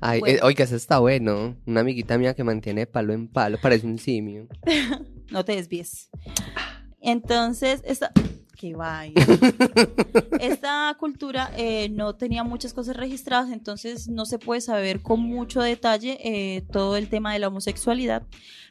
Ay, 0.02 0.20
Bueno. 0.20 0.38
eh, 0.38 0.40
oiga, 0.44 0.64
eso 0.64 0.76
está 0.76 1.00
bueno. 1.00 1.56
Una 1.66 1.82
amiguita 1.82 2.18
mía 2.18 2.34
que 2.34 2.44
mantiene 2.44 2.88
palo 2.88 3.14
en 3.14 3.28
palo, 3.28 3.58
parece 3.62 3.86
un 3.86 4.00
simio. 4.00 4.48
no 5.32 5.46
te 5.46 5.56
desvíes. 5.56 6.10
Entonces, 7.02 7.82
esta... 7.86 8.12
Qué 8.58 8.74
vaina. 8.74 9.22
Esta 10.40 10.96
cultura 11.00 11.52
eh, 11.56 11.90
no 11.90 12.16
tenía 12.16 12.44
muchas 12.44 12.74
cosas 12.74 12.98
registradas, 12.98 13.52
entonces 13.52 14.08
no 14.08 14.26
se 14.26 14.40
puede 14.40 14.62
saber 14.62 15.02
con 15.04 15.20
mucho 15.20 15.62
detalle 15.62 16.18
eh, 16.24 16.64
todo 16.72 16.98
el 16.98 17.08
tema 17.08 17.34
de 17.34 17.40
la 17.40 17.50
homosexualidad, 17.50 18.24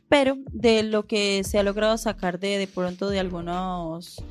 pero 0.09 0.38
de 0.51 0.83
lo 0.83 1.07
que 1.07 1.44
se 1.44 1.61
ha 1.61 1.62
logrado 1.62 1.96
sacar 1.99 2.40
de, 2.40 2.59
de 2.59 2.66
pronto 2.66 3.09
de 3.09 3.20
algunos, 3.20 4.25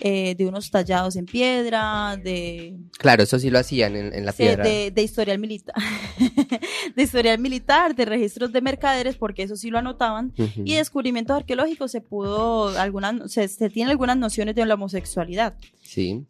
eh, 0.00 0.34
de 0.34 0.46
unos 0.46 0.70
tallados 0.70 1.16
en 1.16 1.26
piedra, 1.26 2.16
de, 2.16 2.76
Claro, 2.98 3.22
eso 3.22 3.38
sí 3.38 3.50
lo 3.50 3.58
hacían 3.58 3.96
en, 3.96 4.14
en 4.14 4.24
la 4.26 4.32
Sí, 4.32 4.42
piedra. 4.44 4.64
de, 4.64 4.90
de 4.90 5.02
historial 5.02 5.38
militar, 5.38 5.74
de 6.96 7.02
historial 7.02 7.38
militar, 7.38 7.94
de 7.94 8.04
registros 8.04 8.52
de 8.52 8.60
mercaderes, 8.60 9.16
porque 9.16 9.42
eso 9.42 9.56
sí 9.56 9.70
lo 9.70 9.78
anotaban, 9.78 10.32
y 10.64 10.74
descubrimientos 10.76 11.36
arqueológicos 11.36 11.90
se 11.90 12.00
pudo, 12.00 12.68
algunas, 12.78 13.30
se, 13.32 13.46
se 13.48 13.68
tienen 13.70 13.90
algunas 13.90 14.16
nociones 14.16 14.54
de 14.54 14.66
la 14.66 14.74
homosexualidad. 14.74 15.54
Sí. 15.82 16.24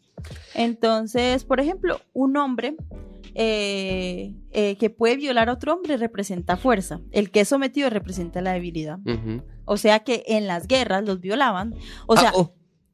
Entonces, 0.54 1.44
por 1.44 1.60
ejemplo, 1.60 2.00
un 2.12 2.36
hombre 2.36 2.74
eh, 3.34 4.34
eh, 4.50 4.76
que 4.76 4.90
puede 4.90 5.16
violar 5.16 5.48
a 5.48 5.52
otro 5.54 5.74
hombre 5.74 5.96
representa 5.96 6.56
fuerza, 6.56 7.00
el 7.12 7.30
que 7.30 7.40
es 7.40 7.48
sometido 7.48 7.88
representa 7.90 8.40
la 8.42 8.52
debilidad. 8.52 8.98
O 9.64 9.76
sea 9.76 10.00
que 10.00 10.24
en 10.26 10.46
las 10.46 10.66
guerras 10.66 11.04
los 11.04 11.20
violaban, 11.20 11.74
o 12.06 12.16
sea, 12.16 12.30
Ah, 12.30 12.32
oh. 12.36 12.52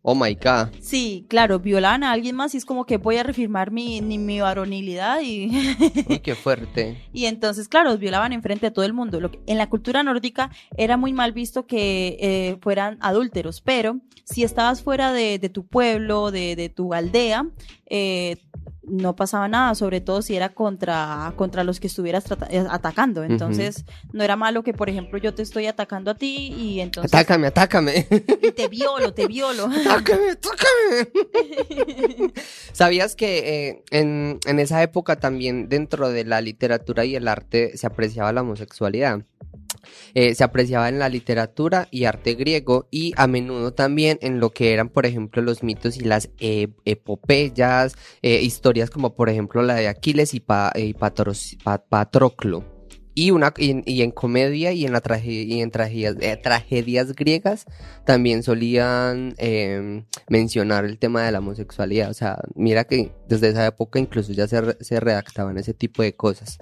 Oh 0.09 0.15
my 0.15 0.35
God. 0.35 0.69
sí, 0.81 1.27
claro, 1.29 1.59
violaban 1.59 2.05
a 2.05 2.13
alguien 2.13 2.37
más 2.37 2.55
y 2.55 2.59
es 2.59 2.65
como 2.65 2.85
que 2.87 2.97
voy 2.97 3.17
a 3.17 3.25
reafirmar 3.25 3.73
mi, 3.73 4.01
ni 4.01 4.19
mi 4.19 4.41
varonilidad 4.41 5.21
y... 5.21 5.51
Uy, 6.09 6.21
qué 6.21 6.37
fuerte. 6.37 7.03
Y 7.13 7.25
entonces, 7.27 7.67
claro, 7.67 7.91
los 7.91 7.99
violaban 7.99 8.33
enfrente 8.33 8.67
de 8.67 8.71
todo 8.71 8.85
el 8.85 8.93
mundo. 8.93 9.19
Lo 9.21 9.33
que- 9.33 9.41
en 9.47 9.59
la 9.59 9.69
cultura 9.69 10.05
nórdica 10.05 10.51
era 10.77 10.97
muy 10.97 11.13
mal 11.13 11.33
visto 11.33 11.67
que 11.67 12.17
eh, 12.21 12.57
fueran 12.61 12.99
adúlteros, 13.01 13.61
pero 13.61 13.99
si 14.23 14.45
estabas 14.45 14.81
fuera 14.81 15.13
de, 15.13 15.41
de 15.41 15.49
tu 15.49 15.67
pueblo, 15.67 16.31
de, 16.31 16.55
de 16.55 16.69
tu 16.69 16.95
aldea, 16.95 17.47
eh, 17.89 18.37
no 18.87 19.17
pasaba 19.17 19.49
nada, 19.49 19.75
sobre 19.75 20.01
todo 20.01 20.23
si 20.23 20.37
era 20.37 20.51
contra, 20.51 21.33
contra 21.37 21.65
los 21.65 21.81
que 21.81 21.89
estuvieras 21.89 22.25
eh, 22.51 22.65
atacando. 22.71 23.25
Entonces, 23.25 23.85
no 24.13 24.23
era 24.23 24.37
malo 24.37 24.63
que, 24.63 24.73
por 24.73 24.89
ejemplo, 24.89 25.19
yo 25.19 25.35
te 25.35 25.43
estoy 25.43 25.67
atacando 25.67 26.11
a 26.11 26.15
ti 26.15 26.55
y 26.57 26.81
entonces 26.81 27.13
Atácame, 27.13 27.49
atácame. 27.49 28.07
y 28.43 28.53
te 28.53 28.69
violo, 28.69 29.13
te 29.13 29.27
violo. 29.27 29.67
Atácame, 29.87 30.31
atácame. 30.31 32.33
¿Sabías 32.73 33.17
que 33.17 33.69
eh, 33.69 33.83
en, 33.91 34.39
en 34.47 34.61
esa 34.61 34.83
época 34.83 35.17
también 35.17 35.69
dentro 35.69 36.09
de 36.09 36.25
la 36.25 36.41
literatura 36.41 37.05
y 37.05 37.17
el 37.17 37.29
arte 37.29 37.77
se 37.77 37.87
apreciaba 37.87 38.33
la 38.33 38.43
homosexualidad? 38.43 39.21
Eh, 40.15 40.35
se 40.35 40.45
apreciaba 40.45 40.89
en 40.89 40.99
la 40.99 41.09
literatura 41.09 41.89
y 41.91 42.05
arte 42.05 42.35
griego 42.35 42.89
y 42.91 43.13
a 43.17 43.27
menudo 43.27 43.73
también 43.73 44.19
en 44.23 44.41
lo 44.41 44.51
que 44.51 44.73
eran, 44.73 44.89
por 44.89 45.07
ejemplo, 45.07 45.43
los 45.43 45.63
mitos 45.63 45.97
y 45.97 46.01
las 46.01 46.31
eh, 46.39 46.69
epopeyas, 46.85 47.97
eh, 48.23 48.41
historias 48.43 48.91
como 48.91 49.15
por 49.15 49.29
ejemplo 49.29 49.63
la 49.63 49.75
de 49.75 49.89
Aquiles 49.89 50.35
y, 50.35 50.43
y 50.77 50.95
Patroclo. 50.95 52.77
Y, 53.19 53.31
en 53.31 54.11
comedia 54.11 54.73
y 54.73 54.85
en, 54.85 54.93
la 54.93 55.01
tragedias, 55.01 56.17
eh, 56.21 56.37
tragedias 56.37 57.15
griegas 57.15 57.65
también 58.05 58.43
solían 58.43 59.35
eh, 59.39 60.05
mencionar 60.29 60.85
el 60.85 60.99
tema 60.99 61.23
de 61.23 61.33
la 61.33 61.39
homosexualidad. 61.39 62.11
O 62.11 62.15
sea, 62.15 62.39
mira 62.55 62.85
que 62.85 63.13
desde 63.27 63.49
esa 63.49 63.67
época 63.67 63.99
incluso 63.99 64.35
ya 64.35 64.47
se, 64.47 64.77
se 64.85 65.01
redactaban 65.01 65.57
ese 65.57 65.73
tipo 65.73 66.03
de 66.03 66.15
cosas. 66.15 66.59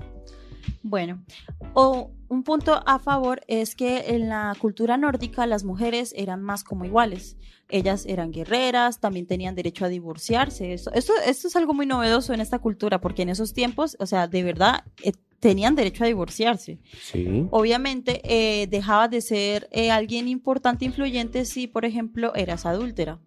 Bueno, 0.84 1.24
o 1.72 2.12
un 2.28 2.42
punto 2.42 2.82
a 2.86 2.98
favor 2.98 3.40
es 3.48 3.74
que 3.74 4.14
en 4.14 4.28
la 4.28 4.54
cultura 4.58 4.96
nórdica 4.96 5.46
las 5.46 5.64
mujeres 5.64 6.12
eran 6.16 6.42
más 6.42 6.64
como 6.64 6.84
iguales. 6.84 7.36
Ellas 7.68 8.04
eran 8.06 8.30
guerreras, 8.30 9.00
también 9.00 9.26
tenían 9.26 9.54
derecho 9.54 9.84
a 9.84 9.88
divorciarse. 9.88 10.72
Esto, 10.72 10.92
esto, 10.92 11.12
esto 11.26 11.48
es 11.48 11.56
algo 11.56 11.74
muy 11.74 11.86
novedoso 11.86 12.34
en 12.34 12.40
esta 12.40 12.58
cultura, 12.58 13.00
porque 13.00 13.22
en 13.22 13.30
esos 13.30 13.54
tiempos, 13.54 13.96
o 14.00 14.06
sea, 14.06 14.28
de 14.28 14.42
verdad, 14.42 14.84
eh, 15.02 15.12
tenían 15.40 15.74
derecho 15.74 16.04
a 16.04 16.06
divorciarse. 16.06 16.78
Sí. 17.02 17.46
Obviamente, 17.50 18.20
eh, 18.24 18.66
dejabas 18.66 19.10
de 19.10 19.20
ser 19.20 19.68
eh, 19.72 19.90
alguien 19.90 20.28
importante, 20.28 20.84
influyente, 20.84 21.44
si, 21.44 21.66
por 21.66 21.84
ejemplo, 21.84 22.34
eras 22.34 22.66
adúltera. 22.66 23.18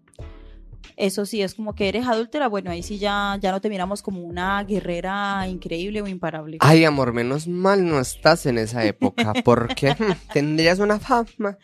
Eso 0.96 1.26
sí, 1.26 1.42
es 1.42 1.54
como 1.54 1.76
que 1.76 1.90
eres 1.90 2.08
adúltera, 2.08 2.48
bueno, 2.48 2.72
ahí 2.72 2.82
sí 2.82 2.98
ya, 2.98 3.38
ya 3.40 3.52
no 3.52 3.62
te 3.62 3.70
miramos 3.70 4.02
como 4.02 4.22
una 4.22 4.64
guerrera 4.64 5.48
increíble 5.48 6.02
o 6.02 6.08
imparable. 6.08 6.58
Ay, 6.60 6.86
amor, 6.86 7.14
menos 7.14 7.48
mal 7.48 7.86
no 7.86 8.00
estás 8.00 8.46
en 8.46 8.58
esa 8.58 8.86
época 8.86 9.34
porque 9.44 9.96
tendrías 10.34 10.80
una 10.80 11.00
fama. 11.00 11.58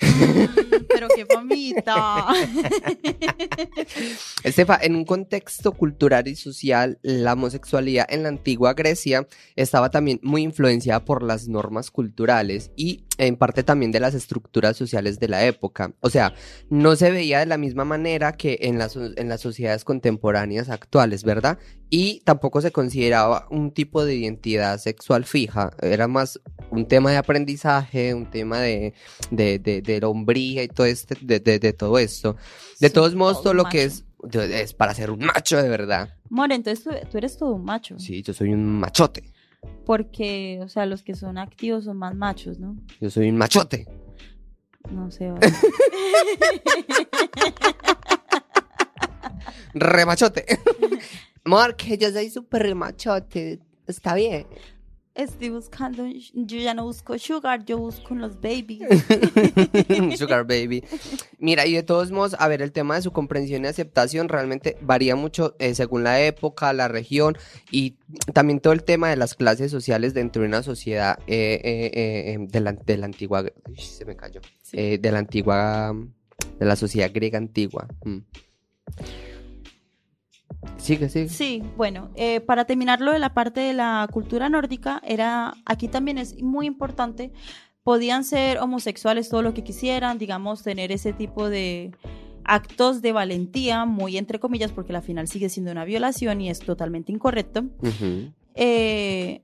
Mm, 0.00 0.46
pero 0.88 1.08
qué 1.14 1.26
famita. 1.26 2.26
Estefa, 4.44 4.78
en 4.82 4.96
un 4.96 5.04
contexto 5.04 5.72
cultural 5.72 6.26
y 6.28 6.36
social, 6.36 6.98
la 7.02 7.34
homosexualidad 7.34 8.06
en 8.08 8.22
la 8.24 8.28
antigua 8.28 8.74
Grecia 8.74 9.26
estaba 9.56 9.90
también 9.90 10.20
muy 10.22 10.42
influenciada 10.42 11.04
por 11.04 11.22
las 11.22 11.48
normas 11.48 11.90
culturales 11.90 12.70
y 12.76 13.04
en 13.18 13.36
parte 13.36 13.62
también 13.62 13.92
de 13.92 14.00
las 14.00 14.14
estructuras 14.14 14.76
sociales 14.76 15.20
de 15.20 15.28
la 15.28 15.44
época. 15.44 15.92
O 16.00 16.10
sea, 16.10 16.34
no 16.68 16.96
se 16.96 17.10
veía 17.10 17.38
de 17.40 17.46
la 17.46 17.58
misma 17.58 17.84
manera 17.84 18.32
que 18.32 18.58
en 18.62 18.78
las, 18.78 18.96
en 18.96 19.28
las 19.28 19.40
sociedades 19.40 19.84
contemporáneas 19.84 20.68
actuales, 20.68 21.22
¿verdad? 21.24 21.58
Y 21.90 22.20
tampoco 22.24 22.60
se 22.60 22.72
consideraba 22.72 23.46
un 23.50 23.70
tipo 23.72 24.04
de 24.04 24.16
identidad 24.16 24.78
sexual 24.78 25.24
fija, 25.24 25.70
era 25.80 26.08
más 26.08 26.40
un 26.70 26.88
tema 26.88 27.10
de 27.12 27.18
aprendizaje, 27.18 28.14
un 28.14 28.30
tema 28.30 28.58
de, 28.58 28.94
de, 29.30 29.58
de, 29.58 29.80
de 29.80 30.04
hombría 30.04 30.64
y 30.64 30.68
todo, 30.68 30.86
este, 30.86 31.16
de, 31.20 31.38
de, 31.40 31.72
todo 31.72 31.98
esto. 31.98 32.36
De 32.80 32.88
Sí, 32.88 32.94
todos 32.94 33.14
modos, 33.14 33.42
todo 33.42 33.54
lo 33.54 33.64
que 33.66 33.84
es, 33.84 34.04
es 34.32 34.74
para 34.74 34.92
ser 34.94 35.10
un 35.10 35.20
macho 35.20 35.62
de 35.62 35.68
verdad. 35.68 36.16
More, 36.30 36.54
entonces 36.54 36.82
tú, 36.82 36.90
tú 37.10 37.18
eres 37.18 37.36
todo 37.36 37.54
un 37.54 37.64
macho. 37.64 37.96
Sí, 37.98 38.22
yo 38.22 38.34
soy 38.34 38.52
un 38.52 38.66
machote. 38.80 39.33
Porque, 39.84 40.60
o 40.62 40.68
sea, 40.68 40.86
los 40.86 41.02
que 41.02 41.14
son 41.14 41.38
activos 41.38 41.84
son 41.84 41.96
más 41.98 42.14
machos, 42.14 42.58
¿no? 42.58 42.76
Yo 43.00 43.10
soy 43.10 43.28
un 43.28 43.36
machote. 43.36 43.86
No 44.90 45.10
sé. 45.10 45.30
vale. 45.30 45.40
Remachote. 49.74 50.46
Que 51.76 51.98
yo 51.98 52.10
soy 52.10 52.30
súper 52.30 52.74
machote. 52.74 53.60
Está 53.86 54.14
bien. 54.14 54.46
Estoy 55.14 55.50
buscando, 55.50 56.04
yo 56.06 56.58
ya 56.58 56.74
no 56.74 56.82
busco 56.82 57.16
sugar, 57.20 57.64
yo 57.64 57.78
busco 57.78 58.16
los 58.16 58.40
babies. 58.40 58.82
Sugar 60.18 60.44
baby. 60.44 60.82
Mira, 61.38 61.66
y 61.66 61.74
de 61.74 61.84
todos 61.84 62.10
modos, 62.10 62.34
a 62.36 62.48
ver, 62.48 62.62
el 62.62 62.72
tema 62.72 62.96
de 62.96 63.02
su 63.02 63.12
comprensión 63.12 63.64
y 63.64 63.68
aceptación 63.68 64.28
realmente 64.28 64.76
varía 64.80 65.14
mucho 65.14 65.54
eh, 65.60 65.76
según 65.76 66.02
la 66.02 66.20
época, 66.20 66.72
la 66.72 66.88
región 66.88 67.36
y 67.70 67.94
también 68.32 68.58
todo 68.58 68.72
el 68.72 68.82
tema 68.82 69.08
de 69.08 69.16
las 69.16 69.34
clases 69.34 69.70
sociales 69.70 70.14
dentro 70.14 70.42
de 70.42 70.48
una 70.48 70.64
sociedad 70.64 71.16
eh, 71.28 71.60
eh, 71.62 71.90
eh, 71.94 72.36
de, 72.40 72.60
la, 72.60 72.72
de 72.72 72.96
la 72.96 73.06
antigua. 73.06 73.44
Uy, 73.68 73.78
se 73.78 74.04
me 74.04 74.16
cayó. 74.16 74.40
Sí. 74.62 74.98
De 74.98 75.12
la 75.12 75.20
antigua. 75.20 75.94
De 76.58 76.66
la 76.66 76.74
sociedad 76.74 77.12
griega 77.14 77.38
antigua. 77.38 77.86
Mm. 78.04 78.18
Sigue, 80.76 81.08
sigue. 81.08 81.28
Sí, 81.28 81.62
bueno, 81.76 82.10
eh, 82.14 82.40
para 82.40 82.64
terminar 82.64 83.00
lo 83.00 83.12
de 83.12 83.18
la 83.18 83.34
parte 83.34 83.60
de 83.60 83.72
la 83.72 84.08
cultura 84.12 84.48
nórdica, 84.48 85.00
era, 85.04 85.54
aquí 85.64 85.88
también 85.88 86.18
es 86.18 86.42
muy 86.42 86.66
importante, 86.66 87.32
podían 87.82 88.24
ser 88.24 88.58
homosexuales 88.58 89.28
todo 89.28 89.42
lo 89.42 89.54
que 89.54 89.62
quisieran, 89.62 90.18
digamos, 90.18 90.62
tener 90.62 90.90
ese 90.92 91.12
tipo 91.12 91.48
de 91.48 91.92
actos 92.44 93.02
de 93.02 93.12
valentía, 93.12 93.84
muy 93.84 94.16
entre 94.16 94.38
comillas, 94.38 94.72
porque 94.72 94.94
al 94.94 95.02
final 95.02 95.28
sigue 95.28 95.48
siendo 95.48 95.72
una 95.72 95.84
violación 95.84 96.40
y 96.40 96.50
es 96.50 96.60
totalmente 96.60 97.12
incorrecto. 97.12 97.64
Eh, 98.54 99.42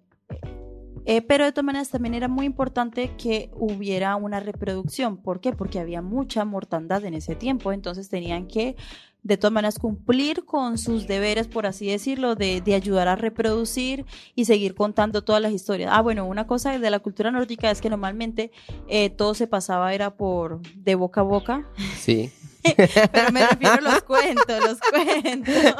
eh, 1.11 1.23
pero 1.23 1.45
de 1.45 1.51
todas 1.51 1.65
maneras 1.65 1.89
también 1.89 2.15
era 2.15 2.29
muy 2.29 2.47
importante 2.47 3.11
que 3.19 3.51
hubiera 3.55 4.15
una 4.15 4.39
reproducción. 4.39 5.17
¿Por 5.17 5.41
qué? 5.41 5.51
Porque 5.53 5.81
había 5.81 6.03
mucha 6.03 6.45
mortandad 6.45 7.05
en 7.05 7.15
ese 7.15 7.35
tiempo, 7.35 7.73
entonces 7.73 8.09
tenían 8.09 8.47
que 8.47 8.77
de 9.25 9.37
todas 9.37 9.53
maneras 9.53 9.81
cumplir 9.81 10.45
con 10.45 10.79
sus 10.79 11.09
deberes, 11.09 11.49
por 11.49 11.67
así 11.67 11.89
decirlo, 11.89 12.37
de, 12.37 12.61
de 12.61 12.75
ayudar 12.77 13.09
a 13.09 13.17
reproducir 13.17 14.07
y 14.37 14.45
seguir 14.45 14.77
contando 14.77 15.25
todas 15.25 15.43
las 15.43 15.53
historias. 15.53 15.91
Ah, 15.93 16.01
bueno, 16.01 16.27
una 16.27 16.47
cosa 16.47 16.79
de 16.79 16.91
la 16.91 17.01
cultura 17.01 17.33
nórdica 17.33 17.73
es 17.73 17.81
que 17.81 17.91
normalmente 17.91 18.53
eh, 18.87 19.11
todo 19.11 19.35
se 19.35 19.49
pasaba 19.49 19.93
era 19.93 20.17
por 20.17 20.63
de 20.77 20.95
boca 20.95 21.23
a 21.23 21.25
boca, 21.25 21.67
Sí. 21.97 22.31
pero 23.13 23.33
me 23.33 23.47
refiero 23.47 23.75
a 23.75 23.81
los 23.81 24.03
cuentos, 24.03 24.61
los 24.65 24.79
cuentos. 24.81 25.75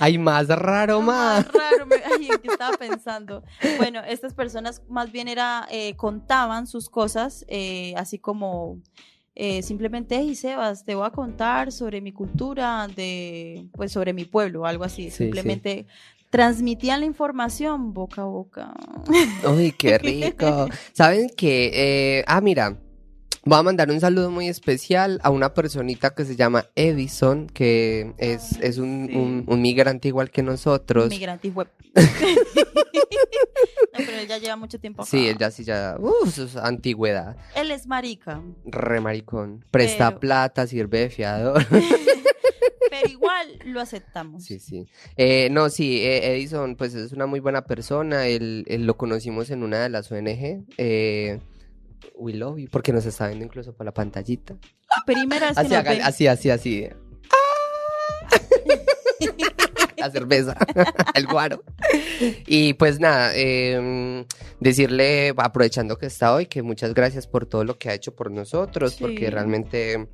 Hay 0.00 0.18
más 0.18 0.48
raro, 0.48 1.00
más. 1.00 1.44
Más 1.46 1.54
raro, 1.54 1.86
me- 1.86 1.96
ay, 1.96 2.28
¿en 2.32 2.40
qué 2.40 2.48
estaba 2.48 2.76
pensando? 2.76 3.42
Bueno, 3.76 4.00
estas 4.06 4.34
personas 4.34 4.82
más 4.88 5.10
bien 5.12 5.28
era, 5.28 5.66
eh, 5.70 5.94
contaban 5.96 6.66
sus 6.66 6.88
cosas, 6.88 7.44
eh, 7.48 7.94
así 7.96 8.18
como 8.18 8.78
eh, 9.34 9.62
simplemente, 9.62 10.16
hey 10.16 10.34
Sebas, 10.34 10.84
te 10.84 10.94
voy 10.94 11.06
a 11.06 11.10
contar 11.10 11.70
sobre 11.72 12.00
mi 12.00 12.12
cultura, 12.12 12.88
de, 12.88 13.66
pues 13.72 13.92
sobre 13.92 14.12
mi 14.12 14.24
pueblo, 14.24 14.66
algo 14.66 14.84
así. 14.84 15.10
Sí, 15.10 15.16
simplemente 15.16 15.86
transmitían 16.30 17.00
la 17.00 17.06
información 17.06 17.92
boca 17.94 18.22
a 18.22 18.24
boca. 18.24 18.74
Uy, 19.48 19.72
qué 19.72 19.96
rico. 19.98 20.68
¿Saben 20.92 21.30
qué? 21.36 21.70
Eh, 22.18 22.24
ah, 22.26 22.40
mira. 22.40 22.76
Voy 23.48 23.58
a 23.58 23.62
mandar 23.62 23.90
un 23.90 23.98
saludo 23.98 24.30
muy 24.30 24.46
especial 24.46 25.20
a 25.22 25.30
una 25.30 25.54
personita 25.54 26.10
que 26.10 26.26
se 26.26 26.36
llama 26.36 26.66
Edison, 26.76 27.46
que 27.46 28.12
es, 28.18 28.58
es 28.60 28.76
un, 28.76 29.06
sí. 29.08 29.16
un- 29.16 29.44
un 29.46 29.62
migrante 29.62 30.08
igual 30.08 30.30
que 30.30 30.42
nosotros. 30.42 31.08
Migrante 31.08 31.48
web. 31.48 31.66
no, 31.94 32.02
pero 33.96 34.12
él 34.18 34.28
ya 34.28 34.36
lleva 34.36 34.56
mucho 34.56 34.78
tiempo 34.78 35.00
acá. 35.00 35.10
Sí, 35.10 35.28
él 35.28 35.38
ya 35.38 35.50
sí 35.50 35.64
ya. 35.64 35.96
Uf, 35.98 36.38
es 36.38 36.56
antigüedad. 36.56 37.38
Él 37.56 37.70
es 37.70 37.86
marica. 37.86 38.42
Re 38.66 39.00
maricón. 39.00 39.64
Presta 39.70 40.08
Pero- 40.10 40.20
plata, 40.20 40.66
sirve 40.66 40.98
de 41.00 41.08
fiador. 41.08 41.64
pero 42.90 43.08
igual 43.08 43.46
lo 43.64 43.80
aceptamos. 43.80 44.44
Sí, 44.44 44.58
sí. 44.58 44.86
Eh, 45.16 45.48
no, 45.50 45.70
sí, 45.70 46.02
eh, 46.02 46.34
Edison, 46.34 46.76
pues 46.76 46.92
es 46.94 47.12
una 47.12 47.24
muy 47.24 47.40
buena 47.40 47.64
persona. 47.64 48.26
Él, 48.26 48.66
él 48.68 48.84
lo 48.84 48.98
conocimos 48.98 49.48
en 49.48 49.62
una 49.62 49.82
de 49.82 49.88
las 49.88 50.12
ONG. 50.12 50.66
Eh, 50.76 51.40
We 52.16 52.34
Love 52.34 52.58
You, 52.58 52.68
porque 52.70 52.92
nos 52.92 53.04
está 53.06 53.26
viendo 53.28 53.44
incluso 53.44 53.72
por 53.74 53.86
la 53.86 53.92
pantallita. 53.92 54.56
Primera 55.06 55.48
vez 55.48 55.54
que 55.56 55.60
Así, 55.60 55.68
nos 55.70 55.78
haga- 55.78 55.90
ven. 55.92 56.02
así, 56.02 56.26
así, 56.26 56.50
así. 56.50 56.88
La 59.96 60.10
cerveza, 60.12 60.56
el 61.14 61.26
guaro. 61.26 61.64
Y 62.46 62.74
pues 62.74 63.00
nada, 63.00 63.32
eh, 63.34 64.24
decirle, 64.60 65.34
aprovechando 65.36 65.98
que 65.98 66.06
está 66.06 66.32
hoy, 66.34 66.46
que 66.46 66.62
muchas 66.62 66.94
gracias 66.94 67.26
por 67.26 67.46
todo 67.46 67.64
lo 67.64 67.78
que 67.78 67.90
ha 67.90 67.94
hecho 67.94 68.14
por 68.14 68.30
nosotros, 68.30 68.92
Sí. 68.92 68.98
porque 69.00 69.28
realmente 69.28 70.08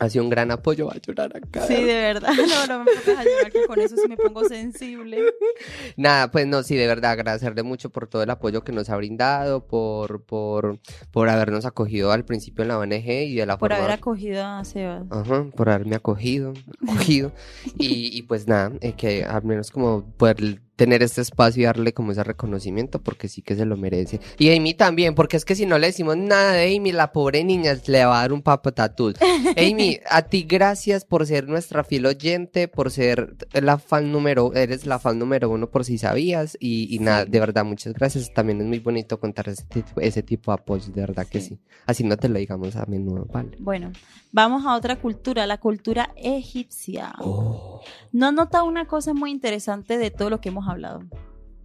ha 0.00 0.08
sido 0.08 0.24
un 0.24 0.30
gran 0.30 0.50
apoyo. 0.50 0.86
Va 0.86 0.94
a 0.94 0.98
llorar 0.98 1.36
acá. 1.36 1.66
Sí, 1.66 1.74
de 1.74 1.84
verdad. 1.84 2.30
No, 2.50 2.66
no 2.66 2.84
me 2.84 2.90
pongas 2.92 3.18
a 3.18 3.24
llorar, 3.24 3.52
que 3.52 3.66
con 3.66 3.78
eso 3.80 3.96
sí 3.96 4.08
me 4.08 4.16
pongo 4.16 4.44
sensible. 4.48 5.18
Nada, 5.96 6.30
pues 6.30 6.46
no, 6.46 6.62
sí, 6.62 6.74
de 6.74 6.86
verdad, 6.86 7.12
agradecerle 7.12 7.62
mucho 7.62 7.90
por 7.90 8.06
todo 8.06 8.22
el 8.22 8.30
apoyo 8.30 8.64
que 8.64 8.72
nos 8.72 8.88
ha 8.88 8.96
brindado, 8.96 9.66
por, 9.66 10.24
por, 10.24 10.80
por 11.10 11.28
habernos 11.28 11.66
acogido 11.66 12.12
al 12.12 12.24
principio 12.24 12.62
en 12.62 12.68
la 12.68 12.78
ONG 12.78 13.08
y 13.08 13.34
de 13.34 13.46
la 13.46 13.58
Por 13.58 13.70
forma... 13.70 13.84
haber 13.84 13.98
acogido 13.98 14.44
a 14.44 14.64
Sebas. 14.64 15.04
Ajá, 15.10 15.44
por 15.54 15.68
haberme 15.68 15.96
acogido, 15.96 16.54
acogido. 16.88 17.32
y, 17.78 18.16
y 18.16 18.22
pues 18.22 18.48
nada, 18.48 18.72
eh, 18.80 18.94
que 18.94 19.24
al 19.24 19.44
menos 19.44 19.70
como 19.70 20.04
poder 20.16 20.60
tener 20.80 21.02
este 21.02 21.20
espacio 21.20 21.60
y 21.60 21.66
darle 21.66 21.92
como 21.92 22.12
ese 22.12 22.24
reconocimiento 22.24 23.02
porque 23.02 23.28
sí 23.28 23.42
que 23.42 23.54
se 23.54 23.66
lo 23.66 23.76
merece. 23.76 24.18
Y 24.38 24.56
Amy 24.56 24.72
también, 24.72 25.14
porque 25.14 25.36
es 25.36 25.44
que 25.44 25.54
si 25.54 25.66
no 25.66 25.78
le 25.78 25.88
decimos 25.88 26.16
nada 26.16 26.52
de 26.52 26.74
Amy, 26.74 26.90
la 26.92 27.12
pobre 27.12 27.44
niña 27.44 27.76
le 27.86 28.02
va 28.06 28.16
a 28.16 28.22
dar 28.22 28.32
un 28.32 28.40
papo 28.40 28.72
tatú. 28.72 29.12
Amy, 29.58 29.98
a 30.08 30.22
ti 30.22 30.44
gracias 30.48 31.04
por 31.04 31.26
ser 31.26 31.48
nuestra 31.48 31.84
fiel 31.84 32.06
oyente, 32.06 32.66
por 32.66 32.90
ser 32.90 33.36
la 33.52 33.76
fan 33.76 34.10
número, 34.10 34.54
eres 34.54 34.86
la 34.86 34.98
fan 34.98 35.18
número 35.18 35.50
uno 35.50 35.68
por 35.68 35.84
si 35.84 35.98
sabías. 35.98 36.56
Y, 36.58 36.88
y 36.96 36.98
nada, 37.00 37.26
de 37.26 37.40
verdad, 37.40 37.66
muchas 37.66 37.92
gracias. 37.92 38.32
También 38.32 38.62
es 38.62 38.66
muy 38.66 38.78
bonito 38.78 39.20
contar 39.20 39.50
ese 39.50 39.64
tipo, 39.64 40.00
ese 40.00 40.22
tipo 40.22 40.50
de 40.50 40.54
apoyos, 40.62 40.94
de 40.94 41.00
verdad 41.02 41.26
que 41.26 41.42
Sí. 41.42 41.48
sí. 41.48 41.58
Así 41.86 42.04
no 42.04 42.16
te 42.16 42.30
lo 42.30 42.38
digamos 42.38 42.74
a 42.76 42.86
menudo, 42.86 43.26
¿vale? 43.30 43.50
Bueno, 43.58 43.92
vamos 44.32 44.64
a 44.64 44.76
otra 44.76 44.96
cultura, 44.96 45.46
la 45.46 45.58
cultura 45.58 46.10
egipcia. 46.16 47.12
Oh, 47.18 47.82
¿No 48.12 48.32
notado 48.32 48.64
una 48.64 48.86
cosa 48.86 49.12
muy 49.12 49.30
interesante 49.30 49.98
de 49.98 50.10
todo 50.10 50.30
lo 50.30 50.40
que 50.40 50.48
hemos 50.50 50.68
hablado? 50.70 51.02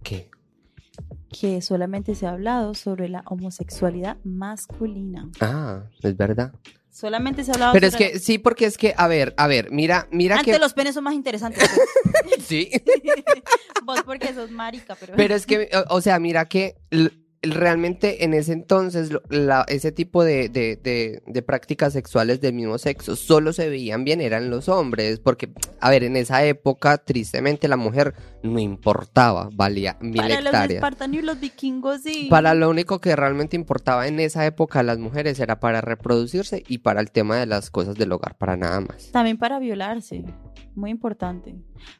¿qué? 0.02 0.30
Que 1.28 1.60
solamente 1.60 2.14
se 2.14 2.26
ha 2.26 2.30
hablado 2.30 2.74
sobre 2.74 3.08
la 3.08 3.22
homosexualidad 3.26 4.16
masculina. 4.24 5.28
Ah, 5.40 5.82
es 6.02 6.16
verdad. 6.16 6.52
Solamente 6.90 7.44
se 7.44 7.50
ha 7.50 7.54
hablado 7.54 7.72
Pero 7.74 7.86
es 7.86 7.96
que, 7.96 8.18
sí, 8.18 8.38
porque 8.38 8.64
es 8.64 8.78
que, 8.78 8.94
a 8.96 9.06
ver, 9.06 9.34
a 9.36 9.46
ver, 9.46 9.70
mira, 9.70 10.08
mira 10.10 10.38
Antes 10.38 10.54
que... 10.54 10.60
los 10.60 10.72
penes 10.72 10.94
son 10.94 11.04
más 11.04 11.14
interesantes. 11.14 11.68
Sí, 12.40 12.70
Vos 13.84 14.02
porque 14.04 14.32
sos 14.32 14.50
marica, 14.50 14.94
pero... 14.94 15.14
pero 15.16 15.34
es 15.34 15.46
que, 15.46 15.68
o, 15.90 15.96
o 15.96 16.00
sea, 16.00 16.18
mira 16.20 16.44
que 16.44 16.76
realmente 17.42 18.24
en 18.24 18.34
ese 18.34 18.52
entonces 18.52 19.10
la- 19.28 19.64
ese 19.68 19.92
tipo 19.92 20.24
de, 20.24 20.48
de, 20.48 20.76
de, 20.76 21.22
de 21.26 21.42
prácticas 21.42 21.92
sexuales 21.92 22.40
del 22.40 22.54
mismo 22.54 22.78
sexo 22.78 23.14
solo 23.16 23.52
se 23.52 23.68
veían 23.68 24.04
bien 24.04 24.20
eran 24.20 24.50
los 24.50 24.68
hombres, 24.68 25.20
porque, 25.20 25.50
a 25.80 25.90
ver, 25.90 26.04
en 26.04 26.16
esa 26.16 26.44
época, 26.44 26.98
tristemente, 26.98 27.68
la 27.68 27.76
mujer 27.76 28.14
no 28.42 28.58
importaba, 28.58 29.48
valía 29.52 29.96
mil 30.00 30.16
Para 30.16 30.40
los 30.40 30.54
espartanos 30.70 31.16
y 31.18 31.22
los 31.22 31.38
vikingos, 31.40 32.02
sí. 32.02 32.26
Para 32.30 32.54
lo 32.54 32.68
único 32.70 33.00
que 33.00 33.14
realmente 33.14 33.56
importaba 33.56 34.06
en 34.08 34.18
esa 34.20 34.44
época 34.46 34.80
a 34.80 34.82
las 34.82 34.98
mujeres 34.98 35.38
era 35.40 35.60
para 35.60 35.80
reproducirse 35.80 36.62
y 36.66 36.78
para 36.78 37.00
el 37.00 37.10
tema 37.10 37.36
de 37.36 37.46
las 37.46 37.70
cosas 37.70 37.94
del 37.96 38.12
hogar, 38.12 38.36
para 38.36 38.56
nada 38.56 38.80
más. 38.80 39.10
También 39.12 39.36
para 39.38 39.58
violarse. 39.58 40.24
Muy 40.74 40.90
importante. 40.90 41.54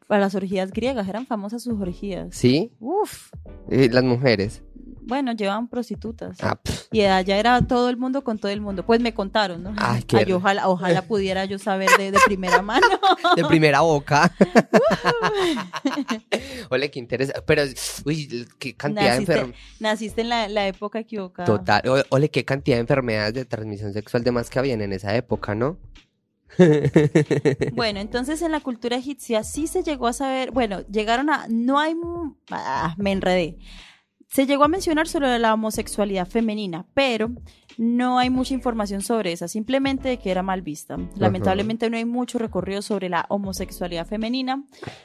Para 0.06 0.20
las 0.20 0.34
orgías 0.34 0.70
griegas, 0.70 1.08
eran 1.08 1.26
famosas 1.26 1.62
sus 1.62 1.80
orgías. 1.80 2.28
¿Sí? 2.34 2.72
Uf. 2.80 3.30
Eh, 3.70 3.88
las 3.90 4.04
mujeres. 4.04 4.62
Bueno, 5.06 5.32
llevaban 5.32 5.68
prostitutas. 5.68 6.36
Ah, 6.42 6.58
Y 6.90 7.02
allá 7.02 7.38
era 7.38 7.62
todo 7.62 7.88
el 7.88 7.96
mundo 7.96 8.24
con 8.24 8.38
todo 8.38 8.50
el 8.50 8.60
mundo. 8.60 8.84
Pues 8.84 9.00
me 9.00 9.14
contaron, 9.14 9.62
¿no? 9.62 9.72
Ay, 9.76 10.02
qué 10.02 10.16
Ay, 10.18 10.32
ojalá, 10.32 10.68
ojalá 10.68 11.02
pudiera 11.08 11.44
yo 11.44 11.58
saber 11.58 11.88
de, 11.96 12.10
de 12.10 12.18
primera 12.26 12.60
mano. 12.60 12.86
de 13.36 13.44
primera 13.44 13.80
boca. 13.82 14.32
Ole, 16.70 16.90
qué 16.90 16.98
interesante. 16.98 17.42
Pero, 17.46 17.62
uy, 18.04 18.46
qué 18.58 18.74
cantidad 18.74 19.12
de 19.12 19.16
enfermedades. 19.18 19.56
naciste 19.80 20.20
en 20.22 20.28
la, 20.28 20.48
la 20.48 20.66
época 20.66 20.98
equivocada. 20.98 21.46
Total. 21.46 21.82
Ole, 22.10 22.30
qué 22.30 22.44
cantidad 22.44 22.76
de 22.76 22.80
enfermedades 22.80 23.34
de 23.34 23.44
transmisión 23.44 23.92
sexual 23.92 24.24
de 24.24 24.32
más 24.32 24.50
que 24.50 24.58
habían 24.58 24.80
en 24.80 24.92
esa 24.92 25.14
época, 25.16 25.54
¿no? 25.54 25.78
Bueno, 27.74 28.00
entonces 28.00 28.40
en 28.42 28.52
la 28.52 28.60
cultura 28.60 28.96
egipcia 28.96 29.44
sí 29.44 29.66
se 29.66 29.82
llegó 29.82 30.06
a 30.06 30.12
saber, 30.12 30.50
bueno, 30.52 30.80
llegaron 30.88 31.30
a, 31.30 31.46
no 31.48 31.78
hay, 31.78 31.94
ah, 32.50 32.94
me 32.98 33.12
enredé. 33.12 33.58
Se 34.36 34.44
llegó 34.44 34.64
a 34.64 34.68
mencionar 34.68 35.08
sobre 35.08 35.38
la 35.38 35.54
homosexualidad 35.54 36.28
femenina, 36.28 36.84
pero 36.92 37.30
no 37.78 38.18
hay 38.18 38.28
mucha 38.28 38.52
información 38.52 39.00
sobre 39.00 39.32
esa, 39.32 39.48
simplemente 39.48 40.10
de 40.10 40.18
que 40.18 40.30
era 40.30 40.42
mal 40.42 40.60
vista. 40.60 40.98
Lamentablemente 41.16 41.88
no 41.88 41.96
hay 41.96 42.04
mucho 42.04 42.38
recorrido 42.38 42.82
sobre 42.82 43.08
la 43.08 43.24
homosexualidad 43.30 44.06
femenina 44.06 44.62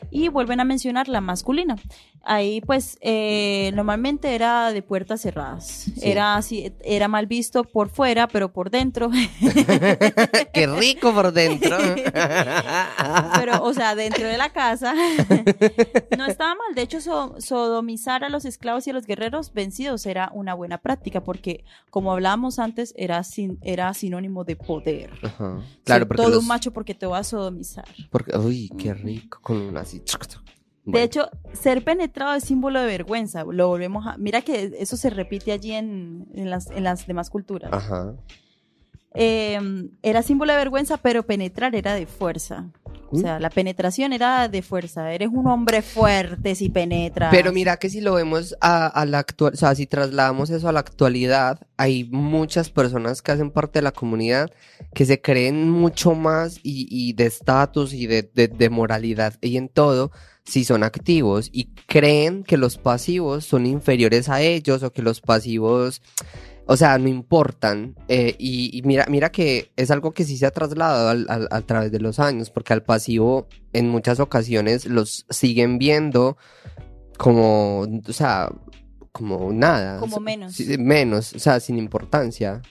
y 0.10 0.28
vuelven 0.28 0.60
a 0.60 0.65
mencionar 0.65 1.08
la 1.08 1.22
masculina. 1.22 1.78
Ahí 2.24 2.62
pues 2.62 2.98
eh, 3.02 3.72
normalmente 3.74 4.36
era 4.36 4.72
de 4.74 4.82
puertas 4.82 5.22
cerradas, 5.22 5.91
era 6.02 6.36
así, 6.36 6.72
era 6.84 7.08
mal 7.08 7.26
visto 7.26 7.63
por 7.63 7.89
fuera, 7.89 8.28
pero 8.28 8.52
por 8.54 8.70
dentro 8.70 9.10
qué 10.54 10.67
rico 10.67 11.13
por 11.13 11.32
dentro. 11.32 11.78
pero, 13.36 13.63
o 13.63 13.74
sea, 13.74 13.96
dentro 13.96 14.28
de 14.28 14.38
la 14.38 14.50
casa 14.50 14.94
no 16.17 16.26
estaba 16.26 16.56
mal. 16.56 16.76
De 16.76 16.84
hecho, 16.84 17.02
so- 17.02 17.36
sodomizar 17.39 18.24
a 18.24 18.30
los 18.30 18.46
esclavos 18.46 18.86
y 18.86 18.91
a 18.91 18.94
los 18.94 19.08
guerreros 19.08 19.20
vencidos 19.53 20.05
era 20.05 20.31
una 20.34 20.53
buena 20.53 20.79
práctica, 20.79 21.23
porque, 21.23 21.63
como 21.89 22.12
hablábamos 22.12 22.57
antes, 22.60 22.93
era, 22.97 23.23
sin, 23.23 23.60
era 23.62 23.93
sinónimo 23.93 24.43
de 24.43 24.55
poder. 24.55 25.12
Ajá. 25.21 25.62
Claro, 25.84 26.07
porque 26.07 26.23
todo 26.23 26.31
los- 26.31 26.39
un 26.43 26.47
macho 26.47 26.71
porque 26.73 26.95
te 26.95 27.05
va 27.05 27.19
a 27.19 27.23
sodomizar. 27.23 27.86
porque- 28.10 28.36
uy, 28.38 28.69
qué 28.77 28.93
rico, 28.93 29.39
con 29.41 29.57
un 29.57 29.77
así. 29.77 30.01
De 30.84 31.03
hecho, 31.03 31.29
ser 31.53 31.84
penetrado 31.84 32.34
es 32.34 32.43
símbolo 32.43 32.79
de 32.79 32.88
vergüenza. 32.88 33.43
Lo 33.43 33.67
volvemos 33.67 34.07
a. 34.07 34.17
Mira 34.17 34.41
que 34.41 34.73
eso 34.79 34.97
se 34.97 35.12
repite 35.12 35.51
allí 35.51 35.73
en, 35.73 36.27
en 36.34 36.49
las, 36.49 36.71
en 36.71 36.84
las 36.84 37.05
demás 37.05 37.29
culturas. 37.29 37.71
Ajá. 37.71 38.15
Eh, 39.13 39.60
era 40.02 40.24
símbolo 40.24 40.54
de 40.54 40.58
vergüenza, 40.60 40.97
pero 40.97 41.24
penetrar 41.24 41.76
era 41.76 41.95
de 41.95 42.06
fuerza. 42.06 42.71
O 43.12 43.17
¿Mm? 43.17 43.21
sea, 43.21 43.39
la 43.39 43.50
penetración 43.50 44.13
era 44.13 44.47
de 44.47 44.62
fuerza. 44.62 45.12
Eres 45.12 45.30
un 45.32 45.47
hombre 45.47 45.82
fuerte 45.82 46.56
si 46.56 46.69
penetras. 46.69 47.32
Pero 47.32 47.52
mira 47.52 47.78
que 47.78 47.89
si 47.89 48.00
lo 48.00 48.13
vemos 48.13 48.56
a, 48.62 48.88
a 48.88 49.06
la 49.06 49.19
actual, 49.19 49.54
o 49.54 49.58
sea, 49.58 49.76
si 49.76 49.86
trasladamos 49.86 50.50
eso 50.50 50.69
a 50.69 50.71
la 50.71 50.80
actualidad, 50.80 51.60
hay 51.78 52.06
muchas 52.06 52.69
personas 52.69 53.21
que 53.21 53.34
hacen 53.34 53.52
parte 53.52 53.80
de 53.80 53.84
la 53.84 53.91
comunidad 53.91 54.50
que 54.93 55.06
se 55.06 55.21
creen 55.21 55.69
mucho 55.69 56.13
más 56.15 56.60
y, 56.63 56.88
y 56.89 57.13
de 57.13 57.26
estatus 57.26 57.93
y 57.93 58.08
de, 58.08 58.24
de, 58.24 58.47
de 58.47 58.69
moralidad 58.69 59.36
y 59.41 59.58
en 59.58 59.67
todo 59.67 60.12
si 60.43 60.63
son 60.63 60.84
activos 60.84 61.50
y 61.52 61.65
creen 61.88 62.43
que 62.43 62.58
los 62.58 62.78
pasivos 62.78 63.45
son 63.45 63.65
inferiores 63.65 64.28
a 64.30 64.41
ellos 64.41 64.84
o 64.84 64.91
que 64.91 65.02
los 65.02 65.21
pasivos, 65.21 66.02
o 66.73 66.77
sea, 66.77 66.97
no 66.97 67.10
importan. 67.10 67.95
Eh, 68.07 68.36
y, 68.39 68.77
y 68.77 68.81
mira, 68.84 69.05
mira 69.10 69.29
que 69.29 69.71
es 69.75 69.91
algo 69.91 70.12
que 70.13 70.23
sí 70.23 70.38
se 70.38 70.45
ha 70.45 70.51
trasladado 70.51 71.10
al- 71.10 71.25
al- 71.29 71.47
a 71.51 71.62
través 71.62 71.91
de 71.91 71.99
los 71.99 72.17
años, 72.19 72.49
porque 72.49 72.71
al 72.73 72.84
pasivo 72.84 73.47
en 73.73 73.89
muchas 73.89 74.19
ocasiones 74.21 74.86
los 74.86 75.25
siguen 75.29 75.77
viendo 75.77 76.38
como, 77.17 77.81
o 78.07 78.13
sea, 78.13 78.49
como 79.12 79.51
nada. 79.53 79.99
Como 79.99 80.19
menos. 80.19 80.60
menos, 80.79 81.34
o 81.34 81.39
sea, 81.39 81.60
sin 81.60 81.77
importancia. 81.77 82.62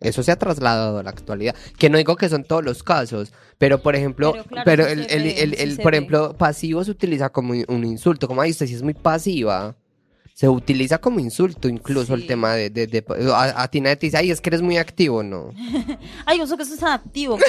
Eso 0.00 0.22
se 0.22 0.32
ha 0.32 0.36
trasladado 0.36 0.98
a 0.98 1.02
la 1.02 1.10
actualidad. 1.10 1.54
Que 1.78 1.88
no 1.88 1.96
digo 1.96 2.16
que 2.16 2.28
son 2.28 2.44
todos 2.44 2.62
los 2.62 2.82
casos, 2.82 3.32
pero 3.56 3.80
por 3.80 3.96
ejemplo, 3.96 4.32
Pero 4.32 4.44
claro, 4.44 4.64
pero 4.66 4.84
sí 4.84 4.90
el, 5.08 5.26
el- 5.28 5.54
el- 5.54 5.76
sí 5.76 5.82
por 5.82 5.94
ejemplo, 5.94 6.36
pasivo 6.36 6.84
se 6.84 6.90
utiliza 6.90 7.30
como 7.30 7.54
un 7.68 7.84
insulto. 7.84 8.28
Como, 8.28 8.42
ay, 8.42 8.50
usted 8.50 8.66
sí 8.66 8.74
es 8.74 8.82
muy 8.82 8.92
pasiva. 8.94 9.76
Se 10.34 10.48
utiliza 10.48 10.98
como 11.00 11.20
insulto 11.20 11.68
incluso 11.68 12.12
el 12.14 12.26
tema 12.26 12.54
de, 12.54 12.68
de, 12.68 12.88
de- 12.88 13.04
a, 13.32 13.62
a 13.62 13.68
ti 13.68 13.80
nadie 13.80 13.94
te 13.96 14.06
dice, 14.06 14.16
ay, 14.18 14.30
es 14.32 14.40
que 14.40 14.50
eres 14.50 14.62
muy 14.62 14.76
activo, 14.78 15.22
no. 15.22 15.50
Ay, 16.26 16.38
yo 16.38 16.46
sé 16.48 16.56
que 16.56 16.64
eso 16.64 16.74
es 16.74 16.82
activo. 16.82 17.38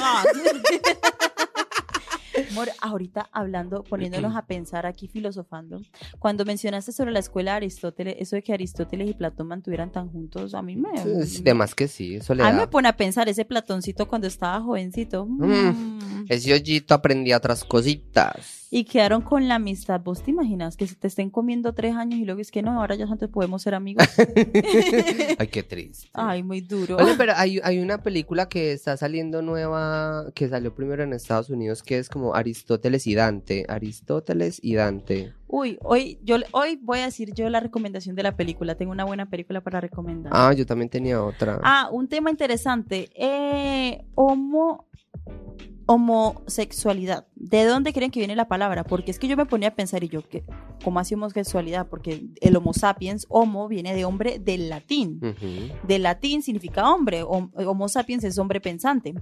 Amor, 2.55 2.69
ahorita 2.79 3.29
hablando, 3.33 3.83
poniéndonos 3.83 4.33
a 4.33 4.45
pensar 4.45 4.85
aquí 4.85 5.09
filosofando, 5.09 5.81
cuando 6.19 6.45
mencionaste 6.45 6.93
sobre 6.93 7.11
la 7.11 7.19
escuela 7.19 7.51
de 7.51 7.57
Aristóteles, 7.57 8.15
eso 8.17 8.37
de 8.37 8.43
que 8.43 8.53
Aristóteles 8.53 9.09
y 9.09 9.13
Platón 9.13 9.47
mantuvieran 9.47 9.91
tan 9.91 10.07
juntos, 10.07 10.53
a 10.53 10.61
mí 10.61 10.77
me, 10.77 10.89
Es 11.21 11.43
de 11.43 11.53
más 11.53 11.75
que 11.75 11.89
sí, 11.89 12.15
eso 12.15 12.33
le 12.33 12.43
a 12.43 12.51
mí 12.53 12.57
me 12.57 12.67
pone 12.67 12.87
a 12.87 12.95
pensar 12.95 13.27
ese 13.27 13.43
Platoncito 13.43 14.07
cuando 14.07 14.27
estaba 14.27 14.61
jovencito. 14.61 15.25
Mm. 15.25 16.25
Ese 16.29 16.53
hoyito 16.53 16.93
aprendía 16.93 17.35
otras 17.35 17.65
cositas. 17.65 18.65
Y 18.71 18.83
quedaron 18.83 19.21
con 19.21 19.47
la 19.47 19.55
amistad. 19.55 20.01
¿Vos 20.01 20.23
te 20.23 20.31
imaginas 20.31 20.75
que 20.75 20.85
se 20.87 20.95
te 20.95 21.07
estén 21.07 21.29
comiendo 21.29 21.73
tres 21.73 21.95
años 21.95 22.19
y 22.19 22.25
luego 22.25 22.41
es 22.41 22.51
que 22.51 22.61
no, 22.61 22.79
ahora 22.79 22.95
ya 22.95 23.05
antes 23.05 23.29
podemos 23.29 23.61
ser 23.61 23.75
amigos? 23.75 24.05
Ay, 25.37 25.47
qué 25.47 25.63
triste. 25.63 26.09
Ay, 26.13 26.43
muy 26.43 26.61
duro. 26.61 26.97
Oye, 26.97 27.13
pero 27.17 27.33
hay, 27.35 27.61
hay 27.63 27.79
una 27.79 28.01
película 28.01 28.49
que 28.49 28.73
está 28.73 28.97
saliendo 28.97 29.41
nueva, 29.41 30.25
que 30.33 30.49
salió 30.49 30.73
primero 30.73 31.03
en 31.03 31.13
Estados 31.13 31.49
Unidos, 31.49 31.83
que 31.83 31.99
es 31.99 32.09
como 32.09 32.35
Aristóteles 32.49 33.07
y 33.07 33.15
Dante. 33.15 33.65
Aristóteles 33.67 34.59
y 34.61 34.75
Dante. 34.75 35.33
Uy, 35.47 35.79
hoy, 35.81 36.19
yo, 36.23 36.35
hoy 36.51 36.77
voy 36.81 36.99
a 36.99 37.05
decir 37.05 37.33
yo 37.33 37.49
la 37.49 37.59
recomendación 37.59 38.15
de 38.15 38.21
la 38.21 38.35
película. 38.37 38.75
Tengo 38.75 38.91
una 38.91 39.03
buena 39.03 39.27
película 39.27 39.61
para 39.61 39.81
recomendar. 39.81 40.31
Ah, 40.35 40.53
yo 40.53 40.63
también 40.65 40.89
tenía 40.89 41.23
otra. 41.23 41.59
Ah, 41.63 41.89
un 41.91 42.07
tema 42.07 42.29
interesante. 42.29 43.09
Eh, 43.15 44.05
homo, 44.13 44.85
homosexualidad. 45.87 47.25
¿De 47.35 47.63
dónde 47.65 47.93
creen 47.93 48.11
que 48.11 48.19
viene 48.19 48.35
la 48.35 48.47
palabra? 48.47 48.83
Porque 48.83 49.09
es 49.09 49.17
que 49.17 49.27
yo 49.27 49.35
me 49.37 49.45
ponía 49.47 49.69
a 49.69 49.75
pensar 49.75 50.03
y 50.03 50.09
yo, 50.09 50.21
¿qué, 50.27 50.43
¿cómo 50.83 50.99
hace 50.99 51.15
homosexualidad? 51.15 51.87
Porque 51.87 52.27
el 52.41 52.55
homo 52.55 52.73
sapiens, 52.73 53.25
homo, 53.29 53.67
viene 53.67 53.95
de 53.95 54.05
hombre 54.05 54.37
del 54.37 54.69
latín. 54.69 55.19
Del 55.87 56.03
latín 56.03 56.43
significa 56.43 56.91
hombre. 56.93 57.23
hom- 57.23 57.51
Homo 57.65 57.87
sapiens 57.89 58.23
es 58.23 58.37
hombre 58.37 58.61
pensante. 58.61 59.15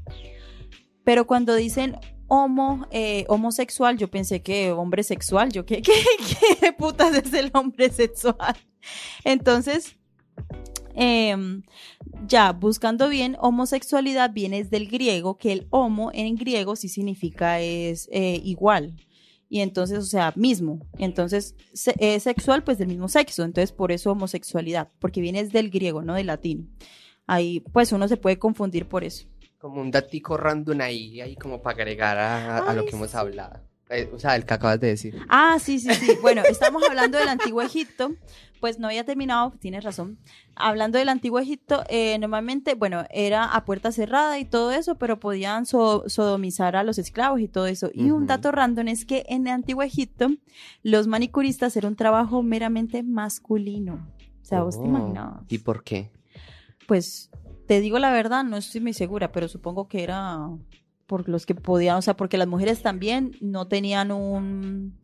Pero 1.06 1.28
cuando 1.28 1.54
dicen 1.56 1.98
homo, 2.28 2.88
eh, 2.92 3.26
homosexual, 3.28 3.98
yo 3.98 4.10
pensé 4.10 4.42
que 4.42 4.72
hombre 4.72 5.04
sexual. 5.04 5.52
Yo, 5.52 5.66
¿qué, 5.68 5.82
qué, 5.82 6.74
putas 6.74 7.16
es 7.16 7.34
el 7.34 7.52
hombre 7.54 7.90
sexual? 7.90 8.56
Entonces, 9.24 9.96
em, 10.96 11.64
ya, 12.28 12.52
buscando 12.52 13.10
bien, 13.10 13.38
homosexualidad 13.40 14.32
viene 14.34 14.64
del 14.64 14.88
griego, 14.90 15.38
que 15.38 15.52
el 15.54 15.68
homo 15.70 16.12
en 16.14 16.36
griego 16.36 16.76
sí 16.76 16.90
significa 16.90 17.60
es 17.60 18.10
eh, 18.12 18.42
igual. 18.44 18.96
Y 19.50 19.60
entonces, 19.62 20.00
o 20.00 20.04
sea, 20.04 20.34
mismo. 20.36 20.80
Entonces, 20.98 21.56
se- 21.74 22.20
sexual, 22.20 22.64
pues 22.64 22.80
del 22.80 22.88
mismo 22.88 23.08
sexo. 23.08 23.44
Entonces, 23.44 23.72
por 23.72 23.92
eso 23.92 24.12
homosexualidad, 24.12 24.90
porque 25.00 25.22
viene 25.22 25.44
del 25.46 25.70
griego, 25.70 26.02
no 26.02 26.16
del 26.16 26.28
latín. 26.28 26.72
Ahí, 27.28 27.60
pues 27.72 27.92
uno 27.92 28.08
se 28.08 28.18
puede 28.18 28.40
confundir 28.40 28.88
por 28.88 29.04
eso. 29.04 29.28
Como 29.64 29.80
un 29.80 29.92
datico 29.92 30.36
random 30.36 30.82
ahí, 30.82 31.22
ahí 31.22 31.38
como 31.38 31.62
para 31.62 31.76
agregar 31.76 32.18
a, 32.18 32.58
a 32.58 32.74
lo 32.74 32.84
que 32.86 32.98
hemos 32.98 33.16
hablado. 33.16 33.62
Eh, 33.90 34.10
o 34.14 34.20
sea, 34.20 34.36
el 34.36 34.44
que 34.46 34.54
acabas 34.56 34.78
de 34.82 34.88
decir. 34.88 35.18
Ah, 35.30 35.58
sí, 35.58 35.80
sí, 35.80 35.94
sí. 35.94 36.18
Bueno, 36.22 36.42
estamos 36.50 36.84
hablando 36.84 37.18
del 37.18 37.30
antiguo 37.30 37.62
Egipto. 37.62 38.12
Pues 38.60 38.78
no 38.78 38.88
había 38.88 39.06
terminado, 39.06 39.52
tienes 39.60 39.86
razón. 39.86 40.18
Hablando 40.58 40.98
del 40.98 41.08
antiguo 41.08 41.40
Egipto, 41.40 41.84
eh, 41.88 42.18
normalmente, 42.20 42.76
bueno, 42.76 43.06
era 43.10 43.46
a 43.46 43.64
puerta 43.64 43.94
cerrada 43.94 44.38
y 44.38 44.44
todo 44.44 44.74
eso, 44.74 44.96
pero 44.98 45.18
podían 45.22 45.66
so- 45.66 46.04
sodomizar 46.08 46.76
a 46.76 46.84
los 46.84 46.98
esclavos 46.98 47.40
y 47.40 47.48
todo 47.48 47.68
eso. 47.68 47.90
Y 47.94 48.12
un 48.12 48.28
dato 48.28 48.52
random 48.52 48.90
es 48.90 49.06
que 49.06 49.24
en 49.30 49.48
el 49.48 49.54
antiguo 49.54 49.84
Egipto, 49.84 50.28
los 50.82 51.08
manicuristas 51.08 51.78
era 51.78 51.88
un 51.88 51.96
trabajo 51.96 52.44
meramente 52.44 53.02
masculino. 53.02 54.10
O 54.42 54.46
sea, 54.46 54.62
vos 54.64 54.76
te 54.76 54.84
Oh, 54.84 54.88
imaginabas. 54.88 55.44
¿Y 55.48 55.60
por 55.60 55.86
qué? 55.86 56.12
Pues 56.86 57.30
te 57.68 57.80
digo 57.80 58.00
la 58.00 58.12
verdad, 58.12 58.44
no 58.44 58.58
estoy 58.58 58.82
muy 58.82 58.94
segura, 58.94 59.32
pero 59.32 59.48
supongo 59.48 59.88
que 59.88 60.04
era 60.04 60.50
por 61.08 61.28
los 61.30 61.46
que 61.46 61.56
podían, 61.56 61.98
o 61.98 62.02
sea, 62.02 62.16
porque 62.16 62.38
las 62.38 62.48
mujeres 62.48 62.82
también 62.82 63.32
no 63.42 63.68
tenían 63.68 64.12
un 64.12 64.98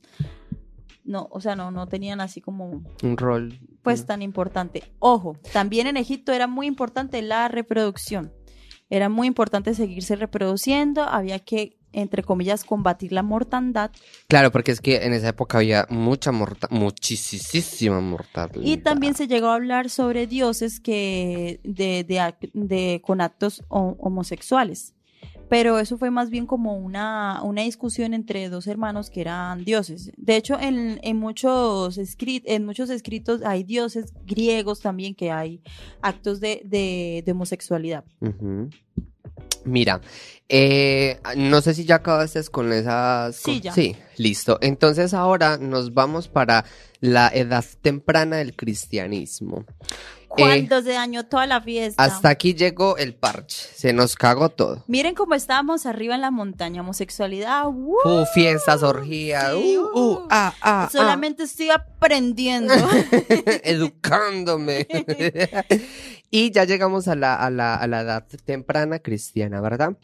no, 1.03 1.27
o 1.31 1.41
sea, 1.41 1.55
no 1.55 1.71
no 1.71 1.87
tenían 1.87 2.21
así 2.21 2.39
como 2.41 2.83
Un 3.03 3.17
rol. 3.17 3.59
pues 3.81 4.05
tan 4.05 4.21
importante. 4.21 4.83
Ojo, 4.99 5.37
también 5.53 5.87
en 5.87 5.97
Egipto 5.97 6.31
era 6.31 6.47
muy 6.47 6.67
importante 6.67 7.21
la 7.21 7.47
reproducción. 7.47 8.31
Era 8.91 9.09
muy 9.09 9.27
importante 9.27 9.73
seguirse 9.73 10.15
reproduciendo, 10.15 11.03
había 11.03 11.39
que 11.39 11.78
entre 11.93 12.23
comillas 12.23 12.63
combatir 12.63 13.11
la 13.11 13.23
mortandad 13.23 13.91
Claro, 14.27 14.51
porque 14.51 14.71
es 14.71 14.79
que 14.81 14.97
en 15.05 15.13
esa 15.13 15.29
época 15.29 15.57
había 15.57 15.85
mucha 15.89 16.31
morta, 16.31 16.67
muchísima 16.71 17.99
mortalidad. 17.99 18.61
Y 18.63 18.77
también 18.77 19.15
se 19.15 19.27
llegó 19.27 19.47
a 19.47 19.55
hablar 19.55 19.89
sobre 19.89 20.27
dioses 20.27 20.79
que 20.79 21.59
de, 21.63 22.03
de 22.53 23.01
con 23.03 23.21
actos 23.21 23.63
ho- 23.69 23.95
homosexuales. 23.99 24.93
pero 25.49 25.79
eso 25.79 25.97
fue 25.97 26.11
más 26.11 26.29
bien 26.29 26.45
como 26.45 26.75
una, 26.77 27.41
una 27.43 27.63
discusión 27.63 28.13
entre 28.13 28.49
dos 28.49 28.67
hermanos 28.67 29.09
que 29.09 29.21
eran 29.21 29.65
dioses. 29.65 30.11
De 30.15 30.35
hecho, 30.35 30.59
en, 30.59 30.99
en, 31.01 31.17
muchos, 31.17 31.97
escrit 31.97 32.43
en 32.45 32.65
muchos 32.67 32.91
escritos 32.91 33.41
hay 33.43 33.63
dioses 33.63 34.13
griegos 34.27 34.79
también 34.81 35.15
que 35.15 35.31
hay 35.31 35.59
actos 36.01 36.39
de, 36.39 36.61
de, 36.65 37.31
homosexualidad. 37.31 38.03
Ujú. 38.21 38.69
Mira, 39.65 40.01
eh, 40.47 41.19
no 41.37 41.61
sé 41.61 41.73
si 41.73 41.85
ya 41.85 41.95
acabaste 41.95 42.41
con 42.45 42.71
esas. 42.73 43.35
Sí, 43.35 43.43
con- 43.43 43.61
ya. 43.61 43.73
Sí, 43.73 43.95
listo. 44.17 44.57
Entonces 44.61 45.13
ahora 45.13 45.57
nos 45.57 45.93
vamos 45.93 46.27
para 46.27 46.65
la 47.01 47.29
edad 47.33 47.63
temprana 47.81 48.37
del 48.37 48.55
cristianismo. 48.55 49.65
Cuando 50.29 50.81
se 50.81 50.91
dañó 50.91 51.25
toda 51.25 51.47
la 51.47 51.59
fiesta. 51.59 52.01
Hasta 52.01 52.29
aquí 52.29 52.53
llegó 52.53 52.97
el 52.97 53.15
parche, 53.15 53.67
se 53.75 53.93
nos 53.93 54.15
cagó 54.15 54.49
todo. 54.49 54.83
Miren 54.87 55.15
cómo 55.15 55.33
estábamos 55.33 55.85
arriba 55.87 56.15
en 56.15 56.21
la 56.21 56.31
montaña, 56.31 56.81
homosexualidad. 56.81 57.67
¡uh! 57.67 57.95
Uh, 58.05 58.25
fiestas, 58.33 58.83
orgías, 58.83 59.53
Sí, 59.53 59.77
uh, 59.77 59.81
uh, 59.81 60.13
uh. 60.13 60.27
ah, 60.29 60.53
ah, 60.61 60.83
ah. 60.83 60.89
Solamente 60.91 61.43
estoy 61.43 61.71
aprendiendo. 61.71 62.73
educándome. 63.63 64.87
y 66.29 66.51
ya 66.51 66.63
llegamos 66.65 67.07
a 67.07 67.15
la, 67.15 67.35
a 67.35 67.49
la, 67.49 67.75
a 67.75 67.87
la 67.87 68.01
edad 68.01 68.27
temprana 68.45 68.99
cristiana, 68.99 69.61
¿verdad? 69.61 69.97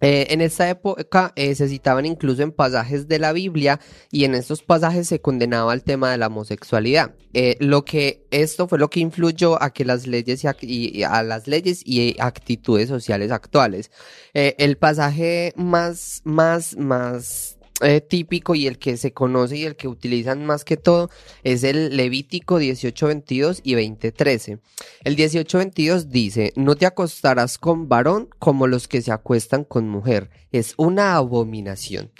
Eh, 0.00 0.28
en 0.30 0.40
esta 0.40 0.68
época 0.70 1.32
eh, 1.36 1.54
se 1.54 1.68
citaban 1.68 2.06
incluso 2.06 2.42
en 2.42 2.52
pasajes 2.52 3.06
de 3.06 3.18
la 3.18 3.34
Biblia 3.34 3.80
y 4.10 4.24
en 4.24 4.34
estos 4.34 4.62
pasajes 4.62 5.06
se 5.08 5.20
condenaba 5.20 5.74
el 5.74 5.82
tema 5.82 6.10
de 6.10 6.16
la 6.16 6.28
homosexualidad. 6.28 7.14
Eh, 7.34 7.56
lo 7.60 7.84
que 7.84 8.26
esto 8.30 8.66
fue 8.66 8.78
lo 8.78 8.88
que 8.88 9.00
influyó 9.00 9.62
a 9.62 9.70
que 9.74 9.84
las 9.84 10.06
leyes 10.06 10.42
y, 10.62 11.02
a 11.02 11.22
las 11.22 11.46
leyes 11.46 11.82
y 11.84 12.16
actitudes 12.18 12.88
sociales 12.88 13.30
actuales. 13.30 13.90
El 14.32 14.78
pasaje 14.78 15.52
más 15.56 16.22
más 16.24 16.76
más 16.76 17.53
eh, 17.80 18.00
típico 18.00 18.54
y 18.54 18.68
el 18.68 18.78
que 18.78 18.96
se 18.96 19.12
conoce 19.12 19.56
y 19.56 19.64
el 19.64 19.74
que 19.74 19.88
utilizan 19.88 20.46
más 20.46 20.64
que 20.64 20.76
todo 20.76 21.10
es 21.42 21.64
el 21.64 21.96
Levítico 21.96 22.60
18:22 22.60 23.60
y 23.64 23.74
20:13. 23.74 24.60
El 25.02 25.16
18:22 25.16 26.04
dice, 26.04 26.52
no 26.54 26.76
te 26.76 26.86
acostarás 26.86 27.58
con 27.58 27.88
varón 27.88 28.28
como 28.38 28.68
los 28.68 28.86
que 28.86 29.02
se 29.02 29.10
acuestan 29.10 29.64
con 29.64 29.88
mujer, 29.88 30.30
es 30.52 30.74
una 30.76 31.16
abominación. 31.16 32.12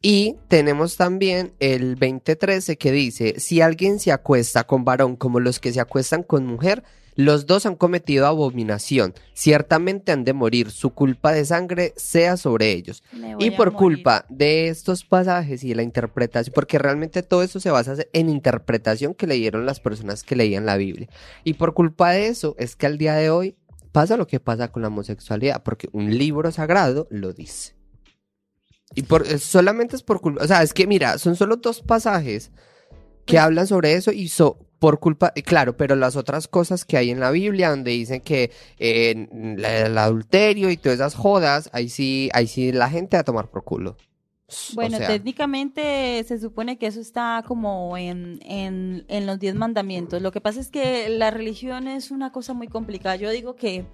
Y 0.00 0.36
tenemos 0.48 0.96
también 0.96 1.52
el 1.60 1.96
20:13 1.96 2.78
que 2.78 2.90
dice, 2.90 3.38
si 3.38 3.60
alguien 3.60 4.00
se 4.00 4.12
acuesta 4.12 4.64
con 4.64 4.84
varón 4.84 5.16
como 5.16 5.40
los 5.40 5.60
que 5.60 5.72
se 5.72 5.80
acuestan 5.80 6.22
con 6.22 6.46
mujer, 6.46 6.82
los 7.14 7.46
dos 7.46 7.66
han 7.66 7.76
cometido 7.76 8.26
abominación, 8.26 9.14
ciertamente 9.34 10.12
han 10.12 10.24
de 10.24 10.32
morir, 10.32 10.70
su 10.70 10.90
culpa 10.90 11.32
de 11.32 11.44
sangre 11.44 11.92
sea 11.96 12.36
sobre 12.36 12.72
ellos. 12.72 13.02
Y 13.38 13.50
por 13.50 13.72
culpa 13.74 14.24
de 14.28 14.68
estos 14.68 15.04
pasajes 15.04 15.62
y 15.62 15.70
de 15.70 15.74
la 15.74 15.82
interpretación, 15.82 16.54
porque 16.54 16.78
realmente 16.78 17.22
todo 17.22 17.42
eso 17.42 17.60
se 17.60 17.70
basa 17.70 17.96
en 18.12 18.28
interpretación 18.30 19.14
que 19.14 19.26
le 19.26 19.34
dieron 19.34 19.66
las 19.66 19.80
personas 19.80 20.22
que 20.22 20.36
leían 20.36 20.64
la 20.66 20.76
Biblia. 20.76 21.08
Y 21.44 21.54
por 21.54 21.74
culpa 21.74 22.12
de 22.12 22.28
eso 22.28 22.54
es 22.58 22.76
que 22.76 22.86
al 22.86 22.96
día 22.98 23.14
de 23.14 23.28
hoy 23.30 23.56
pasa 23.92 24.16
lo 24.16 24.26
que 24.26 24.40
pasa 24.40 24.72
con 24.72 24.80
la 24.80 24.88
homosexualidad, 24.88 25.62
porque 25.62 25.88
un 25.92 26.16
libro 26.16 26.50
sagrado 26.50 27.06
lo 27.10 27.32
dice. 27.34 27.74
Y 28.94 29.02
por, 29.02 29.26
solamente 29.38 29.96
es 29.96 30.02
por 30.02 30.20
culpa, 30.20 30.44
o 30.44 30.46
sea, 30.46 30.62
es 30.62 30.72
que 30.74 30.86
mira, 30.86 31.18
son 31.18 31.36
solo 31.36 31.56
dos 31.56 31.80
pasajes 31.82 32.50
que 33.26 33.34
Pues- 33.34 33.40
hablan 33.40 33.66
sobre 33.66 33.94
eso 33.94 34.12
y 34.12 34.28
so, 34.28 34.58
por 34.82 34.98
culpa, 34.98 35.30
claro, 35.44 35.76
pero 35.76 35.94
las 35.94 36.16
otras 36.16 36.48
cosas 36.48 36.84
que 36.84 36.96
hay 36.96 37.10
en 37.10 37.20
la 37.20 37.30
Biblia 37.30 37.70
donde 37.70 37.92
dicen 37.92 38.20
que 38.20 38.50
eh, 38.80 39.28
el 39.30 39.96
adulterio 39.96 40.70
y 40.70 40.76
todas 40.76 40.96
esas 40.98 41.14
jodas, 41.14 41.70
ahí 41.72 41.88
sí, 41.88 42.30
ahí 42.34 42.48
sí 42.48 42.72
la 42.72 42.90
gente 42.90 43.16
va 43.16 43.20
a 43.20 43.24
tomar 43.24 43.48
por 43.48 43.62
culo. 43.62 43.96
O 44.48 44.74
Bueno, 44.74 44.98
sea, 44.98 45.06
técnicamente 45.06 46.24
se 46.24 46.40
supone 46.40 46.78
que 46.78 46.88
eso 46.88 47.00
está 47.00 47.44
como 47.46 47.96
en, 47.96 48.40
en, 48.42 49.04
en 49.06 49.24
los 49.24 49.38
diez 49.38 49.54
mandamientos. 49.54 50.20
Lo 50.20 50.32
que 50.32 50.40
pasa 50.40 50.58
es 50.58 50.68
que 50.68 51.08
la 51.10 51.30
religión 51.30 51.86
es 51.86 52.10
una 52.10 52.32
cosa 52.32 52.52
muy 52.52 52.66
complicada. 52.66 53.14
Yo 53.14 53.30
digo 53.30 53.54
que 53.54 53.86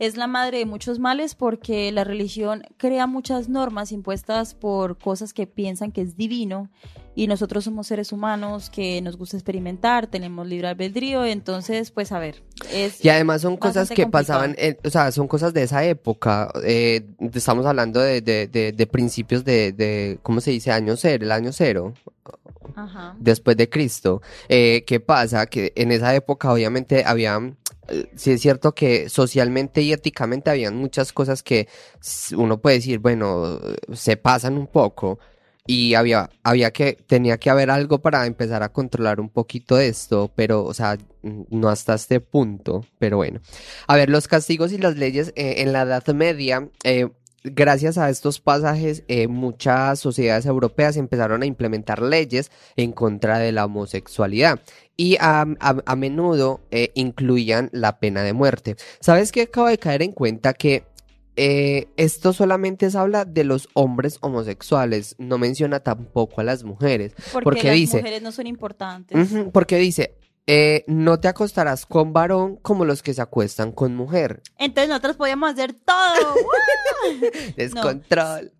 es 0.00 0.16
la 0.16 0.26
madre 0.26 0.58
de 0.58 0.66
muchos 0.66 0.98
males 0.98 1.34
porque 1.34 1.90
la 1.92 2.04
religión 2.04 2.64
crea 2.76 3.06
muchas 3.06 3.48
normas 3.48 3.92
impuestas 3.92 4.54
por 4.54 4.98
cosas 4.98 5.32
que 5.32 5.46
piensan 5.46 5.92
que 5.92 6.02
es 6.02 6.16
divino 6.16 6.70
y 7.22 7.26
nosotros 7.26 7.64
somos 7.64 7.86
seres 7.88 8.12
humanos 8.12 8.70
que 8.70 9.00
nos 9.02 9.16
gusta 9.16 9.36
experimentar, 9.36 10.06
tenemos 10.06 10.46
libre 10.46 10.68
albedrío, 10.68 11.24
entonces 11.24 11.90
pues 11.90 12.12
a 12.12 12.18
ver, 12.18 12.42
es 12.72 13.04
Y 13.04 13.08
además 13.08 13.42
son 13.42 13.56
cosas 13.56 13.88
que 13.88 14.02
complicado. 14.04 14.10
pasaban, 14.10 14.54
en- 14.58 14.78
o 14.84 14.90
sea, 14.90 15.10
son 15.12 15.26
cosas 15.26 15.52
de 15.52 15.64
esa 15.64 15.84
época. 15.84 16.50
eh, 16.64 17.06
estamos 17.34 17.66
hablando 17.66 18.00
de, 18.00 18.20
de, 18.20 18.46
de, 18.46 18.72
de 18.72 18.86
principios 18.86 19.44
de, 19.44 19.72
de, 19.72 20.18
¿cómo 20.22 20.40
se 20.40 20.52
dice? 20.52 20.70
Año 20.70 20.96
cero, 20.96 21.24
el 21.24 21.32
año 21.32 21.52
cero. 21.52 21.92
Ajá. 22.76 23.16
después 23.18 23.56
de 23.56 23.68
Cristo. 23.68 24.22
Eh, 24.48 24.84
¿Qué 24.86 25.00
pasa? 25.00 25.46
Que 25.46 25.72
en 25.74 25.90
esa 25.90 26.14
época 26.14 26.52
obviamente 26.52 27.02
había, 27.04 27.40
sí 28.14 28.30
es 28.32 28.40
cierto 28.42 28.72
que 28.74 29.08
socialmente 29.08 29.80
y 29.82 29.92
éticamente 29.92 30.50
habían 30.50 30.76
muchas 30.76 31.12
cosas 31.12 31.42
que 31.42 31.66
uno 32.36 32.60
puede 32.60 32.76
decir, 32.76 33.00
bueno, 33.00 33.58
se 33.92 34.16
pasan 34.16 34.56
un 34.58 34.68
poco. 34.68 35.18
Y 35.70 35.92
había, 35.92 36.30
había 36.42 36.70
que, 36.70 36.94
tenía 37.06 37.36
que 37.36 37.50
haber 37.50 37.68
algo 37.70 37.98
para 38.00 38.24
empezar 38.24 38.62
a 38.62 38.70
controlar 38.72 39.20
un 39.20 39.28
poquito 39.28 39.78
esto, 39.78 40.32
pero, 40.34 40.64
o 40.64 40.72
sea, 40.72 40.96
no 41.22 41.68
hasta 41.68 41.92
este 41.92 42.20
punto, 42.20 42.86
pero 42.98 43.18
bueno. 43.18 43.40
A 43.86 43.94
ver, 43.94 44.08
los 44.08 44.28
castigos 44.28 44.72
y 44.72 44.78
las 44.78 44.96
leyes 44.96 45.34
eh, 45.36 45.56
en 45.58 45.74
la 45.74 45.82
Edad 45.82 46.06
Media, 46.14 46.70
eh, 46.84 47.08
gracias 47.44 47.98
a 47.98 48.08
estos 48.08 48.40
pasajes, 48.40 49.04
eh, 49.08 49.28
muchas 49.28 50.00
sociedades 50.00 50.46
europeas 50.46 50.96
empezaron 50.96 51.42
a 51.42 51.46
implementar 51.46 52.00
leyes 52.00 52.50
en 52.76 52.92
contra 52.92 53.38
de 53.38 53.52
la 53.52 53.66
homosexualidad 53.66 54.60
y 54.96 55.16
a, 55.20 55.46
a- 55.60 55.96
menudo 55.96 56.60
incluían 56.94 57.68
la 57.72 58.00
pena 58.00 58.22
de 58.22 58.32
muerte. 58.32 58.74
¿Sabes 59.00 59.30
qué 59.32 59.42
acabo 59.42 59.68
de 59.68 59.78
caer 59.78 60.02
en 60.02 60.12
cuenta? 60.12 60.54
Que 60.54 60.84
eh, 61.40 61.86
esto 61.96 62.32
solamente 62.32 62.90
se 62.90 62.98
habla 62.98 63.24
de 63.24 63.44
los 63.44 63.68
hombres 63.74 64.18
homosexuales, 64.22 65.14
no 65.18 65.38
menciona 65.38 65.78
tampoco 65.80 66.40
a 66.40 66.44
las 66.44 66.64
mujeres. 66.64 67.14
Porque, 67.32 67.44
porque 67.44 67.62
las 67.68 67.74
dice- 67.76 67.96
mujeres 67.98 68.22
no 68.22 68.32
son 68.32 68.48
importantes. 68.48 69.28
Porque 69.52 69.76
dice, 69.76 70.16
eh, 70.48 70.82
no 70.88 71.20
te 71.20 71.28
acostarás 71.28 71.86
con 71.86 72.12
varón 72.12 72.56
como 72.56 72.84
los 72.84 73.02
que 73.04 73.14
se 73.14 73.22
acuestan 73.22 73.70
con 73.70 73.94
mujer. 73.94 74.42
Entonces 74.58 74.88
nosotros 74.88 75.16
podíamos 75.16 75.50
hacer 75.52 75.74
todo. 75.74 76.34
Descontrol. 77.56 78.52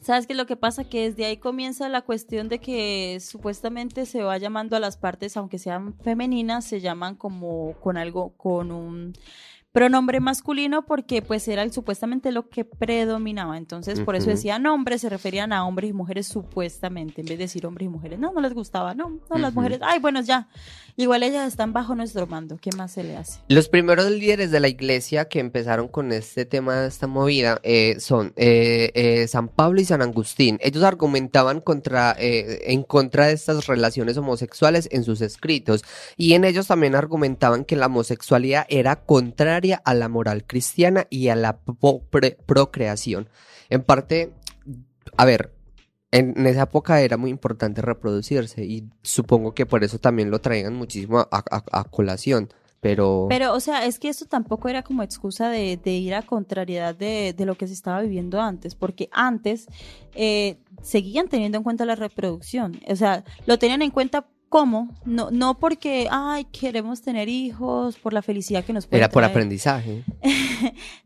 ¿Sabes 0.00 0.26
qué? 0.26 0.34
Lo 0.34 0.46
que 0.46 0.56
pasa 0.56 0.84
que 0.84 1.10
desde 1.10 1.24
ahí 1.26 1.36
comienza 1.36 1.88
la 1.88 2.00
cuestión 2.02 2.48
de 2.48 2.60
que 2.60 3.18
supuestamente 3.20 4.06
se 4.06 4.22
va 4.22 4.38
llamando 4.38 4.76
a 4.76 4.80
las 4.80 4.96
partes, 4.96 5.36
aunque 5.36 5.58
sean 5.58 5.94
femeninas, 5.98 6.64
se 6.64 6.80
llaman 6.80 7.16
como 7.16 7.74
con 7.80 7.96
algo, 7.96 8.30
con 8.36 8.70
un 8.70 9.12
pronombre 9.76 10.20
masculino 10.20 10.86
porque 10.86 11.20
pues 11.20 11.46
era 11.48 11.62
el- 11.62 11.70
supuestamente 11.70 12.32
lo 12.32 12.48
que 12.48 12.64
predominaba. 12.64 13.58
Entonces 13.58 14.00
por 14.00 14.16
eso 14.16 14.24
Ujú. 14.28 14.36
decían 14.36 14.64
hombres, 14.64 15.02
se 15.02 15.10
referían 15.10 15.52
a 15.52 15.66
hombres 15.66 15.90
y 15.90 15.92
mujeres 15.92 16.26
supuestamente, 16.28 17.20
en 17.20 17.26
vez 17.26 17.36
de 17.36 17.44
decir 17.44 17.66
hombres 17.66 17.84
y 17.84 17.88
mujeres. 17.90 18.18
No, 18.18 18.32
no 18.32 18.40
les 18.40 18.54
gustaba, 18.54 18.94
no, 18.94 19.20
no, 19.28 19.36
las 19.36 19.52
mujeres, 19.54 19.80
ay, 19.82 19.98
bueno, 19.98 20.22
ya. 20.22 20.48
Igual 20.96 21.22
ellas 21.24 21.46
están 21.46 21.74
bajo 21.74 21.94
nuestro 21.94 22.26
mando, 22.26 22.56
¿qué 22.56 22.70
más 22.74 22.92
se 22.92 23.04
le 23.04 23.18
hace? 23.18 23.38
Los 23.48 23.68
primeros 23.68 24.10
líderes 24.10 24.50
de 24.50 24.60
la 24.60 24.68
iglesia 24.68 25.26
que 25.28 25.40
empezaron 25.40 25.88
con 25.88 26.10
este 26.10 26.46
tema, 26.46 26.86
esta 26.86 27.06
movida, 27.06 27.60
eh, 27.62 27.96
son 28.00 28.32
eh, 28.36 28.92
eh, 28.94 29.28
San 29.28 29.48
Pablo 29.48 29.82
y 29.82 29.84
San 29.84 30.00
Agustín. 30.00 30.56
Ellos 30.62 30.84
argumentaban 30.84 31.60
contra, 31.60 32.16
eh, 32.18 32.62
en 32.72 32.82
contra 32.82 33.26
de 33.26 33.34
estas 33.34 33.66
relaciones 33.66 34.16
homosexuales 34.16 34.88
en 34.90 35.04
sus 35.04 35.20
escritos 35.20 35.84
y 36.16 36.32
en 36.32 36.44
ellos 36.46 36.66
también 36.66 36.94
argumentaban 36.94 37.66
que 37.66 37.76
la 37.76 37.86
homosexualidad 37.86 38.64
era 38.70 38.96
contraria 38.96 39.65
a 39.74 39.94
la 39.94 40.08
moral 40.08 40.44
cristiana 40.46 41.06
y 41.10 41.28
a 41.28 41.36
la 41.36 41.60
procreación. 42.46 43.28
En 43.68 43.82
parte, 43.82 44.32
a 45.16 45.24
ver, 45.24 45.52
en, 46.10 46.46
esa 46.46 46.62
época 46.62 47.00
era 47.00 47.16
muy 47.16 47.30
importante 47.30 47.82
reproducirse 47.82 48.64
y 48.64 48.88
supongo 49.02 49.54
que 49.54 49.66
por 49.66 49.84
eso 49.84 49.98
también 49.98 50.30
lo 50.30 50.40
traían 50.40 50.74
muchísimo 50.74 51.26
a, 51.30 51.84
colación. 51.84 52.48
Pero, 52.80 53.26
Pero, 53.28 53.54
o 53.54 53.58
sea, 53.58 53.86
es 53.86 53.98
que 53.98 54.08
esto 54.08 54.26
tampoco 54.26 54.68
era 54.68 54.82
como 54.82 55.02
excusa 55.02 55.48
de, 55.48 55.80
ir 55.84 56.14
a 56.14 56.22
contrariedad 56.22 56.94
de, 56.94 57.34
de 57.36 57.46
lo 57.46 57.56
que 57.56 57.66
se 57.66 57.72
estaba 57.72 58.00
viviendo 58.02 58.40
antes, 58.40 58.74
porque 58.74 59.08
antes 59.12 59.66
eh, 60.14 60.58
seguían 60.82 61.28
teniendo 61.28 61.58
en 61.58 61.64
cuenta 61.64 61.84
la 61.84 61.96
reproducción. 61.96 62.78
O 62.86 62.94
sea, 62.94 63.24
lo 63.46 63.58
tenían 63.58 63.82
en 63.82 63.90
cuenta 63.90 64.28
como, 64.56 64.88
no, 65.04 65.30
no 65.30 65.58
porque, 65.58 66.08
ay, 66.10 66.46
queremos 66.46 67.02
tener 67.02 67.28
hijos, 67.28 67.96
por 67.98 68.14
la 68.14 68.22
felicidad 68.22 68.64
que 68.64 68.72
nos 68.72 68.86
puede 68.86 69.02
era 69.02 69.10
por 69.10 69.22
aprendizaje. 69.22 70.02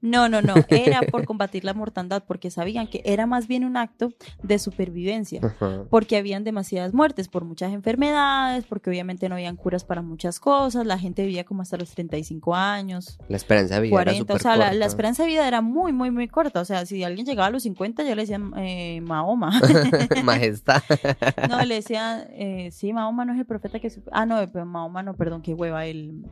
No, 0.00 0.28
no, 0.28 0.40
no, 0.40 0.54
era 0.68 1.00
por 1.10 1.24
combatir 1.24 1.64
la 1.64 1.74
mortandad, 1.74 2.22
porque 2.26 2.50
sabían 2.50 2.86
que 2.86 3.02
era 3.04 3.26
más 3.26 3.48
bien 3.48 3.64
un 3.64 3.76
acto 3.76 4.12
de 4.42 4.58
supervivencia, 4.58 5.40
Ajá. 5.42 5.82
porque 5.90 6.16
habían 6.16 6.44
demasiadas 6.44 6.94
muertes 6.94 7.28
por 7.28 7.44
muchas 7.44 7.72
enfermedades, 7.72 8.64
porque 8.64 8.90
obviamente 8.90 9.28
no 9.28 9.34
habían 9.34 9.56
curas 9.56 9.84
para 9.84 10.00
muchas 10.02 10.38
cosas, 10.38 10.86
la 10.86 10.98
gente 10.98 11.22
vivía 11.22 11.44
como 11.44 11.62
hasta 11.62 11.76
los 11.76 11.90
35 11.90 12.54
años, 12.54 13.18
La 13.28 13.36
esperanza 13.36 13.74
de 13.74 13.80
vida 13.82 13.90
40, 13.92 14.10
era 14.10 14.22
o 14.22 14.38
súper 14.38 14.40
sea, 14.42 14.52
la, 14.52 14.66
la 14.66 14.70
corta. 14.70 14.86
esperanza 14.86 15.22
de 15.24 15.28
vida 15.28 15.48
era 15.48 15.60
muy, 15.60 15.92
muy, 15.92 16.10
muy 16.12 16.28
corta, 16.28 16.60
o 16.60 16.64
sea, 16.64 16.86
si 16.86 17.02
alguien 17.02 17.26
llegaba 17.26 17.48
a 17.48 17.50
los 17.50 17.64
50 17.64 18.04
ya 18.04 18.14
le 18.14 18.22
decían 18.22 18.52
eh, 18.56 19.00
Mahoma. 19.02 19.60
Majestad. 20.24 20.82
No, 21.48 21.60
le 21.64 21.74
decía, 21.76 22.26
eh, 22.30 22.70
sí, 22.72 22.92
Mahoma 22.92 23.24
no 23.24 23.32
es 23.32 23.39
el 23.40 23.46
profeta 23.46 23.80
que... 23.80 23.90
Ah, 24.12 24.24
no, 24.26 24.36
pero 24.52 24.64
Mahoma 24.66 25.02
no, 25.02 25.14
perdón, 25.14 25.42
qué 25.42 25.54
hueva, 25.54 25.86
el... 25.86 26.24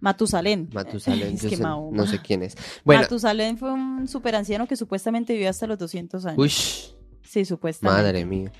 Matusalén. 0.00 0.68
Matusalén, 0.72 1.34
Es 1.34 1.42
que 1.42 1.56
sé- 1.56 1.62
no 1.62 2.06
sé 2.06 2.18
quién 2.20 2.42
es. 2.42 2.56
Bueno, 2.84 3.02
Matusalén 3.02 3.56
fue 3.56 3.72
un 3.72 4.08
super 4.08 4.34
anciano 4.34 4.66
que 4.66 4.74
supuestamente 4.76 5.32
vivió 5.32 5.48
hasta 5.48 5.66
los 5.66 5.78
200 5.78 6.26
años. 6.26 6.38
uy, 6.38 6.52
sí, 7.24 7.44
supuestamente. 7.44 8.02
madre 8.02 8.24
mía. 8.24 8.52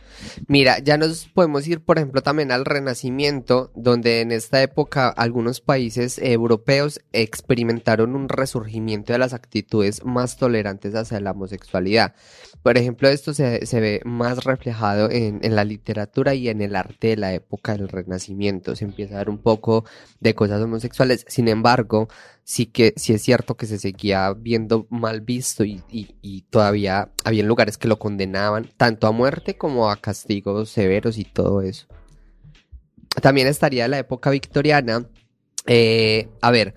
Mira, 0.47 0.79
ya 0.79 0.97
nos 0.97 1.27
podemos 1.27 1.67
ir, 1.67 1.81
por 1.81 1.99
ejemplo, 1.99 2.23
también 2.23 2.53
al 2.53 2.65
Renacimiento, 2.65 3.71
donde 3.75 4.21
en 4.21 4.33
esta 4.33 4.63
época 4.63 5.09
algunos 5.09 5.61
países 5.61 6.19
europeos 6.19 7.01
experimentaron 7.13 8.15
un 8.15 8.29
resurgimiento 8.29 9.13
de 9.13 9.19
las 9.19 9.35
actitudes 9.35 10.05
más 10.05 10.37
tolerantes 10.37 10.95
hacia 10.95 11.21
la 11.21 11.33
homosexualidad. 11.33 12.15
Por 12.63 12.79
ejemplo, 12.79 13.09
esto 13.09 13.35
se, 13.35 13.67
se 13.67 13.81
ve 13.81 14.01
más 14.05 14.45
reflejado 14.45 15.11
en, 15.11 15.41
en 15.43 15.57
la 15.57 15.65
literatura 15.65 16.35
y 16.35 16.49
en 16.49 16.63
el 16.63 16.77
arte 16.77 17.09
de 17.09 17.17
la 17.17 17.33
época 17.35 17.77
del 17.77 17.89
Renacimiento. 17.89 18.77
Se 18.77 18.85
empieza 18.85 19.17
a 19.17 19.19
ver 19.19 19.31
un 19.31 19.39
poco 19.39 19.85
de 20.21 20.35
cosas 20.35 20.63
homosexuales. 20.63 21.25
Sin 21.29 21.49
embargo, 21.49 22.09
sí 22.45 22.67
que 22.67 22.93
sí 22.97 23.13
es 23.13 23.23
cierto 23.23 23.57
que 23.57 23.67
se 23.67 23.79
seguía 23.79 24.33
viendo 24.35 24.87
mal 24.91 25.21
visto 25.21 25.65
y, 25.65 25.83
y- 25.91 26.43
todavía 26.51 27.11
había 27.25 27.45
lugares 27.45 27.79
que 27.79 27.89
lo 27.89 27.99
condenaban 27.99 28.69
tanto 28.77 29.07
a 29.07 29.13
muerte 29.13 29.57
como 29.57 29.91
a 29.91 29.97
castigos 29.97 30.71
severos 30.71 31.19
y 31.19 31.25
todo 31.25 31.63
eso. 31.63 31.87
También 33.21 33.47
estaría 33.47 33.89
la 33.89 33.99
época 33.99 34.31
victoriana. 34.31 35.07
Eh, 35.67 36.29
a 36.41 36.51
ver, 36.51 36.75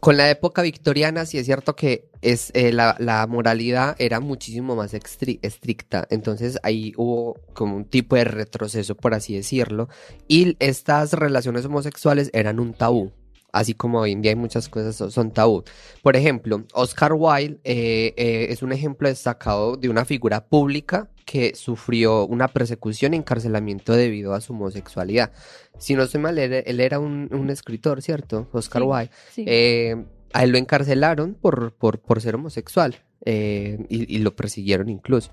con 0.00 0.16
la 0.16 0.30
época 0.30 0.62
victoriana 0.62 1.26
sí 1.26 1.38
es 1.38 1.46
cierto 1.46 1.76
que 1.76 2.08
es, 2.22 2.50
eh, 2.54 2.72
la, 2.72 2.96
la 2.98 3.26
moralidad 3.26 3.96
era 3.98 4.20
muchísimo 4.20 4.76
más 4.76 4.94
estricta, 4.94 6.06
entonces 6.10 6.58
ahí 6.62 6.92
hubo 6.96 7.40
como 7.54 7.76
un 7.76 7.84
tipo 7.84 8.16
de 8.16 8.24
retroceso, 8.24 8.94
por 8.96 9.14
así 9.14 9.34
decirlo, 9.34 9.88
y 10.28 10.56
estas 10.60 11.12
relaciones 11.12 11.64
homosexuales 11.66 12.30
eran 12.32 12.60
un 12.60 12.72
tabú. 12.72 13.12
Así 13.58 13.72
como 13.74 14.00
hoy 14.00 14.12
en 14.12 14.20
día 14.22 14.32
hay 14.32 14.36
muchas 14.36 14.68
cosas 14.68 14.94
son- 14.96 15.10
son 15.10 15.30
tabú. 15.30 15.64
Por 16.02 16.14
ejemplo, 16.14 16.64
Oscar 16.74 17.12
Wilde 17.14 17.58
eh, 17.64 18.12
eh, 18.16 18.46
es 18.50 18.62
un 18.62 18.70
ejemplo 18.72 19.08
destacado 19.08 19.76
de 19.76 19.88
una 19.88 20.04
figura 20.04 20.44
pública 20.46 21.08
que 21.24 21.54
sufrió 21.54 22.26
una 22.26 22.48
persecución 22.48 23.14
y 23.14 23.16
encarcelamiento 23.16 23.94
debido 23.94 24.34
a 24.34 24.40
su 24.40 24.52
homosexualidad. 24.52 25.32
Si 25.78 25.94
no 25.94 26.02
estoy 26.02 26.20
mal, 26.20 26.38
él, 26.38 26.52
él 26.66 26.80
era 26.80 26.98
un, 26.98 27.28
un 27.32 27.48
escritor, 27.50 28.02
¿cierto? 28.02 28.46
Oscar 28.52 28.82
Sí, 28.82 28.88
Wilde. 28.88 29.10
Sí. 29.32 29.44
Eh, 29.46 30.04
a 30.34 30.44
él 30.44 30.50
lo 30.50 30.58
encarcelaron 30.58 31.34
por, 31.34 31.72
por, 31.72 31.98
por 32.00 32.20
ser 32.20 32.34
homosexual 32.34 32.94
y, 33.24 33.76
y 33.88 34.18
lo 34.18 34.36
persiguieron 34.36 34.88
incluso. 34.88 35.32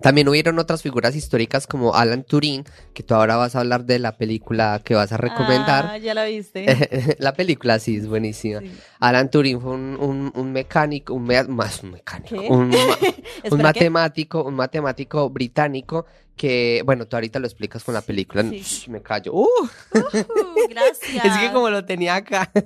También 0.00 0.28
hubieron 0.28 0.58
otras 0.58 0.82
figuras 0.82 1.16
históricas 1.16 1.66
como 1.66 1.94
Alan 1.94 2.22
Turing, 2.22 2.64
que 2.92 3.02
tú 3.02 3.14
ahora 3.14 3.36
vas 3.36 3.56
a 3.56 3.60
hablar 3.60 3.86
de 3.86 3.98
la 3.98 4.18
película 4.18 4.82
que 4.84 4.94
vas 4.94 5.10
a 5.12 5.16
recomendar. 5.16 5.86
Ah, 5.90 5.98
ya 5.98 6.12
la 6.12 6.24
viste. 6.26 7.16
la 7.18 7.32
película 7.32 7.78
sí 7.78 7.96
es 7.96 8.06
buenísima. 8.06 8.60
Sí. 8.60 8.70
Alan 9.00 9.30
Turing 9.30 9.58
fue 9.60 9.72
un, 9.72 9.96
un- 9.98 10.32
un 10.34 10.52
mecánico, 10.52 11.14
un 11.14 11.24
me- 11.24 11.44
más 11.44 11.82
un 11.82 11.92
mecánico, 11.92 12.36
un, 12.54 12.70
matemático, 13.62 14.42
un 14.44 14.54
matemático 14.54 15.30
británico 15.30 16.04
que, 16.36 16.82
bueno, 16.84 17.06
tú 17.06 17.16
ahorita 17.16 17.38
lo 17.38 17.46
explicas 17.46 17.82
con 17.82 17.94
la 17.94 18.02
película. 18.02 18.42
Sí. 18.42 18.90
Me 18.90 19.00
callo. 19.02 19.32
¡Uh! 19.32 19.46
Uh, 19.94 20.68
gracias. 20.68 21.24
Es 21.24 21.38
que 21.38 21.50
como 21.52 21.70
lo 21.70 21.84
tenía 21.84 22.16
acá. 22.16 22.50
Tú 22.52 22.60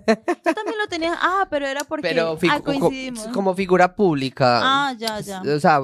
también 0.55 0.79
lo 0.79 0.89
tenías. 0.89 1.17
Ah, 1.21 1.47
pero 1.51 1.67
era 1.67 1.85
porque 1.85 2.09
Pero 2.09 2.33
ah, 2.33 2.37
figu- 2.39 2.63
coincidimos. 2.65 3.29
como 3.29 3.55
figura 3.55 3.95
pública. 3.95 4.61
Ah, 4.63 4.93
ya, 4.99 5.21
ya. 5.21 5.43
O 5.43 5.61
sea, 5.61 5.81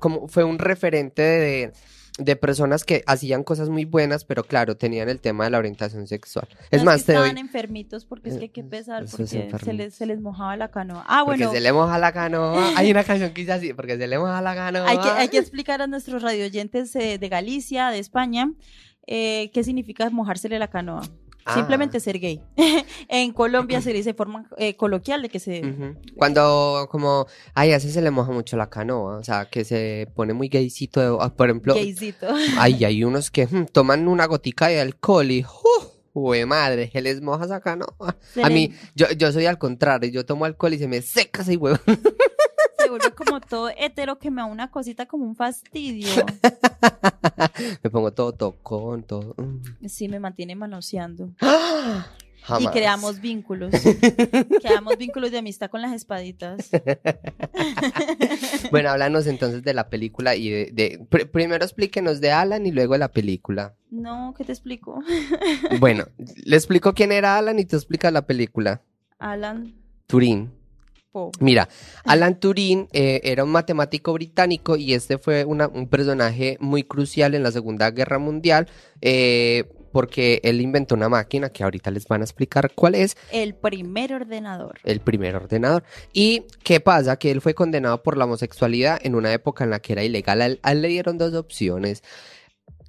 como 0.00 0.28
fue 0.28 0.44
un 0.44 0.58
referente 0.58 1.22
de, 1.22 1.72
de 2.18 2.36
personas 2.36 2.84
que 2.84 3.02
hacían 3.06 3.44
cosas 3.44 3.68
muy 3.68 3.84
buenas, 3.84 4.24
pero 4.24 4.44
claro, 4.44 4.76
tenían 4.76 5.08
el 5.08 5.20
tema 5.20 5.44
de 5.44 5.50
la 5.50 5.58
orientación 5.58 6.06
sexual. 6.06 6.48
Es 6.70 6.82
más, 6.82 7.00
que 7.00 7.06
te 7.06 7.12
doy. 7.12 7.22
estaban 7.24 7.38
enfermitos 7.38 8.04
porque 8.06 8.30
es 8.30 8.38
que 8.38 8.50
qué 8.50 8.64
pesar, 8.64 9.04
Eso 9.04 9.22
es 9.22 9.34
porque 9.50 9.64
se 9.66 9.72
les, 9.74 9.94
se 9.94 10.06
les 10.06 10.20
mojaba 10.20 10.56
la 10.56 10.70
canoa. 10.70 11.04
Ah, 11.06 11.22
Porque 11.24 11.44
bueno, 11.44 11.52
se 11.52 11.60
le 11.60 11.72
moja 11.72 11.98
la 11.98 12.12
canoa. 12.12 12.72
Hay 12.76 12.90
una 12.90 13.04
canción 13.04 13.32
que 13.32 13.42
dice 13.42 13.52
así, 13.52 13.74
porque 13.74 13.98
se 13.98 14.06
le 14.06 14.18
moja 14.18 14.40
la 14.40 14.54
canoa. 14.54 14.88
hay 14.88 14.98
que, 14.98 15.08
hay 15.08 15.28
que 15.28 15.38
explicar 15.38 15.82
a 15.82 15.86
nuestros 15.86 16.22
radioyentes 16.22 16.94
eh, 16.96 17.18
de 17.18 17.28
Galicia, 17.28 17.88
de 17.90 17.98
España, 17.98 18.50
eh, 19.06 19.50
qué 19.52 19.62
significa 19.62 20.08
mojársele 20.10 20.58
la 20.58 20.68
canoa. 20.68 21.02
Ah. 21.46 21.54
Simplemente 21.54 22.00
ser 22.00 22.18
gay. 22.18 22.42
en 23.08 23.32
Colombia 23.32 23.80
se 23.80 23.92
dice 23.92 24.14
forma 24.14 24.46
eh, 24.58 24.74
coloquial 24.74 25.22
de 25.22 25.28
que 25.28 25.38
se... 25.38 25.62
Cuando 26.16 26.88
como, 26.90 27.26
ay, 27.54 27.72
así 27.72 27.92
se 27.92 28.02
le 28.02 28.10
moja 28.10 28.32
mucho 28.32 28.56
la 28.56 28.68
canoa, 28.68 29.18
o 29.18 29.22
sea, 29.22 29.44
que 29.48 29.64
se 29.64 30.08
pone 30.16 30.34
muy 30.34 30.48
gaycito, 30.48 31.00
de- 31.00 31.16
ah, 31.20 31.32
por 31.32 31.48
ejemplo, 31.48 31.74
Gaycito. 31.74 32.26
ay, 32.58 32.84
hay 32.84 33.04
unos 33.04 33.30
que 33.30 33.46
mm, 33.46 33.66
toman 33.66 34.08
una 34.08 34.26
gotica 34.26 34.66
de 34.66 34.80
alcohol 34.80 35.30
y, 35.30 35.44
¡uh! 35.44 35.84
Güey, 36.12 36.46
madre, 36.46 36.90
que 36.90 37.00
les 37.00 37.20
moja 37.20 37.44
esa 37.44 37.60
canoa. 37.60 38.16
Se 38.32 38.42
A 38.42 38.48
mí, 38.48 38.72
yo, 38.94 39.06
yo 39.12 39.30
soy 39.32 39.46
al 39.46 39.58
contrario, 39.58 40.10
yo 40.10 40.26
tomo 40.26 40.46
alcohol 40.46 40.74
y 40.74 40.78
se 40.78 40.88
me 40.88 41.00
seca 41.02 41.42
ese 41.42 41.56
huevo. 41.56 41.78
Se 42.78 42.90
vuelve 42.90 43.10
como 43.12 43.40
todo 43.40 43.70
hetero 43.76 44.18
que 44.18 44.30
me 44.30 44.42
da 44.42 44.46
una 44.46 44.70
cosita 44.70 45.06
como 45.06 45.24
un 45.24 45.34
fastidio. 45.34 46.08
me 47.82 47.90
pongo 47.90 48.12
todo 48.12 48.32
tocón, 48.32 49.02
todo. 49.02 49.34
mm. 49.36 49.86
Sí, 49.88 50.08
me 50.08 50.20
mantiene 50.20 50.54
manoseando. 50.56 51.30
Jamás. 52.42 52.62
Y 52.62 52.68
creamos 52.68 53.20
vínculos. 53.20 53.72
creamos 54.60 54.96
vínculos 54.96 55.32
de 55.32 55.38
amistad 55.38 55.68
con 55.68 55.82
las 55.82 55.92
espaditas. 55.92 56.70
Bueno, 58.70 58.90
háblanos 58.90 59.26
entonces 59.26 59.62
de 59.62 59.74
la 59.74 59.88
película 59.88 60.34
y 60.34 60.50
de, 60.50 60.70
de- 60.72 61.00
pr- 61.08 61.30
primero 61.30 61.64
explíquenos 61.64 62.20
de 62.20 62.32
Alan 62.32 62.66
y 62.66 62.72
luego 62.72 62.96
la 62.96 63.08
película. 63.08 63.74
No, 63.90 64.34
¿qué 64.36 64.44
te 64.44 64.52
explico? 64.52 65.00
Bueno, 65.78 66.04
le 66.44 66.56
explico 66.56 66.92
quién 66.94 67.12
era 67.12 67.38
Alan 67.38 67.58
y 67.58 67.64
tú 67.64 67.76
explicas 67.76 68.12
la 68.12 68.26
película. 68.26 68.82
Alan 69.18 69.74
Turín. 70.06 70.52
Mira, 71.40 71.68
Alan 72.04 72.38
Turing 72.40 72.88
eh, 72.92 73.20
era 73.24 73.44
un 73.44 73.50
matemático 73.50 74.12
británico 74.12 74.76
y 74.76 74.94
este 74.94 75.18
fue 75.18 75.44
una- 75.44 75.68
un 75.68 75.88
personaje 75.88 76.56
muy 76.60 76.82
crucial 76.84 77.34
en 77.34 77.42
la 77.42 77.50
Segunda 77.52 77.90
Guerra 77.90 78.18
Mundial 78.18 78.68
eh, 79.00 79.64
porque 79.92 80.40
él 80.44 80.60
inventó 80.60 80.94
una 80.94 81.08
máquina 81.08 81.48
que 81.48 81.64
ahorita 81.64 81.90
les 81.90 82.06
van 82.06 82.20
a 82.20 82.24
explicar 82.24 82.72
cuál 82.74 82.94
es, 82.94 83.16
El 83.32 83.54
primer 83.54 84.12
ordenador. 84.12 84.78
el 84.84 85.00
primer 85.00 85.34
ordenador. 85.36 85.84
¿Y 86.12 86.42
qué 86.62 86.80
pasa? 86.80 87.16
Que 87.18 87.30
él 87.30 87.40
fue 87.40 87.54
condenado 87.54 88.02
por 88.02 88.18
la 88.18 88.26
homosexualidad 88.26 88.98
en 89.02 89.14
una 89.14 89.32
época 89.32 89.64
en 89.64 89.70
la 89.70 89.80
que 89.80 89.94
era 89.94 90.04
ilegal. 90.04 90.42
A 90.42 90.46
él, 90.46 90.60
a 90.62 90.72
él 90.72 90.82
le 90.82 90.88
dieron 90.88 91.16
dos 91.16 91.32
opciones. 91.32 92.02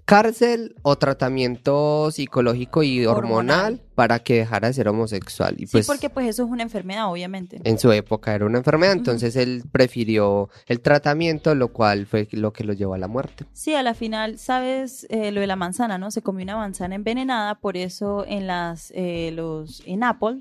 Cárcel 0.07 0.73
o 0.83 0.95
tratamiento 0.97 2.11
psicológico 2.11 2.81
y 2.81 3.05
hormonal, 3.05 3.73
Hormonal. 3.75 3.81
para 3.93 4.19
que 4.19 4.35
dejara 4.35 4.69
de 4.69 4.73
ser 4.73 4.87
homosexual. 4.87 5.55
Y 5.59 5.65
Sí, 5.67 5.73
pues, 5.73 5.85
porque 5.85 6.09
pues 6.09 6.27
eso 6.29 6.45
es 6.45 6.49
una 6.49 6.63
enfermedad, 6.63 7.11
obviamente. 7.11 7.59
en 7.61 7.77
su 7.77 7.91
época 7.91 8.33
era 8.33 8.45
una 8.45 8.59
enfermedad, 8.59 8.93
entonces 8.93 9.35
él 9.35 9.63
prefirió 9.69 10.49
el 10.67 10.79
tratamiento, 10.79 11.53
lo 11.55 11.73
cual 11.73 12.05
fue 12.05 12.25
lo 12.31 12.53
que 12.53 12.63
lo 12.63 12.71
llevó 12.71 12.93
a 12.93 12.97
la 12.97 13.09
muerte. 13.09 13.43
Sí, 13.51 13.75
a 13.75 13.83
la 13.83 13.93
final, 13.93 14.37
sabes 14.39 15.05
eh, 15.09 15.31
lo 15.33 15.41
de 15.41 15.47
la 15.47 15.57
manzana, 15.57 15.97
¿no? 15.97 16.09
Se 16.09 16.21
comió 16.21 16.43
una 16.43 16.55
manzana 16.55 16.95
envenenada, 16.95 17.55
por 17.55 17.75
eso 17.75 18.23
en 18.25 18.47
las, 18.47 18.93
eh, 18.95 19.31
los, 19.33 19.83
en 19.85 20.03
Apple, 20.05 20.37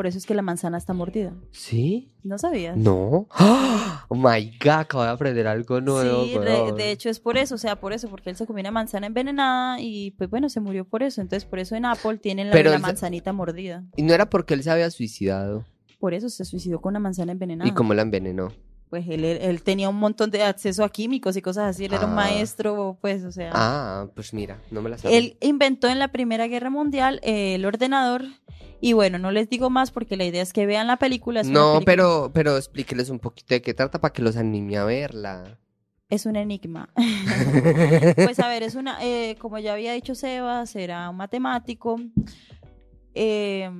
por 0.00 0.06
eso 0.06 0.16
es 0.16 0.24
que 0.24 0.32
la 0.34 0.40
manzana 0.40 0.78
está 0.78 0.94
mordida. 0.94 1.34
¿Sí? 1.52 2.10
¿No 2.22 2.38
sabías? 2.38 2.74
No. 2.74 3.28
Oh 4.08 4.14
my 4.14 4.50
god, 4.58 4.70
acabo 4.78 5.04
de 5.04 5.10
aprender 5.10 5.46
algo 5.46 5.82
nuevo. 5.82 6.24
Sí, 6.24 6.38
de 6.74 6.90
hecho 6.90 7.10
es 7.10 7.20
por 7.20 7.36
eso, 7.36 7.56
o 7.56 7.58
sea, 7.58 7.78
por 7.78 7.92
eso, 7.92 8.08
porque 8.08 8.30
él 8.30 8.36
se 8.36 8.46
comió 8.46 8.62
una 8.62 8.70
manzana 8.70 9.08
envenenada 9.08 9.78
y 9.78 10.12
pues 10.12 10.30
bueno, 10.30 10.48
se 10.48 10.60
murió 10.60 10.86
por 10.86 11.02
eso. 11.02 11.20
Entonces 11.20 11.44
por 11.46 11.58
eso 11.58 11.76
en 11.76 11.84
Apple 11.84 12.16
tienen 12.16 12.46
la, 12.46 12.54
Pero 12.54 12.78
manzanita 12.78 13.34
mordida. 13.34 13.84
Y 13.94 14.02
no 14.02 14.14
era 14.14 14.30
porque 14.30 14.54
él 14.54 14.62
se 14.62 14.70
había 14.70 14.90
suicidado. 14.90 15.66
Por 15.98 16.14
eso 16.14 16.30
se 16.30 16.46
suicidó 16.46 16.80
con 16.80 16.92
una 16.92 17.00
manzana 17.00 17.32
envenenada. 17.32 17.68
¿Y 17.68 17.74
cómo 17.74 17.92
la 17.92 18.00
envenenó? 18.00 18.54
Pues 18.88 19.06
él, 19.06 19.22
él, 19.26 19.36
él 19.42 19.62
tenía 19.62 19.90
un 19.90 19.96
montón 19.96 20.30
de 20.30 20.42
acceso 20.44 20.82
a 20.82 20.88
químicos 20.88 21.36
y 21.36 21.42
cosas 21.42 21.76
así, 21.76 21.84
él 21.84 21.92
era 21.92 22.06
un 22.06 22.12
Ah. 22.12 22.14
maestro, 22.16 22.96
pues, 23.02 23.22
o 23.24 23.32
sea. 23.32 23.50
Ah, 23.52 24.06
pues 24.14 24.32
mira, 24.32 24.56
no 24.70 24.80
me 24.80 24.88
la 24.88 24.96
sabía. 24.96 25.18
Él 25.18 25.36
inventó 25.42 25.88
en 25.88 25.98
la 25.98 26.08
Primera 26.08 26.48
Guerra 26.48 26.70
Mundial 26.70 27.20
eh, 27.22 27.54
el 27.56 27.66
ordenador 27.66 28.24
y 28.80 28.92
bueno, 28.94 29.18
no 29.18 29.30
les 29.30 29.48
digo 29.50 29.70
más 29.70 29.90
porque 29.90 30.16
la 30.16 30.24
idea 30.24 30.42
es 30.42 30.52
que 30.52 30.66
vean 30.66 30.86
la 30.86 30.96
película. 30.96 31.42
No, 31.42 31.72
película- 31.74 31.84
pero, 31.84 32.30
pero 32.32 32.56
explíqueles 32.56 33.10
un 33.10 33.18
poquito 33.18 33.54
de 33.54 33.62
qué 33.62 33.74
trata 33.74 34.00
para 34.00 34.12
que 34.12 34.22
los 34.22 34.36
anime 34.36 34.76
a 34.78 34.84
verla. 34.84 35.58
Es 36.08 36.26
un 36.26 36.36
enigma. 36.36 36.88
Pues 38.16 38.40
a 38.40 38.48
ver, 38.48 38.62
es 38.64 38.74
una, 38.74 38.98
eh, 39.04 39.36
como 39.38 39.58
ya 39.58 39.72
había 39.74 39.92
dicho 39.92 40.14
Sebas, 40.14 40.74
era 40.76 41.08
un 41.10 41.16
matemático. 41.16 42.00
eh, 43.14 43.70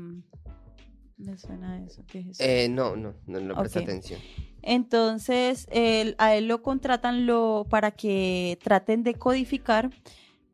me 1.16 1.36
suena 1.38 1.82
eso. 1.84 2.02
¿Qué 2.06 2.20
es 2.20 2.26
eso? 2.28 2.42
Eh, 2.44 2.68
no, 2.70 2.96
no, 2.96 3.14
no, 3.26 3.40
no 3.40 3.54
presta 3.56 3.80
Ok. 3.80 3.84
atención. 3.84 4.20
Entonces, 4.62 5.66
él- 5.70 6.14
a 6.18 6.34
él 6.34 6.46
lo 6.48 6.62
contratan 6.62 7.26
lo, 7.26 7.66
para 7.68 7.90
que 7.90 8.58
traten 8.62 9.02
de 9.02 9.14
codificar 9.14 9.90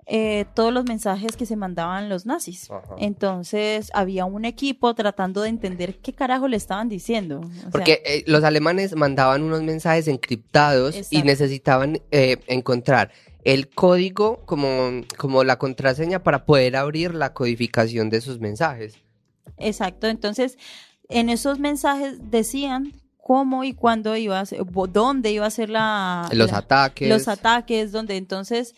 eh, 0.07 0.45
todos 0.55 0.73
los 0.73 0.85
mensajes 0.85 1.37
que 1.37 1.47
se 1.47 1.57
mandaban 1.57 2.09
los 2.09 2.27
nazis. 2.27 2.71
Ajá. 2.71 2.95
Entonces, 2.99 3.91
había 3.93 4.25
un 4.25 4.45
equipo 4.45 4.95
tratando 4.95 5.43
de 5.43 5.49
entender 5.49 5.99
qué 5.99 6.13
carajo 6.13 6.47
le 6.47 6.57
estaban 6.57 6.89
diciendo. 6.89 7.41
O 7.41 7.61
sea, 7.61 7.71
Porque 7.71 8.03
eh, 8.05 8.23
los 8.27 8.45
alemanes 8.45 8.95
mandaban 8.95 9.43
unos 9.43 9.63
mensajes 9.63 10.07
encriptados 10.07 10.97
y 11.11 11.23
necesitaban 11.23 12.01
eh, 12.13 12.37
encontrar 12.47 13.11
el 13.43 13.69
código 13.69 14.43
como, 14.47 15.03
como 15.17 15.43
la 15.45 15.59
contraseña 15.59 16.23
para 16.23 16.45
poder 16.47 16.77
abrir 16.77 17.15
la 17.15 17.33
codificación 17.33 18.09
de 18.11 18.19
esos 18.19 18.39
mensajes. 18.41 18.95
Exacto, 19.59 20.07
entonces 20.09 20.57
en 21.09 21.29
esos 21.31 21.59
mensajes 21.59 22.31
decían 22.31 22.93
cómo 23.17 23.65
y 23.65 23.73
cuándo 23.73 24.17
iba 24.17 24.39
a 24.41 24.47
ser, 24.47 24.61
dónde 24.93 25.31
iba 25.33 25.47
a 25.47 25.51
ser 25.51 25.71
la, 25.71 26.29
los 26.33 26.51
la- 26.51 26.59
ataques. 26.59 27.09
los 27.09 27.29
ataques, 27.29 27.93
donde 27.93 28.17
entonces 28.17 28.75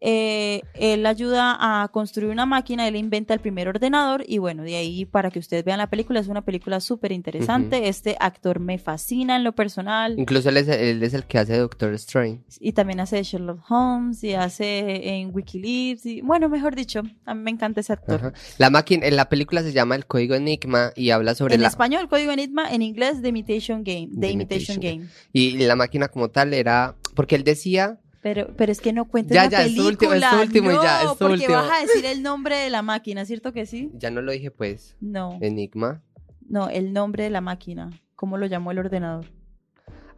eh, 0.00 0.62
él 0.74 1.04
ayuda 1.06 1.56
a 1.58 1.88
construir 1.88 2.30
una 2.30 2.46
máquina, 2.46 2.86
él 2.86 2.96
inventa 2.96 3.34
el 3.34 3.40
primer 3.40 3.68
ordenador 3.68 4.24
y 4.26 4.38
bueno, 4.38 4.62
de 4.62 4.76
ahí 4.76 5.04
para 5.04 5.30
que 5.30 5.40
ustedes 5.40 5.64
vean 5.64 5.78
la 5.78 5.90
película, 5.90 6.20
es 6.20 6.28
una 6.28 6.42
película 6.42 6.80
súper 6.80 7.10
interesante, 7.10 7.88
este 7.88 8.16
actor 8.20 8.60
me 8.60 8.78
fascina 8.78 9.36
en 9.36 9.44
lo 9.44 9.54
personal 9.54 10.18
Incluso 10.18 10.50
él 10.50 10.58
es, 10.58 10.68
él 10.68 11.02
es 11.02 11.14
el 11.14 11.24
que 11.24 11.38
hace 11.38 11.56
Doctor 11.56 11.94
Strange. 11.94 12.42
y 12.60 12.72
también 12.72 13.00
hace 13.00 13.22
Sherlock 13.22 13.60
Holmes 13.68 14.22
y 14.22 14.34
hace 14.34 15.18
en 15.18 15.34
Wikileaks 15.34 16.06
y 16.06 16.20
bueno, 16.20 16.48
mejor 16.48 16.76
dicho, 16.76 17.02
a 17.24 17.34
mí 17.34 17.42
me 17.42 17.50
encanta 17.50 17.80
ese 17.80 17.92
actor. 17.92 18.20
Ajá. 18.20 18.32
La 18.58 18.70
máquina, 18.70 19.06
en 19.06 19.16
la 19.16 19.28
película 19.28 19.62
se 19.62 19.72
llama 19.72 19.96
El 19.96 20.06
Código 20.06 20.34
Enigma 20.34 20.92
y 20.94 21.10
habla 21.10 21.34
sobre 21.34 21.56
En 21.56 21.62
la 21.62 21.68
español, 21.68 22.08
Código 22.08 22.30
Enigma, 22.30 22.70
en 22.70 22.82
inglés, 22.82 23.20
The 23.20 23.28
Imitation 23.28 23.82
Game. 23.82 24.08
The 24.14 24.20
The 24.20 24.30
Imitation, 24.30 24.76
Imitation 24.76 24.80
Game. 24.80 25.10
y 25.32 25.58
la 25.58 25.74
máquina 25.74 26.08
como 26.08 26.28
tal 26.28 26.54
era 26.54 26.94
porque 27.14 27.34
él 27.34 27.42
decía 27.42 27.98
Pero, 28.20 28.48
pero 28.56 28.72
es 28.72 28.80
que 28.80 28.92
no 28.92 29.04
cuentes 29.06 29.34
Ya, 29.34 29.44
la 29.44 29.50
ya, 29.50 29.62
es 29.64 29.74
tu 29.76 29.82
película. 29.84 29.88
último- 30.10 30.14
es 30.14 30.30
tu 30.30 30.36
último 30.40 30.70
y 30.72 30.74
no, 30.74 30.82
ya, 30.82 31.02
es 31.02 31.08
tu 31.12 31.18
porque 31.18 31.32
último. 31.34 31.54
vas 31.54 31.70
a 31.70 31.80
decir 31.86 32.04
el 32.06 32.22
nombre 32.22 32.56
de 32.56 32.70
la 32.70 32.82
máquina, 32.82 33.24
¿cierto 33.24 33.52
que 33.52 33.64
sí? 33.66 33.90
ya 33.94 34.10
no 34.10 34.20
lo 34.22 34.32
dije 34.32 34.50
pues 34.50 34.96
No, 35.00 35.38
Enigma. 35.40 36.02
no, 36.48 36.68
el 36.68 36.92
nombre 36.92 37.24
de 37.24 37.30
la 37.30 37.40
máquina. 37.40 37.90
¿Cómo 38.16 38.36
lo 38.36 38.46
llamó 38.46 38.72
el 38.72 38.78
ordenador? 38.80 39.26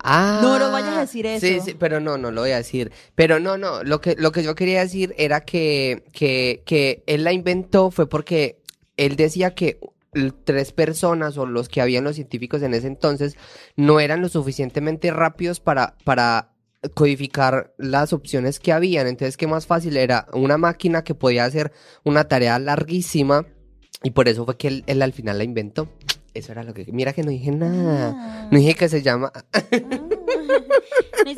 Ah, 0.02 0.40
No 0.42 0.58
lo 0.58 0.72
vayas 0.72 0.96
a 0.96 1.00
decir 1.00 1.26
eso. 1.26 1.46
Sí, 1.46 1.60
sí, 1.60 1.76
pero 1.78 2.00
no, 2.00 2.16
no 2.16 2.30
lo 2.30 2.40
voy 2.40 2.52
a 2.52 2.56
decir. 2.56 2.90
Pero 3.14 3.38
no, 3.38 3.58
no, 3.58 3.82
lo 3.84 4.00
que, 4.00 4.16
lo 4.16 4.32
que 4.32 4.42
yo 4.42 4.54
quería 4.54 4.80
decir 4.80 5.14
era 5.18 5.42
que, 5.42 6.04
que, 6.14 6.62
que 6.64 7.02
él 7.06 7.22
la 7.24 7.32
inventó 7.34 7.90
fue 7.90 8.08
porque 8.08 8.62
él 8.96 9.16
decía 9.16 9.54
que 9.54 9.78
tres 10.44 10.72
personas 10.72 11.36
o 11.36 11.44
los 11.46 11.68
que 11.68 11.80
habían 11.82 12.04
los 12.04 12.16
científicos 12.16 12.62
en 12.62 12.72
ese 12.74 12.86
entonces 12.86 13.36
no 13.76 14.00
eran 14.00 14.22
lo 14.22 14.28
suficientemente 14.30 15.10
rápidos 15.12 15.60
para, 15.60 15.96
para 16.04 16.49
codificar 16.94 17.74
las 17.78 18.12
opciones 18.12 18.60
que 18.60 18.72
habían. 18.72 19.06
Entonces, 19.06 19.36
qué 19.36 19.46
más 19.46 19.66
fácil 19.66 19.96
era 19.96 20.26
una 20.32 20.58
máquina 20.58 21.04
que 21.04 21.14
podía 21.14 21.44
hacer 21.44 21.72
una 22.04 22.24
tarea 22.24 22.58
larguísima 22.58 23.46
y 24.02 24.10
por 24.10 24.28
eso 24.28 24.44
fue 24.44 24.56
que 24.56 24.68
él, 24.68 24.84
él 24.86 25.02
al 25.02 25.12
final 25.12 25.38
la 25.38 25.44
inventó. 25.44 25.88
Eso 26.32 26.52
era 26.52 26.62
lo 26.62 26.72
que... 26.72 26.86
Mira 26.92 27.12
que 27.12 27.22
no 27.22 27.30
dije 27.30 27.50
nada. 27.50 28.14
Ah. 28.16 28.48
No 28.50 28.58
dije 28.58 28.74
que 28.74 28.88
se 28.88 29.02
llama... 29.02 29.32
Ah. 29.34 29.62
Ni 31.26 31.34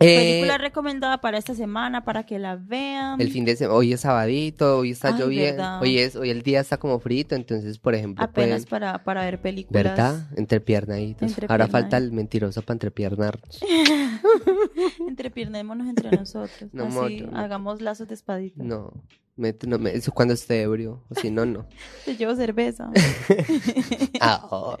eh, 0.00 0.16
Película 0.16 0.58
recomendada 0.58 1.20
para 1.20 1.38
esta 1.38 1.54
semana, 1.54 2.04
para 2.04 2.24
que 2.24 2.38
la 2.38 2.56
vean. 2.56 3.20
el 3.20 3.30
fin 3.32 3.44
de 3.44 3.56
semana, 3.56 3.76
hoy 3.76 3.92
es 3.92 4.00
sabadito, 4.02 4.78
hoy 4.78 4.90
está 4.92 5.08
Ay, 5.08 5.14
lloviendo, 5.18 5.62
verdad. 5.62 5.82
hoy 5.82 5.98
es, 5.98 6.14
hoy 6.16 6.30
el 6.30 6.42
día 6.42 6.60
está 6.60 6.76
como 6.78 7.00
frito, 7.00 7.34
entonces, 7.34 7.78
por 7.78 7.94
ejemplo, 7.94 8.24
Apenas 8.24 8.66
pueden- 8.66 8.68
para, 8.68 9.02
para 9.04 9.22
ver 9.22 9.40
películas. 9.40 9.82
¿verdad? 9.84 10.28
Entrepiernaditos. 10.36 11.28
Entre 11.28 11.46
Ahora 11.50 11.66
falta 11.66 11.96
el 11.96 12.12
mentiroso 12.12 12.62
para 12.62 12.74
entrepiernarnos. 12.74 13.60
Entrepiernémonos 15.08 15.88
entre 15.88 16.10
nosotros. 16.16 16.70
No, 16.72 16.84
Así, 16.84 17.22
moto. 17.22 17.36
hagamos 17.36 17.80
lazos 17.80 18.08
de 18.08 18.14
espadita. 18.14 18.62
No, 18.62 18.92
no 19.38 19.78
me- 19.78 19.94
eso 19.94 20.12
cuando 20.12 20.34
esté 20.34 20.62
ebrio, 20.62 21.04
o 21.08 21.14
si 21.14 21.30
no, 21.30 21.46
no. 21.46 21.66
Te 22.04 22.16
llevo 22.16 22.34
cerveza. 22.34 22.90
Ah, 24.20 24.46
oh. 24.50 24.76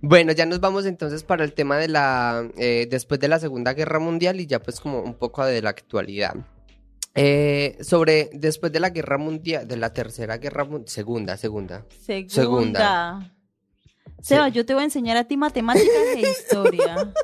Bueno, 0.00 0.32
ya 0.32 0.46
nos 0.46 0.60
vamos 0.60 0.86
entonces 0.86 1.22
para 1.24 1.44
el 1.44 1.52
tema 1.52 1.76
de 1.76 1.88
la, 1.88 2.48
eh, 2.56 2.86
después 2.90 3.20
de 3.20 3.28
la 3.28 3.38
Segunda 3.38 3.74
Guerra 3.74 3.98
Mundial 3.98 4.40
y 4.40 4.46
ya 4.46 4.60
pues 4.60 4.80
como 4.80 5.00
un 5.02 5.14
poco 5.14 5.44
de 5.44 5.60
la 5.62 5.70
actualidad. 5.70 6.34
Eh, 7.14 7.76
sobre, 7.82 8.30
después 8.32 8.72
de 8.72 8.80
la 8.80 8.88
Guerra 8.90 9.18
Mundial, 9.18 9.68
de 9.68 9.76
la 9.76 9.92
Tercera 9.92 10.38
Guerra 10.38 10.64
Mundial, 10.64 10.88
Segunda, 10.88 11.36
Segunda. 11.36 11.84
Segunda. 12.04 12.30
Segunda. 12.30 13.32
Seba, 14.22 14.46
Sí. 14.48 14.52
yo 14.54 14.64
te 14.64 14.72
voy 14.72 14.82
a 14.82 14.84
enseñar 14.84 15.16
a 15.18 15.24
ti 15.24 15.36
matemáticas 15.36 15.92
e 16.16 16.20
historia. 16.30 17.12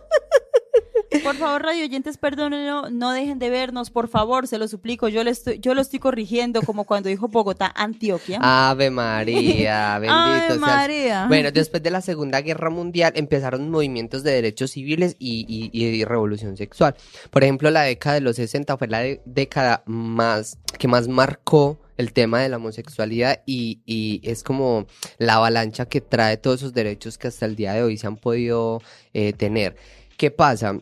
Por 1.23 1.37
favor, 1.37 1.63
radio 1.63 1.85
oyentes, 1.85 2.19
perdónenlo, 2.19 2.91
no 2.91 3.13
dejen 3.13 3.39
de 3.39 3.49
vernos, 3.51 3.91
por 3.91 4.09
favor, 4.09 4.47
se 4.47 4.59
lo 4.59 4.69
suplico. 4.69 5.09
Yo, 5.09 5.25
le 5.25 5.31
estoy, 5.31 5.59
yo 5.59 5.75
lo 5.75 5.81
estoy 5.81 5.99
corrigiendo 5.99 6.63
como 6.63 6.85
cuando 6.85 7.09
dijo 7.09 7.29
Bogotá, 7.29 7.73
Antioquia. 7.75 8.39
Ave 8.43 8.91
María, 8.91 9.99
bendito 10.01 10.47
seas. 10.49 10.59
María. 10.59 11.27
Bueno, 11.29 11.51
después 11.51 11.83
de 11.83 11.91
la 11.91 12.01
Segunda 12.01 12.41
Guerra 12.41 12.71
Mundial 12.71 13.13
empezaron 13.17 13.71
movimientos 13.71 14.23
de 14.23 14.33
derechos 14.33 14.73
civiles 14.73 15.17
y, 15.19 15.47
y- 15.49 15.71
y 15.79 16.05
revolución 16.05 16.57
sexual. 16.57 16.95
Por 17.31 17.43
ejemplo, 17.43 17.71
la 17.71 17.83
década 17.83 18.15
de 18.17 18.21
los 18.21 18.37
60 18.37 18.77
fue 18.77 18.89
la 18.89 19.01
de- 19.01 19.21
década 19.25 19.83
más 19.87 20.59
que 20.79 20.89
más 20.89 21.09
marcó 21.09 21.79
el 21.97 22.13
tema 22.13 22.41
de 22.41 22.49
la 22.49 22.59
homosexualidad 22.59 23.43
y, 23.47 23.81
y 23.87 24.21
es 24.23 24.43
como 24.45 24.87
la 25.19 25.35
avalancha 25.35 25.87
que 25.87 26.01
trae 26.01 26.37
todos 26.37 26.59
esos 26.61 26.73
derechos 26.75 27.19
que 27.19 27.27
hasta 27.29 27.47
el 27.47 27.57
día 27.57 27.73
de 27.73 27.83
hoy 27.83 27.97
se 27.97 28.07
han 28.07 28.17
podido 28.17 28.81
eh, 29.15 29.33
tener. 29.33 29.75
¿Qué 30.17 30.31
pasa? 30.33 30.79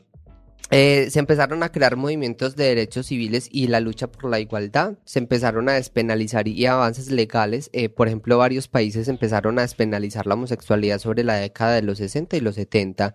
Eh, 0.70 1.08
se 1.10 1.20
empezaron 1.20 1.62
a 1.62 1.70
crear 1.70 1.96
movimientos 1.96 2.56
de 2.56 2.64
derechos 2.64 3.06
civiles 3.06 3.48
y 3.52 3.68
la 3.68 3.80
lucha 3.80 4.08
por 4.08 4.30
la 4.30 4.40
igualdad. 4.40 4.94
Se 5.04 5.18
empezaron 5.18 5.68
a 5.68 5.74
despenalizar 5.74 6.48
y 6.48 6.66
avances 6.66 7.10
legales. 7.10 7.70
Eh, 7.72 7.88
por 7.88 8.08
ejemplo, 8.08 8.38
varios 8.38 8.66
países 8.66 9.08
empezaron 9.08 9.58
a 9.58 9.62
despenalizar 9.62 10.26
la 10.26 10.34
homosexualidad 10.34 10.98
sobre 10.98 11.22
la 11.22 11.34
década 11.34 11.74
de 11.74 11.82
los 11.82 11.98
60 11.98 12.36
y 12.36 12.40
los 12.40 12.56
70. 12.56 13.14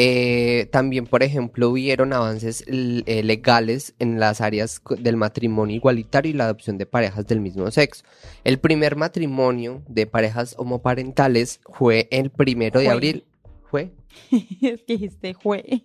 Eh, 0.00 0.68
también, 0.70 1.06
por 1.06 1.24
ejemplo, 1.24 1.70
hubieron 1.70 2.12
avances 2.12 2.64
eh, 2.68 3.22
legales 3.24 3.94
en 3.98 4.20
las 4.20 4.40
áreas 4.40 4.80
del 4.96 5.16
matrimonio 5.16 5.74
igualitario 5.74 6.30
y 6.30 6.34
la 6.34 6.44
adopción 6.44 6.78
de 6.78 6.86
parejas 6.86 7.26
del 7.26 7.40
mismo 7.40 7.68
sexo. 7.72 8.04
El 8.44 8.60
primer 8.60 8.94
matrimonio 8.94 9.82
de 9.88 10.06
parejas 10.06 10.54
homoparentales 10.56 11.60
fue 11.72 12.06
el 12.12 12.30
primero 12.30 12.78
de 12.78 12.90
abril. 12.90 13.24
¿Fue? 13.70 13.92
es 14.30 14.82
que 14.82 14.94
dijiste, 14.94 15.34
jue. 15.34 15.82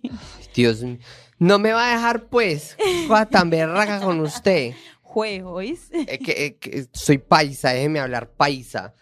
Dios 0.54 0.82
mío. 0.82 0.98
No 1.38 1.58
me 1.58 1.72
va 1.72 1.90
a 1.90 1.94
dejar, 1.96 2.28
pues, 2.28 2.76
cosa 3.08 3.26
tan 3.26 3.50
berraca 3.50 4.00
con 4.00 4.20
usted. 4.20 4.72
Jue, 5.02 5.42
¿oís? 5.42 5.90
Eh, 5.92 6.18
que, 6.18 6.46
eh, 6.46 6.56
que 6.56 6.86
soy 6.92 7.18
paisa, 7.18 7.70
déjeme 7.70 8.00
hablar 8.00 8.30
paisa. 8.30 8.94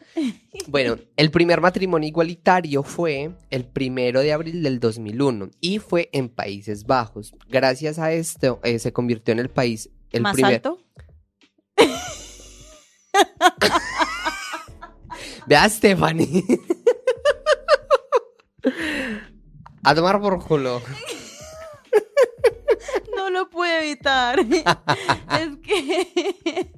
Bueno, 0.66 0.98
el 1.16 1.30
primer 1.30 1.60
matrimonio 1.60 2.08
igualitario 2.08 2.82
fue 2.82 3.30
el 3.50 3.64
primero 3.64 4.20
de 4.20 4.32
abril 4.32 4.62
del 4.62 4.78
2001 4.78 5.50
y 5.60 5.78
fue 5.78 6.10
en 6.12 6.28
Países 6.28 6.84
Bajos. 6.84 7.34
Gracias 7.48 7.98
a 7.98 8.12
esto 8.12 8.60
eh, 8.62 8.78
se 8.78 8.92
convirtió 8.92 9.32
en 9.32 9.38
el 9.38 9.48
país 9.48 9.88
el 10.10 10.22
¿Más 10.22 10.34
primer. 10.34 10.54
alto? 10.56 10.78
Vea, 15.46 15.68
Stephanie. 15.68 16.44
A 19.84 19.94
tomar 19.94 20.20
por 20.20 20.44
culo. 20.44 20.82
No 23.16 23.30
lo 23.30 23.48
puede 23.48 23.86
evitar. 23.86 24.40
es 24.40 25.56
que 25.62 26.70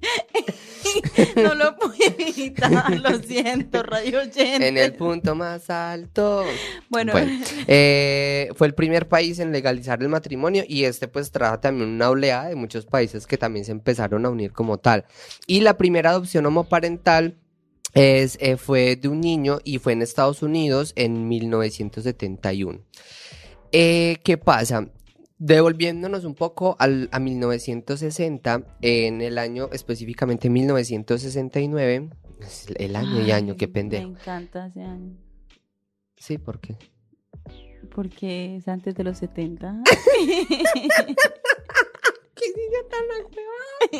no 1.42 1.54
lo 1.54 1.76
pude 1.76 2.14
evitar. 2.18 3.00
Lo 3.00 3.18
siento, 3.18 3.82
radio 3.82 4.20
oyente. 4.20 4.68
En 4.68 4.76
el 4.76 4.94
punto 4.94 5.34
más 5.34 5.70
alto. 5.70 6.44
Bueno, 6.88 7.12
Bueno, 7.12 7.42
eh, 7.66 8.50
fue 8.56 8.66
el 8.66 8.74
primer 8.74 9.08
país 9.08 9.38
en 9.38 9.52
legalizar 9.52 10.02
el 10.02 10.08
matrimonio 10.08 10.64
y 10.68 10.84
este 10.84 11.08
pues 11.08 11.30
trajo 11.30 11.60
también 11.60 11.88
una 11.88 12.10
oleada 12.10 12.48
de 12.48 12.56
muchos 12.56 12.86
países 12.86 13.26
que 13.26 13.38
también 13.38 13.64
se 13.64 13.72
empezaron 13.72 14.26
a 14.26 14.30
unir 14.30 14.52
como 14.52 14.78
tal. 14.78 15.06
Y 15.46 15.60
la 15.60 15.76
primera 15.76 16.10
adopción 16.10 16.46
homoparental 16.46 17.36
es, 17.94 18.36
eh, 18.40 18.56
fue 18.56 18.96
de 18.96 19.08
un 19.08 19.20
niño 19.20 19.58
y 19.64 19.78
fue 19.78 19.92
en 19.92 20.02
Estados 20.02 20.42
Unidos 20.42 20.92
en 20.96 21.28
1971. 21.28 22.80
Eh, 23.72 24.18
¿Qué 24.22 24.36
pasa? 24.36 24.90
Devolviéndonos 25.38 26.24
un 26.24 26.34
poco 26.34 26.76
al, 26.78 27.08
a 27.12 27.18
1960, 27.18 28.78
en 28.82 29.20
el 29.20 29.38
año 29.38 29.68
específicamente 29.72 30.50
1969, 30.50 32.10
es 32.40 32.66
el 32.76 32.96
año 32.96 33.20
y 33.20 33.30
año, 33.30 33.56
qué 33.56 33.68
pendejo. 33.68 34.08
Me 34.08 34.18
encanta 34.18 34.66
ese 34.66 34.82
año. 34.82 35.16
Sí, 36.16 36.38
¿por 36.38 36.60
qué? 36.60 36.76
Porque 37.94 38.56
es 38.56 38.68
antes 38.68 38.94
de 38.94 39.04
los 39.04 39.18
70. 39.18 39.82
qué 42.34 42.44
tan 42.90 43.04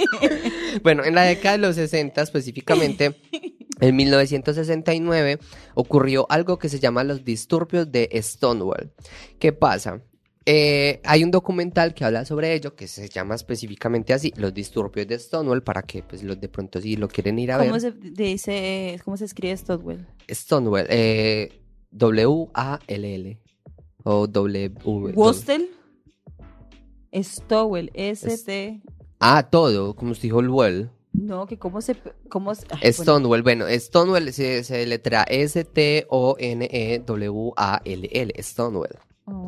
bueno, 0.82 1.05
en 1.05 1.14
la 1.14 1.22
década 1.22 1.53
de 1.53 1.59
los 1.59 1.76
60 1.76 2.22
específicamente, 2.22 3.20
en 3.80 3.97
1969, 3.97 5.39
ocurrió 5.74 6.26
algo 6.28 6.59
que 6.59 6.68
se 6.68 6.80
llama 6.80 7.05
los 7.05 7.24
disturbios 7.24 7.91
de 7.91 8.09
Stonewall. 8.22 8.93
¿Qué 9.39 9.53
pasa? 9.53 10.03
Eh, 10.47 11.01
hay 11.05 11.24
un 11.24 11.30
documental 11.30 11.95
que 11.95 12.05
habla 12.05 12.24
sobre 12.26 12.53
ello, 12.53 12.74
que 12.74 12.87
se 12.87 13.09
llama 13.09 13.35
específicamente 13.35 14.12
así, 14.12 14.32
Los 14.37 14.53
disturbios 14.53 15.07
de 15.07 15.18
Stonewall, 15.18 15.62
para 15.62 15.82
que 15.82 16.03
pues 16.03 16.22
los 16.22 16.39
de 16.39 16.49
pronto 16.49 16.80
si 16.80 16.97
lo 16.97 17.09
quieren 17.09 17.39
ir 17.39 17.53
a 17.53 17.59
¿Cómo 17.59 17.72
ver. 17.72 17.80
se 17.80 17.93
dice, 17.93 19.01
cómo 19.05 19.16
se 19.16 19.24
escribe 19.24 19.57
Stotwell? 19.57 20.07
Stonewall, 20.28 20.87
eh, 20.91 21.61
W-A-L-L. 21.93 23.41
O 24.07 24.26
W. 24.26 24.70
Wostel. 25.14 25.70
Stowell, 27.23 27.91
S-T. 27.95 28.81
Ah, 29.21 29.49
todo, 29.51 29.95
como 29.97 30.15
se 30.15 30.23
dijo 30.23 30.41
el 30.41 30.49
well. 30.51 30.91
No, 31.12 31.47
que 31.47 31.59
cómo 31.59 31.81
se. 31.81 31.97
Cómo 32.29 32.55
se- 32.55 32.67
ay, 32.71 32.79
bueno. 32.81 32.93
Stonewall, 32.93 33.43
bueno, 33.43 33.67
Stonewall 33.71 34.33
se, 34.33 34.65
se 34.65 34.85
letra 34.87 35.23
S-T-O-N-E-W-A-L-L. 37.05 38.33
Stonewall. 38.43 38.99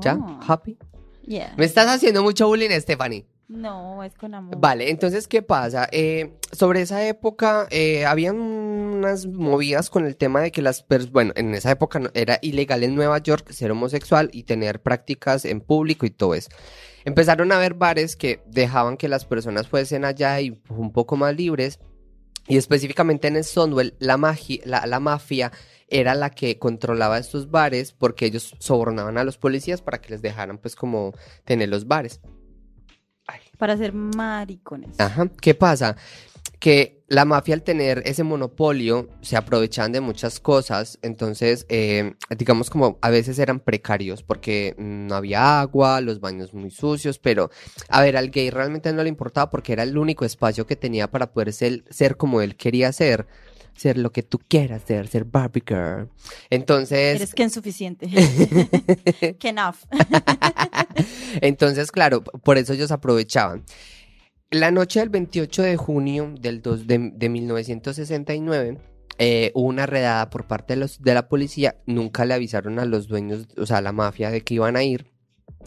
¿Ya? 0.01 0.15
Oh, 0.17 0.41
¿Happy? 0.47 0.79
yeah. 1.27 1.53
Me 1.57 1.65
estás 1.65 1.89
haciendo 1.89 2.23
mucho 2.23 2.47
bullying, 2.47 2.71
Stephanie. 2.81 3.27
No, 3.49 4.03
es 4.03 4.15
con 4.17 4.35
amor. 4.35 4.57
Vale, 4.59 4.91
entonces, 4.91 5.29
¿qué 5.29 5.41
pasa? 5.43 5.89
Eh, 5.93 6.37
sobre 6.51 6.81
esa 6.83 7.07
época, 7.07 7.69
eh, 7.71 8.05
habían 8.05 8.37
unas 8.41 9.27
movidas 9.27 9.89
con 9.89 10.05
el 10.05 10.17
tema 10.17 10.41
de 10.41 10.51
que 10.51 10.63
las 10.63 10.83
personas, 10.83 11.13
bueno, 11.13 11.33
en 11.37 11.55
esa 11.55 11.71
época 11.71 12.01
era 12.15 12.39
ilegal 12.43 12.83
en 12.83 12.97
Nueva 12.97 13.19
York 13.19 13.51
ser 13.53 13.71
homosexual 13.71 14.31
y 14.33 14.43
tener 14.45 14.83
prácticas 14.83 15.45
en 15.45 15.61
público 15.61 16.07
y 16.07 16.11
todo 16.11 16.35
eso. 16.35 16.49
Empezaron 17.07 17.51
a 17.53 17.57
haber 17.57 17.73
bares 17.75 18.17
que 18.17 18.43
dejaban 18.47 18.97
que 18.99 19.09
las 19.09 19.25
personas 19.25 19.69
fuesen 19.69 20.05
allá 20.05 20.39
y 20.41 20.61
un 20.69 20.93
poco 20.93 21.17
más 21.17 21.35
libres. 21.35 21.79
Y 22.49 22.57
específicamente 22.59 23.27
en 23.29 23.43
Stonewall, 23.43 23.95
la, 23.99 24.17
magi- 24.19 24.61
la, 24.65 24.87
la 24.87 25.01
mafia 25.01 25.51
era 25.89 26.15
la 26.15 26.31
que 26.31 26.59
controlaba 26.59 27.17
estos 27.19 27.51
bares 27.51 27.93
porque 27.93 28.27
ellos 28.27 28.55
sobornaban 28.59 29.19
a 29.19 29.25
los 29.25 29.39
policías 29.39 29.81
para 29.83 30.01
que 30.01 30.11
les 30.11 30.21
dejaran 30.23 30.59
pues 30.59 30.77
como 30.77 31.13
tener 31.45 31.69
los 31.69 31.87
bares. 31.89 32.21
Para 33.59 33.77
ser 33.77 33.93
maricones. 33.95 35.01
Ajá. 35.01 35.29
¿Qué 35.41 35.55
pasa? 35.55 35.97
Que 36.59 37.03
la 37.09 37.25
mafia 37.25 37.55
al 37.55 37.63
tener 37.63 38.03
ese 38.05 38.25
monopolio 38.25 39.09
se 39.21 39.37
aprovechaban 39.37 39.93
de 39.93 40.01
muchas 40.01 40.41
cosas, 40.41 40.99
entonces 41.03 41.65
eh, 41.69 42.15
digamos 42.37 42.69
como 42.69 42.99
a 43.01 43.11
veces 43.11 43.39
eran 43.39 43.61
precarios 43.61 44.23
porque 44.23 44.75
no 44.79 45.15
había 45.15 45.61
agua, 45.61 46.01
los 46.01 46.21
baños 46.21 46.53
muy 46.53 46.71
sucios, 46.71 47.19
pero 47.19 47.51
a 47.89 48.03
ver, 48.03 48.17
al 48.17 48.31
gay 48.31 48.51
realmente 48.51 48.93
no 48.93 49.03
le 49.03 49.09
importaba 49.09 49.51
porque 49.51 49.73
era 49.73 49.85
el 49.85 49.97
único 49.97 50.25
espacio 50.25 50.67
que 50.67 50.75
tenía 50.77 51.11
para 51.11 51.31
poder 51.33 51.53
ser, 51.53 51.85
ser 51.91 52.17
como 52.17 52.41
él 52.41 52.57
quería 52.57 52.93
ser, 52.93 53.27
ser 53.77 53.99
lo 53.99 54.11
que 54.11 54.23
tú 54.23 54.41
quieras 54.49 54.83
ser, 54.87 55.07
ser 55.07 55.25
Barbie 55.25 55.63
girl. 55.65 56.09
Entonces... 56.51 57.17
Eres 57.17 57.35
que 57.35 57.43
insuficiente. 57.45 58.09
que 59.39 59.49
enough. 59.49 59.77
Entonces, 61.41 61.93
claro, 61.93 62.23
por 62.23 62.59
eso 62.59 62.73
ellos 62.73 62.91
aprovechaban. 62.91 63.65
La 64.51 64.71
noche 64.71 65.01
del 65.01 65.09
28 65.09 65.63
de 65.63 65.77
junio 65.77 66.33
del 66.41 66.63
dos- 66.63 66.87
de, 66.87 67.11
de 67.15 67.29
1969 67.29 68.79
eh, 69.19 69.51
hubo 69.55 69.67
una 69.67 69.87
redada 69.87 70.31
por 70.31 70.47
parte 70.47 70.75
de, 70.75 70.81
los, 70.81 71.03
de 71.03 71.15
la 71.15 71.29
policía. 71.29 71.77
Nunca 71.87 72.25
le 72.25 72.35
avisaron 72.35 72.79
a 72.79 72.85
los 72.85 73.09
dueños, 73.09 73.49
o 73.57 73.67
sea, 73.67 73.79
a 73.79 73.83
la 73.83 73.93
mafia 73.93 74.31
de 74.31 74.43
que 74.43 74.55
iban 74.55 74.77
a 74.77 74.85
ir. 74.85 75.11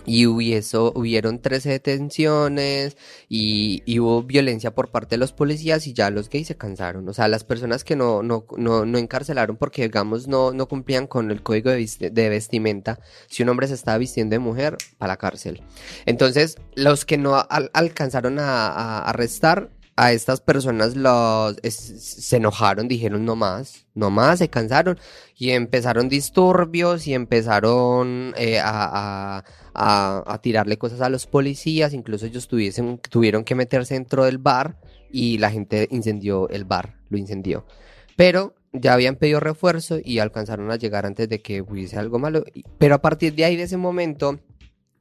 Y 0.05 0.25
hubiese- 0.25 0.77
hubieron 0.95 1.39
13 1.41 1.69
detenciones 1.69 2.97
y, 3.27 3.84
hubo 3.99 4.23
violencia 4.23 4.73
por 4.73 4.89
parte 4.91 5.15
de 5.15 5.17
los 5.19 5.34
policías 5.34 5.86
y 5.88 5.93
ya 5.93 6.09
los 6.09 6.30
gays 6.30 6.47
se 6.47 6.55
cansaron. 6.57 7.07
O 7.09 7.13
sea, 7.13 7.27
las 7.27 7.43
personas 7.43 7.84
que 7.84 7.95
no, 7.95 8.23
no, 8.23 8.45
no, 8.57 8.86
no 8.86 8.97
encarcelaron 8.97 9.57
porque, 9.57 9.84
digamos, 9.84 10.27
no, 10.27 10.51
no 10.51 10.67
cumplían 10.67 11.05
con 11.05 11.30
el 11.32 11.43
código 11.43 11.69
de, 11.69 11.88
de 12.11 12.30
vestimenta. 12.30 12.99
Si 13.27 13.43
un 13.43 13.49
hombre 13.49 13.67
se 13.67 13.73
estaba 13.75 13.97
vistiendo 13.97 14.34
de 14.34 14.39
mujer, 14.39 14.77
para 14.97 15.13
la 15.13 15.17
cárcel. 15.17 15.61
Entonces, 16.05 16.57
los 16.75 17.05
que 17.05 17.17
no 17.17 17.36
al- 17.36 17.69
alcanzaron 17.73 18.39
a 18.39 18.99
arrestar 18.99 19.69
a 20.02 20.14
estas 20.14 20.39
personas 20.39 20.95
los 20.95 21.58
se 21.62 22.38
enojaron, 22.38 22.88
dijeron 22.88 23.26
no 23.26 23.36
más, 23.36 23.86
no 23.95 24.10
más, 24.10 24.39
se 24.39 24.50
cansaron 24.50 24.97
y 25.36 25.50
empezaron 25.52 26.08
disturbios 26.08 27.06
y 27.06 27.14
empezaron 27.14 28.34
eh, 28.38 28.60
a, 28.60 29.43
a- 29.74 30.24
a- 30.26 30.41
tirarle 30.41 30.78
cosas 30.78 31.02
a 31.02 31.10
los 31.10 31.28
policías, 31.28 31.93
incluso 31.93 32.26
ellos 32.26 32.47
tuviesen, 32.47 32.97
tuvieron 33.10 33.43
que 33.43 33.56
meterse 33.56 33.95
dentro 33.95 34.24
del 34.24 34.38
bar 34.38 34.78
y 35.12 35.38
la 35.38 35.52
gente 35.52 35.88
incendió 35.91 36.47
el 36.47 36.64
bar, 36.64 36.95
lo 37.10 37.18
incendió. 37.18 37.66
Pero 38.16 38.56
ya 38.72 38.93
habían 38.93 39.18
pedido 39.18 39.39
refuerzo 39.41 39.97
y 40.02 40.20
alcanzaron 40.20 40.72
a 40.72 40.78
llegar 40.78 41.06
antes 41.06 41.28
de 41.28 41.41
que 41.41 41.62
hubiese 41.62 41.97
algo 41.97 42.20
malo. 42.20 42.45
Pero 42.78 42.95
a 42.95 43.02
partir 43.02 43.34
de 43.36 43.43
ahí, 43.45 43.56
de 43.58 43.64
ese 43.64 43.78
momento, 43.78 44.39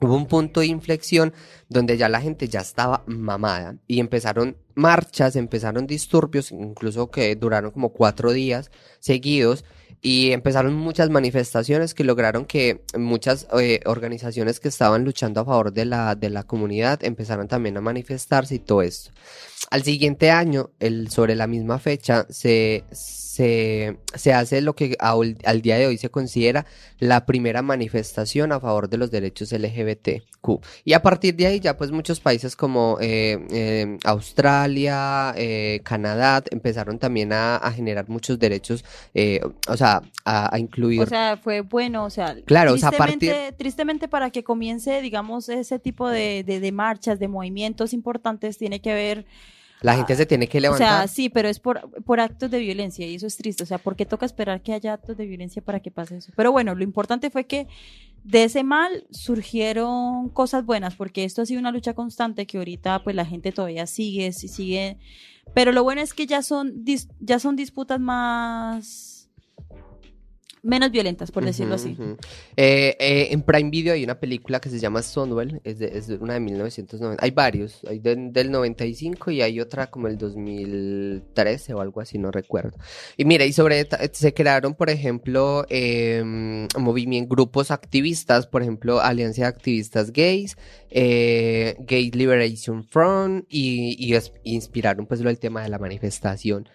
hubo 0.01 0.15
un 0.15 0.27
punto 0.27 0.61
de 0.61 0.67
inflexión 0.67 1.33
donde 1.69 1.97
ya 1.97 2.09
la 2.09 2.21
gente 2.21 2.49
ya 2.49 2.61
estaba 2.61 3.03
mamada 3.07 3.77
y 3.87 4.01
empezaron 4.01 4.57
marchas, 4.75 5.37
empezaron 5.37 5.87
disturbios, 5.87 6.53
incluso 6.53 7.11
que 7.11 7.35
duraron 7.35 7.71
como 7.73 7.91
cuatro 7.91 8.33
días 8.33 8.71
seguidos 9.01 9.65
y 10.01 10.31
empezaron 10.31 10.75
muchas 10.75 11.11
manifestaciones 11.11 11.95
que 11.95 12.05
lograron 12.05 12.45
que 12.45 12.85
muchas 12.97 13.49
eh, 13.59 13.81
organizaciones 13.85 14.61
que 14.61 14.69
estaban 14.69 15.05
luchando 15.05 15.41
a 15.41 15.45
favor 15.45 15.73
de 15.73 15.85
la, 15.85 16.15
de 16.15 16.31
la 16.31 16.45
comunidad 16.45 17.03
empezaron 17.03 17.49
también 17.49 17.77
a 17.77 17.81
manifestarse 17.81 18.57
y 18.57 18.59
todo 18.61 18.83
esto. 18.83 19.11
Al 19.71 19.83
siguiente 19.83 20.31
año, 20.31 20.71
el, 20.81 21.11
sobre 21.11 21.35
la 21.35 21.47
misma 21.47 21.79
fecha, 21.79 22.27
se, 22.31 22.85
se, 22.91 23.99
se 24.15 24.33
hace 24.33 24.61
lo 24.63 24.75
que 24.75 24.97
al, 24.99 25.37
al 25.45 25.63
día 25.63 25.77
de 25.77 25.87
hoy 25.87 25.99
se 25.99 26.11
considera 26.11 26.67
la 26.99 27.27
primera 27.27 27.63
manifestación 27.63 28.51
a 28.51 28.61
favor 28.61 28.89
de 28.89 28.97
los 28.97 29.11
derechos 29.11 29.53
LGBTQ. 29.53 30.65
Y 30.85 30.95
a 30.95 31.03
partir 31.03 31.37
de 31.37 31.47
ahí 31.47 31.61
ya 31.61 31.77
pues 31.77 31.93
muchos 31.93 32.19
países 32.19 32.57
como 32.57 32.99
eh, 33.01 33.39
eh, 33.51 33.99
Australia, 34.05 35.35
eh, 35.37 35.81
Canadá 35.85 36.43
empezaron 36.51 36.99
también 36.99 37.33
a, 37.33 37.57
a 37.57 37.71
generar 37.73 38.09
muchos 38.09 38.39
derechos, 38.39 38.85
eh, 39.15 39.41
o 39.69 39.77
sea, 39.77 40.03
a, 40.25 40.55
a 40.55 40.59
incluir... 40.59 41.03
O 41.03 41.07
sea, 41.07 41.37
fue 41.37 41.61
bueno, 41.61 42.05
o 42.05 42.11
sea, 42.11 42.35
Claro, 42.45 42.75
o 42.75 42.79
sea, 42.79 42.89
a 42.89 43.53
tristemente 43.57 44.09
para 44.09 44.31
que 44.31 44.43
comience, 44.43 45.01
digamos, 45.01 45.49
ese 45.49 45.79
tipo 45.79 46.09
de, 46.09 46.43
de, 46.45 46.61
de 46.61 46.73
marchas, 46.73 47.19
de 47.19 47.29
movimientos 47.29 47.93
importantes, 47.93 48.59
tiene 48.59 48.81
que 48.81 48.95
ver, 48.95 49.27
la 49.81 49.95
gente 49.97 50.17
se 50.17 50.27
tiene 50.27 50.49
que 50.49 50.59
o 50.59 50.61
levantar. 50.61 50.89
sea, 50.89 51.09
sí, 51.09 51.29
pero 51.29 51.49
es 51.49 51.61
por, 51.61 51.89
por 52.03 52.21
actos 52.21 52.51
de 52.51 52.59
violencia 52.59 53.07
y 53.07 53.15
eso 53.15 53.27
es 53.27 53.37
triste, 53.37 53.63
o 53.63 53.67
sea, 53.67 53.79
¿por 53.79 53.95
qué 53.97 54.07
toca 54.07 54.27
esperar 54.27 54.61
que 54.63 54.73
haya 54.73 54.93
actos 54.95 55.17
de 55.17 55.27
violencia 55.27 55.63
para 55.63 55.81
que 55.81 55.91
pase 55.91 56.17
eso? 56.17 56.33
Pero 56.37 56.51
bueno, 56.53 56.75
lo 56.75 56.83
importante 56.85 57.31
fue 57.31 57.45
que 57.47 57.67
de 58.25 58.45
ese 58.45 58.65
mal 58.65 59.05
surgieron 59.11 60.29
cosas 60.31 60.65
buenas, 60.67 60.95
porque 60.97 61.25
esto 61.25 61.43
ha 61.43 61.47
sido 61.47 61.61
una 61.61 61.71
lucha 61.73 61.95
constante 61.95 62.47
que 62.47 62.59
ahorita 62.59 63.03
pues 63.05 63.15
la 63.17 63.25
gente 63.25 63.53
todavía 63.53 63.87
sigue, 63.87 64.33
sigue, 64.33 64.99
pero 65.55 65.73
lo 65.73 65.83
bueno 65.85 66.01
es 66.03 66.13
que 66.13 66.27
ya 66.27 66.43
son, 66.43 66.85
dis- 66.85 67.09
ya 67.21 67.39
son 67.39 67.57
disputas 67.57 68.01
más 68.01 69.08
menos 70.69 70.91
violentas, 70.91 71.31
por 71.31 71.45
decirlo 71.45 71.75
así. 71.77 71.97
Eh, 72.57 72.97
eh, 73.01 73.29
en 73.31 73.43
Prime 73.43 73.71
Video 73.71 73.95
hay 73.95 74.05
una 74.05 74.21
película 74.21 74.61
que 74.61 74.69
se 74.69 74.79
llama 74.79 75.03
Stonewall, 75.03 75.61
es, 75.65 75.79
de, 75.79 75.87
es 75.99 76.07
de 76.07 76.17
una 76.17 76.35
de 76.35 76.41
1990. 76.41 77.25
Hay 77.25 77.31
varios, 77.31 77.81
hay 77.89 77.99
de- 77.99 78.17
del 78.31 78.51
95 78.51 79.31
y 79.31 79.43
hay 79.43 79.61
otra 79.61 79.89
como 79.89 80.09
el 80.09 80.19
2013 80.19 81.75
o 81.75 81.81
algo 81.81 82.01
así, 82.01 82.19
no 82.19 82.31
recuerdo. 82.31 82.77
Y 83.17 83.25
mira, 83.25 83.45
y 83.45 83.53
sobre 83.53 83.89
se 84.13 84.35
crearon, 84.35 84.75
por 84.75 84.91
ejemplo, 84.91 85.65
eh, 85.69 86.23
movimientos, 86.79 87.31
grupos 87.35 87.71
activistas, 87.71 88.47
por 88.47 88.63
ejemplo, 88.63 89.01
Alianza 89.01 89.43
de 89.43 89.49
Activistas 89.49 90.13
Gays, 90.13 90.57
eh, 90.91 91.77
Gay 91.81 92.11
Liberation 92.11 92.85
Front 92.85 93.47
y, 93.49 93.97
y 93.99 94.15
es- 94.15 94.33
inspiraron 94.45 95.07
pues 95.07 95.21
lo 95.21 95.29
del 95.29 95.39
tema 95.39 95.63
de 95.63 95.69
la 95.69 95.79
manifestación. 95.79 96.69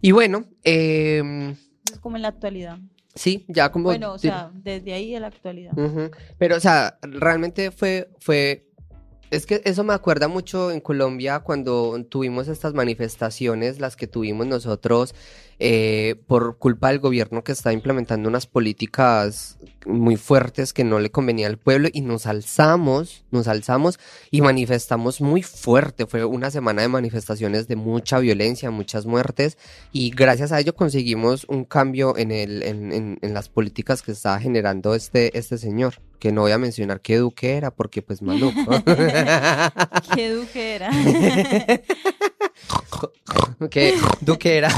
Y 0.00 0.12
bueno, 0.12 0.44
eh, 0.64 1.54
Es 1.92 1.98
como 2.00 2.16
en 2.16 2.22
la 2.22 2.28
actualidad. 2.28 2.78
Sí, 3.16 3.44
ya 3.48 3.72
como... 3.72 3.86
Bueno, 3.86 4.12
o 4.12 4.18
sea, 4.18 4.52
desde 4.54 4.92
ahí 4.92 5.14
a 5.16 5.20
la 5.20 5.26
actualidad. 5.26 5.72
Pero, 6.38 6.56
o 6.56 6.60
sea, 6.60 6.98
realmente 7.02 7.72
fue, 7.72 8.08
fue, 8.20 8.68
es 9.30 9.46
que 9.46 9.60
eso 9.64 9.82
me 9.82 9.94
acuerda 9.94 10.28
mucho 10.28 10.70
en 10.70 10.80
Colombia 10.80 11.40
cuando 11.40 12.04
tuvimos 12.08 12.46
estas 12.46 12.74
manifestaciones, 12.74 13.80
las 13.80 13.96
que 13.96 14.06
tuvimos 14.06 14.46
nosotros 14.46 15.14
eh, 15.58 16.16
por 16.26 16.58
culpa 16.58 16.88
del 16.88 16.98
gobierno 16.98 17.42
que 17.42 17.52
está 17.52 17.72
implementando 17.72 18.28
unas 18.28 18.46
políticas 18.46 19.58
muy 19.86 20.16
fuertes 20.16 20.72
que 20.72 20.84
no 20.84 20.98
le 20.98 21.10
convenía 21.10 21.46
al 21.46 21.58
pueblo 21.58 21.88
y 21.92 22.02
nos 22.02 22.26
alzamos, 22.26 23.24
nos 23.30 23.48
alzamos 23.48 23.98
y 24.30 24.42
manifestamos 24.42 25.20
muy 25.20 25.42
fuerte. 25.42 26.06
Fue 26.06 26.24
una 26.24 26.50
semana 26.50 26.82
de 26.82 26.88
manifestaciones 26.88 27.68
de 27.68 27.76
mucha 27.76 28.18
violencia, 28.18 28.70
muchas 28.70 29.06
muertes 29.06 29.56
y 29.92 30.10
gracias 30.10 30.52
a 30.52 30.60
ello 30.60 30.74
conseguimos 30.74 31.46
un 31.48 31.64
cambio 31.64 32.16
en, 32.18 32.32
el, 32.32 32.62
en, 32.62 32.92
en, 32.92 33.18
en 33.22 33.34
las 33.34 33.48
políticas 33.48 34.02
que 34.02 34.12
estaba 34.12 34.38
generando 34.38 34.94
este, 34.94 35.38
este 35.38 35.56
señor, 35.56 35.94
que 36.18 36.32
no 36.32 36.42
voy 36.42 36.52
a 36.52 36.58
mencionar 36.58 37.00
qué 37.00 37.16
duque 37.16 37.56
era 37.56 37.70
porque 37.70 38.02
pues 38.02 38.20
maluco. 38.20 38.54
¿Qué 40.14 40.30
duque 40.30 40.74
era? 40.74 40.90
que 43.70 43.94
duque 44.20 44.56
era. 44.56 44.70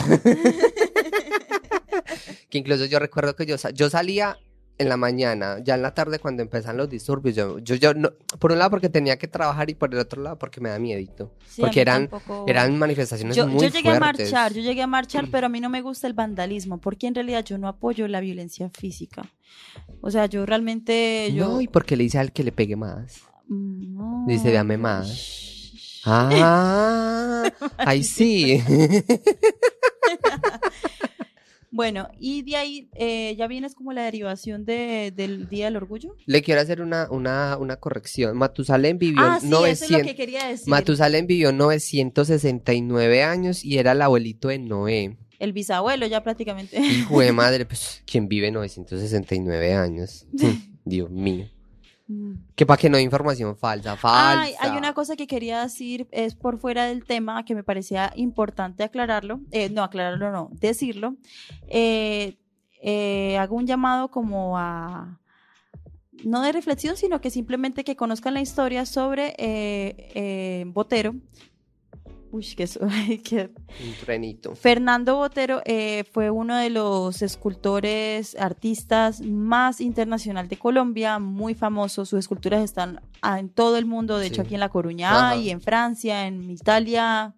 que 2.51 2.59
incluso 2.59 2.85
yo 2.87 2.99
recuerdo 2.99 3.37
que 3.37 3.47
yo, 3.47 3.59
sa- 3.59 3.71
yo 3.71 3.91
salía 3.91 4.39
en 4.79 4.89
la 4.89 4.97
mañana, 4.97 5.59
ya 5.65 5.75
en 5.75 5.83
la 5.83 5.93
tarde 5.93 6.21
cuando 6.21 6.41
empezaban 6.43 6.77
los 6.77 6.89
disturbios, 6.89 7.35
yo, 7.35 7.59
yo, 7.59 7.75
yo 7.75 7.95
no, 7.95 8.11
por 8.39 8.53
un 8.53 8.59
lado 8.59 8.71
porque 8.71 8.89
tenía 8.89 9.19
que 9.19 9.27
trabajar 9.27 9.69
y 9.71 9.75
por 9.75 9.93
el 9.93 9.99
otro 9.99 10.23
lado 10.23 10.39
porque 10.39 10.61
me 10.61 10.69
da 10.69 10.79
miedito. 10.79 11.35
Sí, 11.49 11.63
porque 11.63 11.81
eran, 11.81 12.09
tampoco- 12.09 12.45
eran 12.47 12.79
manifestaciones 12.79 13.35
yo, 13.37 13.49
muy 13.49 13.61
yo 13.61 13.69
llegué 13.71 13.91
a 13.91 13.99
marchar, 13.99 14.53
yo 14.53 14.63
llegué 14.63 14.83
a 14.83 14.87
marchar, 14.87 15.27
pero 15.33 15.47
a 15.47 15.49
mí 15.49 15.61
no 15.61 15.69
me 15.69 15.83
gusta 15.83 16.07
el 16.07 16.13
vandalismo, 16.15 16.81
porque 16.81 17.09
en 17.09 17.17
realidad 17.17 17.45
yo 17.45 17.59
no 17.59 17.67
apoyo 17.67 18.07
la 18.07 18.21
violencia 18.21 18.71
física. 18.71 19.29
O 20.01 20.13
sea, 20.13 20.27
yo 20.27 20.47
realmente, 20.47 21.33
yo... 21.35 21.49
No, 21.49 21.61
y 21.61 21.67
porque 21.67 21.97
le 21.97 22.05
dice 22.05 22.19
al 22.19 22.33
que 22.33 22.45
le 22.45 22.53
pegue 22.53 22.77
más. 22.77 23.23
No. 23.49 24.25
Dice, 24.29 24.51
"Véame 24.51 24.77
más". 24.79 25.09
Ah, 26.11 27.51
ahí 27.79 28.03
sí. 28.17 28.63
Bueno, 31.71 32.09
y 32.19 32.43
de 32.43 32.57
ahí 32.57 32.89
eh, 32.95 33.37
ya 33.37 33.47
vienes 33.47 33.75
como 33.75 33.93
la 33.93 34.03
derivación 34.03 34.65
de, 34.65 35.13
del 35.15 35.49
Día 35.51 35.67
del 35.67 35.77
Orgullo. 35.77 36.17
Le 36.25 36.43
quiero 36.43 36.63
hacer 36.63 36.81
una, 36.81 37.09
una, 37.11 37.59
una 37.59 37.77
corrección. 37.77 38.37
Matusalén 38.39 38.99
vivió 38.99 39.23
Ah, 39.23 39.39
sí, 39.39 39.47
eso 39.49 39.67
es 39.67 39.91
900. 39.91 39.99
lo 39.99 40.05
que 40.07 40.17
quería 40.17 40.49
decir. 40.49 40.67
Matusalén 40.67 41.27
vivió 41.27 41.53
969 41.53 43.23
años 43.23 43.65
y 43.65 43.77
era 43.79 43.93
el 43.93 44.01
abuelito 44.03 44.49
de 44.49 44.59
Noé. 44.59 45.19
El 45.39 45.53
bisabuelo 45.53 46.07
ya 46.07 46.23
prácticamente. 46.25 46.81
Hijo 46.81 47.21
de 47.21 47.33
madre, 47.33 47.67
pues, 47.67 48.03
¿quién 48.11 48.29
vive 48.29 48.51
969 48.51 49.75
años? 49.75 50.27
Dios 50.85 51.11
mío. 51.11 51.49
Mm. 52.09 52.37
Que 52.57 52.65
para 52.65 52.79
que 52.79 52.89
no 52.89 52.97
hay 52.97 53.05
información 53.05 53.55
falsa, 53.57 53.97
falsa. 53.97 54.41
Ay, 54.41 54.55
hay 54.59 54.77
una 54.77 54.95
cosa 54.95 55.15
que 55.15 55.27
quería 55.27 55.63
decir, 55.63 56.09
es 56.11 56.35
por 56.35 56.59
fuera 56.59 56.87
del 56.87 57.05
tema, 57.05 57.45
que 57.45 57.55
me 57.55 57.63
parecía 57.63 58.13
importante 58.17 58.83
aclararlo, 58.83 59.41
eh, 59.51 59.69
no, 59.69 59.83
aclararlo 59.83 60.33
no, 60.33 60.51
decirlo. 60.53 61.17
Eh, 61.69 62.39
eh, 62.81 63.37
hago 63.37 63.57
un 63.57 63.67
llamado 63.67 64.11
como 64.11 64.57
a, 64.57 65.21
no 66.25 66.41
de 66.41 66.53
reflexión, 66.53 66.97
sino 66.97 67.21
que 67.21 67.31
simplemente 67.31 67.85
que 67.85 67.95
conozcan 67.95 68.35
la 68.35 68.41
historia 68.41 68.87
sobre 68.87 69.35
Botero. 70.73 71.15
Uy, 72.31 72.45
que, 72.57 72.65
eso- 72.65 72.81
que 73.25 73.51
Un 73.85 73.95
trenito. 74.05 74.55
Fernando 74.55 75.17
Botero 75.17 75.63
eh, 75.65 76.05
fue 76.13 76.31
uno 76.31 76.57
de 76.57 76.71
los 76.71 77.23
escultores, 77.23 78.37
artistas 78.39 79.21
más 79.21 79.81
internacional 79.81 80.49
de 80.49 80.57
Colombia, 80.59 81.19
muy 81.19 81.55
famoso. 81.55 82.05
Sus 82.05 82.19
esculturas 82.21 82.63
están 82.63 83.01
en 83.39 83.49
todo 83.49 83.77
el 83.79 83.87
mundo, 83.87 84.19
de 84.19 84.27
hecho 84.29 84.43
aquí 84.43 84.55
en 84.55 84.61
La 84.61 84.69
Coruña 84.69 85.11
Ajá. 85.11 85.29
hay, 85.31 85.51
en 85.51 85.61
Francia, 85.61 86.27
en 86.27 86.51
Italia, 86.51 87.35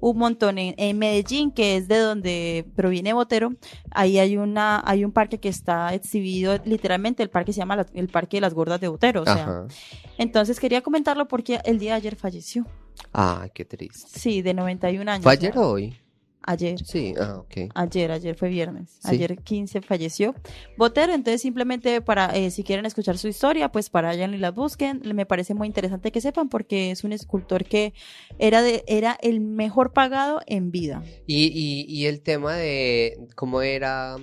un 0.00 0.18
montón. 0.18 0.58
En, 0.58 0.74
en 0.78 0.98
Medellín, 0.98 1.50
que 1.50 1.76
es 1.76 1.88
de 1.88 1.98
donde 1.98 2.66
proviene 2.76 3.12
Botero, 3.12 3.50
ahí 3.90 4.18
hay, 4.18 4.36
una, 4.36 4.82
hay 4.86 5.04
un 5.04 5.12
parque 5.12 5.38
que 5.38 5.48
está 5.48 5.94
exhibido, 5.94 6.56
literalmente 6.64 7.22
el 7.22 7.30
parque 7.30 7.52
se 7.52 7.58
llama 7.58 7.76
la- 7.76 7.86
el 7.94 8.08
Parque 8.08 8.36
de 8.36 8.40
las 8.42 8.54
Gordas 8.54 8.80
de 8.80 8.88
Botero. 8.88 9.22
O 9.22 9.24
sea, 9.24 9.34
Ajá. 9.34 9.66
entonces 10.18 10.58
quería 10.60 10.80
comentarlo 10.82 11.28
porque 11.28 11.60
el 11.64 11.78
día 11.78 11.92
de 11.92 11.96
ayer 11.98 12.16
falleció. 12.16 12.66
Ay, 13.12 13.50
qué 13.54 13.64
triste. 13.64 14.08
Sí, 14.18 14.42
de 14.42 14.54
91 14.54 15.08
años. 15.08 15.22
¿Fue 15.22 15.32
ayer 15.32 15.56
o 15.58 15.70
hoy? 15.70 15.96
Ayer. 16.50 16.78
Sí, 16.84 17.12
ah, 17.20 17.36
ok. 17.40 17.70
Ayer, 17.74 18.10
ayer 18.10 18.34
fue 18.34 18.48
viernes. 18.48 18.88
Sí. 19.02 19.08
Ayer 19.10 19.36
15 19.36 19.82
falleció 19.82 20.34
Botero. 20.78 21.12
Entonces, 21.12 21.42
simplemente 21.42 22.00
para, 22.00 22.34
eh, 22.34 22.50
si 22.50 22.64
quieren 22.64 22.86
escuchar 22.86 23.18
su 23.18 23.28
historia, 23.28 23.70
pues 23.70 23.90
para 23.90 24.08
allá 24.10 24.26
y 24.26 24.38
la 24.38 24.50
busquen. 24.50 25.02
Me 25.14 25.26
parece 25.26 25.52
muy 25.52 25.66
interesante 25.66 26.10
que 26.10 26.20
sepan 26.22 26.48
porque 26.48 26.90
es 26.90 27.04
un 27.04 27.12
escultor 27.12 27.64
que 27.64 27.92
era, 28.38 28.62
de, 28.62 28.82
era 28.86 29.18
el 29.20 29.40
mejor 29.40 29.92
pagado 29.92 30.40
en 30.46 30.70
vida. 30.70 31.02
Y, 31.26 31.46
y, 31.52 31.84
y 31.86 32.06
el 32.06 32.20
tema 32.22 32.54
de 32.54 33.18
cómo 33.34 33.60
era 33.60 34.16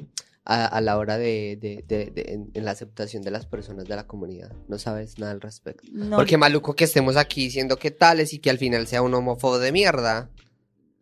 a, 0.48 0.66
a 0.66 0.82
la 0.82 0.98
hora 0.98 1.18
de, 1.18 1.58
de, 1.62 1.84
de- 1.88 2.12
de- 2.12 2.34
en, 2.34 2.52
en 2.54 2.66
la 2.66 2.72
aceptación 2.72 3.22
de 3.24 3.32
las 3.32 3.46
personas 3.46 3.86
de 3.86 3.96
la 3.96 4.08
comunidad. 4.08 4.52
No 4.68 4.78
sabes 4.80 5.18
nada 5.20 5.32
al 5.32 5.42
respecto. 5.42 5.88
No, 5.92 6.18
Porque 6.18 6.38
maluco 6.38 6.74
que 6.76 6.84
estemos 6.86 7.18
aquí 7.18 7.44
diciendo 7.46 7.78
que 7.78 7.92
tales 7.92 8.34
y 8.34 8.40
que 8.40 8.50
al 8.50 8.58
final 8.58 8.88
sea 8.88 9.02
un 9.02 9.14
homófobo 9.14 9.60
de 9.60 9.72
mierda. 9.72 10.30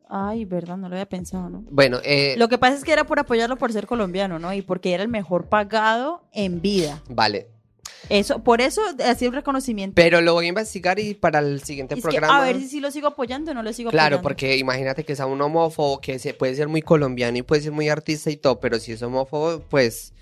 Ay, 0.09 0.45
verdad, 0.45 0.77
no 0.77 0.89
lo 0.89 0.95
había 0.95 1.07
pensado, 1.07 1.49
¿no? 1.49 1.63
Bueno, 1.71 1.99
eh, 2.03 2.35
Lo 2.37 2.47
que 2.49 2.57
pasa 2.57 2.75
es 2.75 2.83
que 2.83 2.91
era 2.91 3.05
por 3.05 3.19
apoyarlo 3.19 3.57
por 3.57 3.71
ser 3.73 3.87
colombiano, 3.87 4.37
¿no? 4.39 4.53
Y 4.53 4.61
porque 4.61 4.93
era 4.93 5.01
el 5.03 5.09
mejor 5.09 5.47
pagado 5.49 6.23
en 6.33 6.61
vida. 6.61 7.01
vale. 7.09 7.47
Eso, 8.09 8.43
por 8.43 8.59
eso 8.59 8.81
hacía 9.05 9.29
un 9.29 9.33
reconocimiento. 9.33 9.95
Pero 9.95 10.19
lo 10.19 10.33
voy 10.33 10.45
a 10.45 10.49
investigar 10.49 10.99
y 10.99 11.13
para 11.13 11.39
el 11.39 11.63
siguiente 11.63 11.93
Es 11.95 11.99
que, 12.01 12.09
programa. 12.09 12.37
a 12.41 12.45
ver 12.45 12.57
si 12.59 12.67
sí 12.67 12.79
lo 12.81 12.91
sigo 12.91 13.07
apoyando 13.07 13.51
o 13.51 13.53
no 13.53 13.63
lo 13.63 13.71
sigo 13.71 13.91
Claro, 13.91 14.17
apoyando. 14.17 14.23
porque 14.23 14.57
imagínate 14.57 15.05
que 15.05 15.15
sea 15.15 15.25
un 15.25 15.41
homófobo 15.41 16.01
que 16.01 16.19
se 16.19 16.33
puede 16.33 16.53
ser 16.53 16.67
muy 16.67 16.81
colombiano 16.81 17.37
y 17.37 17.43
puede 17.43 17.61
ser 17.61 17.71
muy 17.71 17.87
artista 17.87 18.29
y 18.29 18.35
todo, 18.35 18.59
pero 18.59 18.77
si 18.79 18.91
es 18.91 19.01
homófobo, 19.01 19.61
pues 19.69 20.13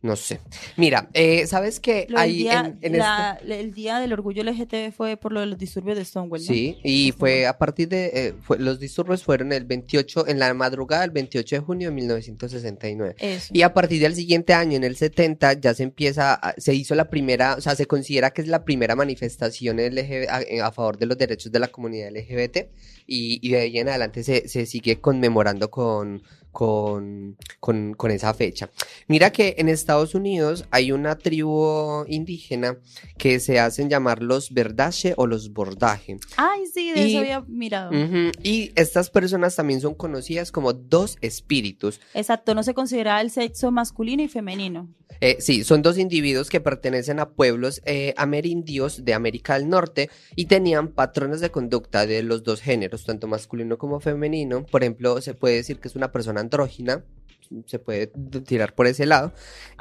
no 0.00 0.14
sé. 0.14 0.38
Mira, 0.76 1.08
eh, 1.12 1.46
¿sabes 1.48 1.80
qué? 1.80 2.06
Lo 2.08 2.18
del 2.20 2.30
Ahí 2.30 2.36
día, 2.38 2.60
en, 2.80 2.94
en 2.94 3.00
este- 3.00 3.60
el 3.60 3.72
día 3.74 3.98
del 3.98 4.12
orgullo 4.12 4.42
LGTB 4.44 4.92
fue 4.92 5.16
por 5.16 5.32
lo 5.32 5.40
de 5.40 5.46
los 5.46 5.58
disturbios 5.58 5.98
de 5.98 6.04
Stonewall, 6.04 6.40
¿no? 6.40 6.46
Sí, 6.46 6.78
y 6.84 7.12
fue 7.12 7.46
a 7.46 7.58
partir 7.58 7.88
de, 7.88 8.06
eh, 8.14 8.34
fue- 8.40 8.58
los 8.60 8.78
disturbios 8.78 9.24
fueron 9.24 9.52
el 9.52 9.64
28, 9.64 10.28
en 10.28 10.38
la 10.38 10.54
madrugada 10.54 11.02
del 11.02 11.10
28 11.10 11.56
de 11.56 11.60
junio 11.60 11.88
de 11.88 11.94
1969. 11.96 13.16
Eso. 13.18 13.48
Y 13.52 13.62
a 13.62 13.74
partir 13.74 14.00
del 14.00 14.14
siguiente 14.14 14.52
año, 14.54 14.76
en 14.76 14.84
el 14.84 14.96
70, 14.96 15.54
ya 15.54 15.74
se 15.74 15.82
empieza, 15.82 16.34
a- 16.34 16.54
se 16.58 16.74
hizo 16.74 16.94
la 16.94 17.10
primera, 17.10 17.54
o 17.56 17.60
sea, 17.60 17.74
se 17.74 17.86
considera 17.86 18.30
que 18.30 18.42
es 18.42 18.48
la 18.48 18.64
primera 18.64 18.94
manifestación 18.94 19.80
LGB 19.80 20.28
a, 20.28 20.42
eh, 20.42 20.60
a 20.60 20.70
favor 20.72 20.98
de 20.98 21.06
los 21.06 21.18
derechos 21.18 21.50
de 21.52 21.58
la 21.58 21.68
comunidad 21.68 22.08
LGBT 22.08 22.68
y, 23.06 23.40
y 23.46 23.50
de 23.52 23.58
ahí 23.60 23.78
en 23.78 23.88
adelante 23.88 24.22
se, 24.22 24.48
se 24.48 24.66
sigue 24.66 25.00
conmemorando 25.00 25.70
con, 25.70 26.22
con, 26.62 27.36
con, 27.60 27.94
con 27.94 28.10
esa 28.10 28.34
fecha. 28.34 28.68
Mira 29.06 29.30
que 29.30 29.54
en 29.58 29.68
Estados 29.68 30.16
Unidos 30.16 30.64
hay 30.72 30.90
una 30.90 31.16
tribu 31.16 32.04
indígena 32.08 32.76
que 33.16 33.38
se 33.38 33.60
hacen 33.60 33.88
llamar 33.88 34.24
los 34.24 34.52
Verdache 34.52 35.14
o 35.16 35.28
los 35.28 35.52
Bordaje. 35.52 36.16
Ay, 36.36 36.66
sí, 36.66 36.90
de 36.90 37.06
Y- 37.06 37.10
eso 37.10 37.18
había 37.20 37.40
mirado. 37.42 37.90
Ujú, 37.92 38.32
Y 38.42 38.72
estas 38.74 39.08
personas 39.08 39.54
también 39.54 39.80
son 39.80 39.94
conocidas 39.94 40.50
como 40.50 40.72
dos 40.72 41.16
espíritus. 41.20 42.00
Exacto, 42.12 42.56
no 42.56 42.64
se 42.64 42.74
considera 42.74 43.20
el 43.20 43.30
sexo 43.30 43.70
masculino 43.70 44.24
y 44.24 44.28
femenino. 44.28 44.88
Eh, 45.20 45.36
sí, 45.40 45.64
son 45.64 45.82
dos 45.82 45.96
individuos 45.96 46.50
que 46.50 46.60
pertenecen 46.60 47.18
a 47.18 47.30
pueblos 47.30 47.80
eh, 47.86 48.14
amerindios 48.16 49.04
de 49.04 49.14
América 49.14 49.54
del 49.58 49.68
Norte 49.68 50.10
y 50.36 50.46
tenían 50.46 50.88
patrones 50.88 51.40
de 51.40 51.50
conducta 51.50 52.04
de 52.06 52.22
los 52.22 52.42
dos 52.44 52.60
géneros, 52.60 53.04
tanto 53.04 53.26
masculino 53.26 53.78
como 53.78 54.00
femenino. 54.00 54.64
Por 54.66 54.82
ejemplo, 54.82 55.20
se 55.22 55.34
puede 55.34 55.56
decir 55.56 55.78
que 55.80 55.88
es 55.88 55.96
una 55.96 56.12
persona 56.12 56.40
andrógina, 56.48 57.04
se 57.66 57.78
puede 57.78 58.08
tirar 58.46 58.74
por 58.74 58.86
ese 58.86 59.04
lado. 59.06 59.32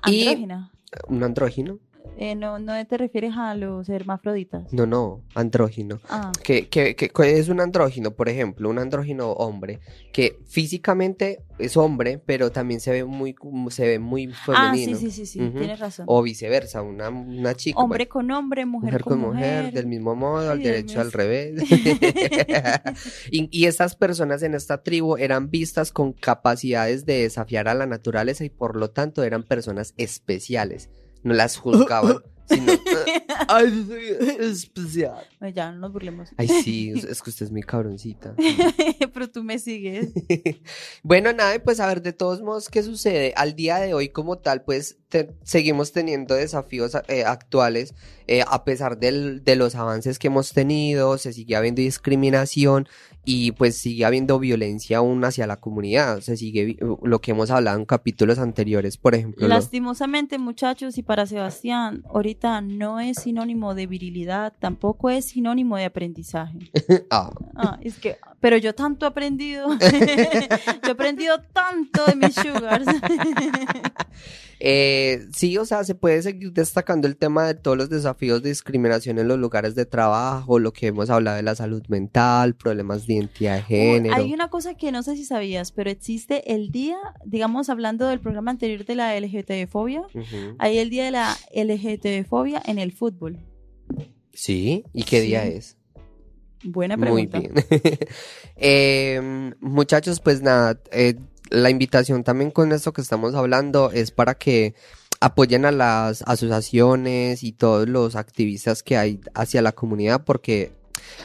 Y- 0.05 0.27
Andrógina. 0.27 0.71
¿Un 1.07 1.23
andrógino? 1.23 1.79
Eh, 2.17 2.35
no, 2.35 2.57
no 2.59 2.73
te 2.87 2.97
refieres 2.97 3.33
a 3.37 3.53
los 3.55 3.89
hermafroditas. 3.89 4.71
No, 4.73 4.85
no, 4.85 5.21
andrógino. 5.35 5.99
Ah, 6.09 6.31
que, 6.43 6.67
que, 6.67 6.95
que 6.95 7.09
es 7.37 7.49
un 7.49 7.59
andrógino, 7.59 8.11
por 8.11 8.29
ejemplo, 8.29 8.69
un 8.69 8.79
andrógino 8.79 9.31
hombre, 9.33 9.79
que 10.13 10.39
físicamente 10.45 11.43
es 11.59 11.77
hombre, 11.77 12.19
pero 12.25 12.51
también 12.51 12.79
se 12.79 12.91
ve 12.91 13.03
muy, 13.05 13.35
se 13.69 13.87
ve 13.87 13.99
muy 13.99 14.27
ah 14.27 14.35
sí, 14.35 14.51
femenino. 14.51 14.97
sí, 14.97 15.11
sí, 15.11 15.25
sí, 15.25 15.41
Ujú. 15.41 15.57
tienes 15.59 15.79
razón. 15.79 16.05
O 16.09 16.21
viceversa, 16.23 16.81
una, 16.81 17.09
una 17.09 17.53
chica. 17.55 17.79
hombre 17.79 18.05
bueno, 18.05 18.11
con 18.11 18.31
hombre, 18.31 18.65
mujer, 18.65 18.93
mujer 18.93 19.03
con 19.03 19.19
mujer, 19.19 19.71
del 19.73 19.87
mismo 19.87 20.15
modo, 20.15 20.49
al 20.51 20.61
derecho 20.61 20.99
al 21.01 21.11
revés. 21.11 21.63
y, 23.31 23.47
y 23.51 23.65
estas 23.65 23.95
personas 23.95 24.41
en 24.43 24.55
esta 24.55 24.81
tribu 24.83 25.17
eran 25.17 25.49
vistas 25.49 25.91
con 25.91 26.13
capacidades 26.13 27.05
de 27.05 27.21
desafiar 27.23 27.67
a 27.67 27.73
la 27.73 27.85
naturaleza 27.85 28.43
y 28.43 28.49
por 28.49 28.75
lo 28.75 28.89
tanto 28.89 29.23
eran 29.23 29.43
personas 29.43 29.93
especiales. 29.97 30.89
No 31.27 31.33
las 31.33 31.57
juzgaban, 31.57 32.17
sino... 32.49 32.71
Ay, 33.49 33.85
soy 33.87 34.45
especial. 34.45 35.25
Ay, 35.39 35.53
Ya, 35.53 35.71
no 35.71 35.79
nos 35.79 35.93
burlemos. 35.93 36.29
Ay, 36.37 36.47
sí, 36.47 36.91
es 37.09 37.21
que 37.21 37.29
usted 37.29 37.45
es 37.45 37.51
muy 37.51 37.61
cabroncita. 37.63 38.33
Pero 39.13 39.29
tú 39.29 39.43
me 39.43 39.59
sigues. 39.59 40.09
bueno, 41.03 41.33
nada, 41.33 41.55
y 41.55 41.59
pues 41.59 41.79
a 41.79 41.87
ver, 41.87 42.01
de 42.01 42.13
todos 42.13 42.41
modos, 42.41 42.69
¿qué 42.69 42.83
sucede? 42.83 43.33
Al 43.35 43.55
día 43.55 43.77
de 43.79 43.93
hoy 43.93 44.09
como 44.09 44.37
tal, 44.39 44.63
pues 44.63 44.97
te- 45.09 45.35
seguimos 45.43 45.91
teniendo 45.91 46.35
desafíos 46.35 46.93
eh, 47.07 47.23
actuales, 47.25 47.93
eh, 48.27 48.43
a 48.47 48.63
pesar 48.65 48.97
del- 48.97 49.43
de 49.43 49.55
los 49.55 49.75
avances 49.75 50.19
que 50.19 50.27
hemos 50.27 50.51
tenido, 50.53 51.17
se 51.17 51.33
sigue 51.33 51.55
habiendo 51.55 51.81
discriminación 51.81 52.87
y 53.29 53.51
pues 53.51 53.77
sigue 53.77 54.05
habiendo 54.05 54.39
violencia 54.39 54.99
aún 54.99 55.25
hacia 55.25 55.45
la 55.47 55.57
comunidad. 55.57 56.21
Se 56.21 56.37
sigue 56.37 56.63
vi- 56.63 56.77
lo 57.03 57.19
que 57.19 57.31
hemos 57.31 57.51
hablado 57.51 57.77
en 57.77 57.83
capítulos 57.85 58.39
anteriores, 58.39 58.95
por 58.95 59.15
ejemplo. 59.15 59.47
lo- 59.49 59.53
Lastimosamente, 59.53 60.37
muchachos, 60.37 60.97
y 60.97 61.03
para 61.03 61.25
Sebastián, 61.25 62.03
ahorita 62.09 62.61
no 62.61 63.01
es 63.01 63.17
sinónimo 63.17 63.75
de 63.75 63.85
virilidad, 63.85 64.53
tampoco 64.59 65.09
es 65.09 65.25
sinónimo 65.25 65.75
de 65.75 65.83
aprendizaje. 65.85 66.57
Ah, 67.11 67.31
Ah, 67.55 67.79
es 67.81 67.97
que, 67.99 68.15
pero 68.39 68.55
yo 68.57 68.73
tanto 68.73 69.05
he 69.05 69.09
aprendido, 69.09 69.67
yo 69.79 70.87
he 70.87 70.91
aprendido 70.91 71.41
tanto 71.53 72.05
de 72.05 72.15
mis 72.15 72.33
sugars. 72.35 72.85
Eh, 74.59 75.27
sí, 75.33 75.57
o 75.57 75.65
sea, 75.65 75.83
se 75.83 75.93
puede 75.95 76.21
seguir 76.21 76.51
destacando 76.51 77.07
el 77.07 77.15
tema 77.15 77.45
de 77.45 77.53
todos 77.53 77.77
los 77.77 77.89
desafíos 77.89 78.41
de 78.41 78.49
discriminación 78.49 79.19
en 79.19 79.27
los 79.27 79.37
lugares 79.37 79.75
de 79.75 79.85
trabajo, 79.85 80.59
lo 80.59 80.73
que 80.73 80.87
hemos 80.87 81.09
hablado 81.09 81.37
de 81.37 81.43
la 81.43 81.55
salud 81.55 81.83
mental, 81.87 82.55
problemas 82.55 83.05
de 83.05 83.15
identidad 83.15 83.55
de 83.57 83.63
género. 83.63 84.15
Hay 84.15 84.33
una 84.33 84.49
cosa 84.49 84.75
que 84.75 84.91
no 84.91 85.03
sé 85.03 85.15
si 85.15 85.25
sabías, 85.25 85.71
pero 85.71 85.89
existe 85.89 86.53
el 86.53 86.71
día, 86.71 86.97
digamos, 87.25 87.69
hablando 87.69 88.07
del 88.07 88.19
programa 88.19 88.51
anterior 88.51 88.85
de 88.85 88.95
la 88.95 89.15
LGTB-fobia, 89.19 90.01
hay 90.57 90.77
el 90.79 90.89
día 90.89 91.05
de 91.05 91.11
la 91.11 91.37
LGTB-fobia 91.53 92.61
en 92.65 92.79
el 92.79 92.91
fútbol. 92.91 93.39
Sí, 94.33 94.83
¿y 94.93 95.03
qué 95.03 95.21
día 95.21 95.45
es? 95.45 95.77
Buena 96.63 96.97
Muy 96.97 97.27
pregunta. 97.27 97.39
bien. 97.39 97.53
Eh, 98.59 99.53
muchachos, 99.59 100.19
pues 100.19 100.41
nada, 100.41 100.81
eh, 100.91 101.13
la 101.49 101.69
invitación 101.69 102.23
también 102.23 102.51
con 102.51 102.71
esto 102.71 102.93
que 102.93 103.01
estamos 103.01 103.35
hablando 103.35 103.91
es 103.91 104.11
para 104.11 104.35
que 104.35 104.75
apoyen 105.19 105.65
a 105.65 105.71
las 105.71 106.21
asociaciones 106.23 107.43
y 107.43 107.51
todos 107.51 107.89
los 107.89 108.15
activistas 108.15 108.83
que 108.83 108.97
hay 108.97 109.19
hacia 109.33 109.61
la 109.61 109.71
comunidad, 109.71 110.23
porque, 110.23 110.71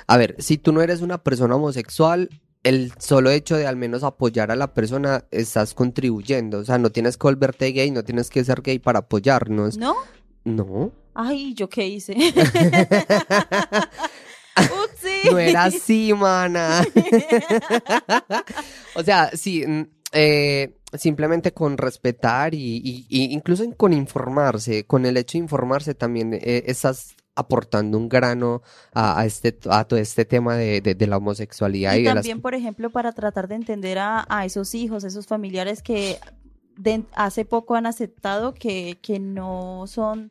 a 0.06 0.16
ver, 0.16 0.36
si 0.38 0.58
tú 0.58 0.72
no 0.72 0.82
eres 0.82 1.02
una 1.02 1.22
persona 1.22 1.56
homosexual, 1.56 2.30
el 2.62 2.92
solo 2.98 3.30
hecho 3.30 3.56
de 3.56 3.66
al 3.66 3.76
menos 3.76 4.04
apoyar 4.04 4.50
a 4.50 4.56
la 4.56 4.72
persona 4.72 5.24
estás 5.30 5.74
contribuyendo, 5.74 6.58
o 6.58 6.64
sea, 6.64 6.78
no 6.78 6.90
tienes 6.90 7.16
que 7.16 7.26
volverte 7.26 7.72
gay, 7.72 7.90
no 7.90 8.04
tienes 8.04 8.30
que 8.30 8.44
ser 8.44 8.62
gay 8.62 8.78
para 8.78 9.00
apoyarnos. 9.00 9.76
¿No? 9.76 9.96
No. 10.44 10.92
Ay, 11.14 11.54
¿yo 11.54 11.68
qué 11.68 11.86
hice? 11.86 12.14
Upsi. 14.56 15.30
No 15.30 15.38
era 15.38 15.64
así, 15.64 16.12
mana. 16.14 16.86
o 18.94 19.02
sea, 19.02 19.30
sí, 19.34 19.64
eh, 20.12 20.76
simplemente 20.92 21.52
con 21.52 21.78
respetar 21.78 22.54
y, 22.54 22.76
y- 22.84 23.06
y 23.08 23.32
incluso 23.32 23.64
con 23.76 23.92
informarse, 23.92 24.84
con 24.84 25.06
el 25.06 25.16
hecho 25.16 25.38
de 25.38 25.44
informarse 25.44 25.94
también 25.94 26.34
eh, 26.34 26.64
estás 26.66 27.14
aportando 27.34 27.96
un 27.96 28.10
grano 28.10 28.60
a, 28.92 29.18
a 29.18 29.24
este 29.24 29.56
a 29.70 29.84
todo 29.84 29.98
este 29.98 30.26
tema 30.26 30.54
de, 30.56 30.82
de- 30.82 30.94
de 30.94 31.06
la 31.06 31.16
homosexualidad 31.16 31.94
y, 31.94 32.00
Y 32.00 32.02
de 32.02 32.08
las 32.08 32.14
también, 32.16 32.42
por 32.42 32.54
ejemplo, 32.54 32.90
para 32.90 33.12
tratar 33.12 33.48
de 33.48 33.54
entender 33.54 33.98
a, 33.98 34.26
a 34.28 34.44
esos 34.44 34.74
hijos, 34.74 35.02
esos 35.04 35.26
familiares 35.26 35.82
que 35.82 36.18
de- 36.76 37.04
hace 37.14 37.44
poco 37.46 37.74
han 37.74 37.86
aceptado 37.86 38.52
que, 38.52 38.98
que 39.00 39.18
no 39.18 39.84
son, 39.86 40.30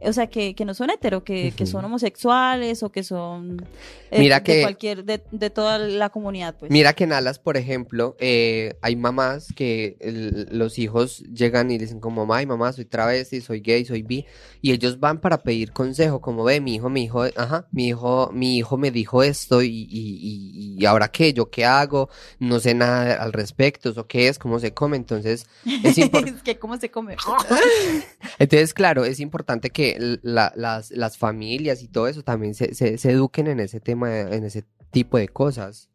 o 0.00 0.12
sea, 0.12 0.26
que, 0.26 0.54
que 0.54 0.64
no 0.64 0.74
son 0.74 0.90
hetero, 0.90 1.24
que, 1.24 1.52
que 1.56 1.66
son 1.66 1.84
homosexuales 1.84 2.82
o 2.82 2.90
que 2.92 3.02
son 3.02 3.64
eh, 4.10 4.18
Mira 4.20 4.40
de 4.40 4.42
que- 4.44 4.60
cualquier, 4.60 5.04
de, 5.04 5.22
de 5.30 5.50
toda 5.50 5.78
la 5.78 6.10
comunidad, 6.10 6.54
pues. 6.58 6.70
Mira 6.70 6.92
que 6.92 7.04
en 7.04 7.12
Alas, 7.12 7.38
por 7.38 7.56
ejemplo, 7.56 8.16
eh, 8.18 8.74
hay 8.82 8.96
mamás 8.96 9.48
que 9.54 9.96
el- 10.00 10.48
los 10.50 10.78
hijos 10.78 11.20
llegan 11.32 11.70
y 11.70 11.78
dicen 11.78 12.00
como, 12.00 12.32
ay 12.34 12.46
mamá, 12.46 12.72
soy 12.72 12.84
travesti, 12.84 13.40
soy 13.40 13.60
gay, 13.60 13.84
soy 13.84 14.02
bi, 14.02 14.26
y 14.60 14.72
ellos 14.72 15.00
van 15.00 15.20
para 15.20 15.42
pedir 15.42 15.72
consejo, 15.72 16.20
como 16.20 16.44
ve, 16.44 16.60
mi 16.60 16.74
hijo, 16.76 16.90
mi 16.90 17.04
hijo, 17.04 17.24
ajá, 17.36 17.66
mi 17.72 17.88
hijo, 17.88 18.30
mi 18.32 18.56
hijo 18.58 18.76
me 18.76 18.90
dijo 18.90 19.22
esto 19.22 19.62
y, 19.62 19.68
y, 19.68 19.86
y, 19.90 20.76
y 20.78 20.84
ahora 20.86 21.08
qué, 21.08 21.32
yo 21.32 21.50
qué 21.50 21.64
hago, 21.64 22.08
no 22.38 22.60
sé 22.60 22.74
nada 22.74 23.14
al 23.22 23.32
respecto, 23.32 23.90
eso 23.90 24.06
qué 24.06 24.28
es, 24.28 24.38
cómo 24.38 24.58
se 24.58 24.72
come, 24.74 24.96
entonces 24.96 25.46
es 25.82 25.98
es 25.98 26.42
que 26.42 26.58
cómo 26.58 26.76
se 26.76 26.90
come. 26.90 27.16
Entonces, 28.38 28.74
claro, 28.74 29.04
es 29.04 29.20
importante 29.20 29.70
que 29.70 29.83
la- 30.22 30.52
las, 30.56 30.90
las 30.90 31.16
familias 31.18 31.82
y 31.82 31.88
todo 31.88 32.08
eso 32.08 32.22
también 32.22 32.54
se, 32.54 32.74
se, 32.74 32.98
se 32.98 33.10
eduquen 33.10 33.46
en 33.48 33.60
ese 33.60 33.80
tema, 33.80 34.20
en 34.20 34.44
ese 34.44 34.64
tipo 34.90 35.18
de 35.18 35.28
cosas. 35.28 35.88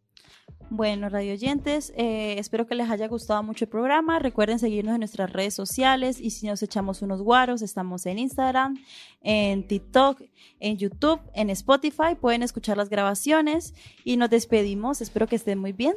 Bueno, 0.71 1.09
radio 1.09 1.33
oyentes, 1.33 1.91
eh, 1.97 2.35
espero 2.37 2.67
que 2.67 2.75
les 2.75 2.91
haya 2.91 3.07
gustado 3.07 3.41
mucho 3.41 3.65
el 3.65 3.69
programa. 3.69 4.19
Recuerden 4.19 4.59
seguirnos 4.59 4.93
en 4.93 4.99
nuestras 4.99 5.33
redes 5.33 5.55
sociales 5.55 6.19
y 6.21 6.29
si 6.29 6.45
nos 6.45 6.61
echamos 6.61 7.01
unos 7.01 7.23
guaros, 7.23 7.63
estamos 7.63 8.05
en 8.05 8.19
Instagram, 8.19 8.77
en 9.21 9.67
TikTok, 9.67 10.21
en 10.59 10.77
YouTube, 10.77 11.19
en 11.33 11.49
Spotify. 11.49 12.15
Pueden 12.21 12.43
escuchar 12.43 12.77
las 12.77 12.89
grabaciones 12.89 13.73
y 14.03 14.17
nos 14.17 14.29
despedimos. 14.29 15.01
Espero 15.01 15.25
que 15.25 15.37
estén 15.37 15.57
muy 15.57 15.73
bien. 15.73 15.95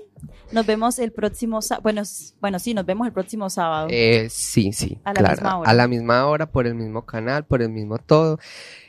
Nos 0.52 0.64
vemos 0.64 0.98
el 0.98 1.12
próximo 1.12 1.60
sábado. 1.60 1.82
Bueno, 1.82 2.02
bueno, 2.40 2.58
sí, 2.58 2.72
nos 2.72 2.86
vemos 2.86 3.06
el 3.06 3.12
próximo 3.12 3.50
sábado. 3.50 3.88
Eh, 3.90 4.28
sí, 4.30 4.72
sí, 4.72 4.98
A 5.04 5.12
la 5.12 5.20
claro. 5.20 5.34
misma 5.34 5.58
hora. 5.58 5.70
A 5.70 5.74
la 5.74 5.86
misma 5.86 6.26
hora, 6.26 6.50
por 6.50 6.66
el 6.66 6.74
mismo 6.74 7.04
canal, 7.04 7.44
por 7.44 7.60
el 7.60 7.68
mismo 7.68 7.98
todo. 7.98 8.38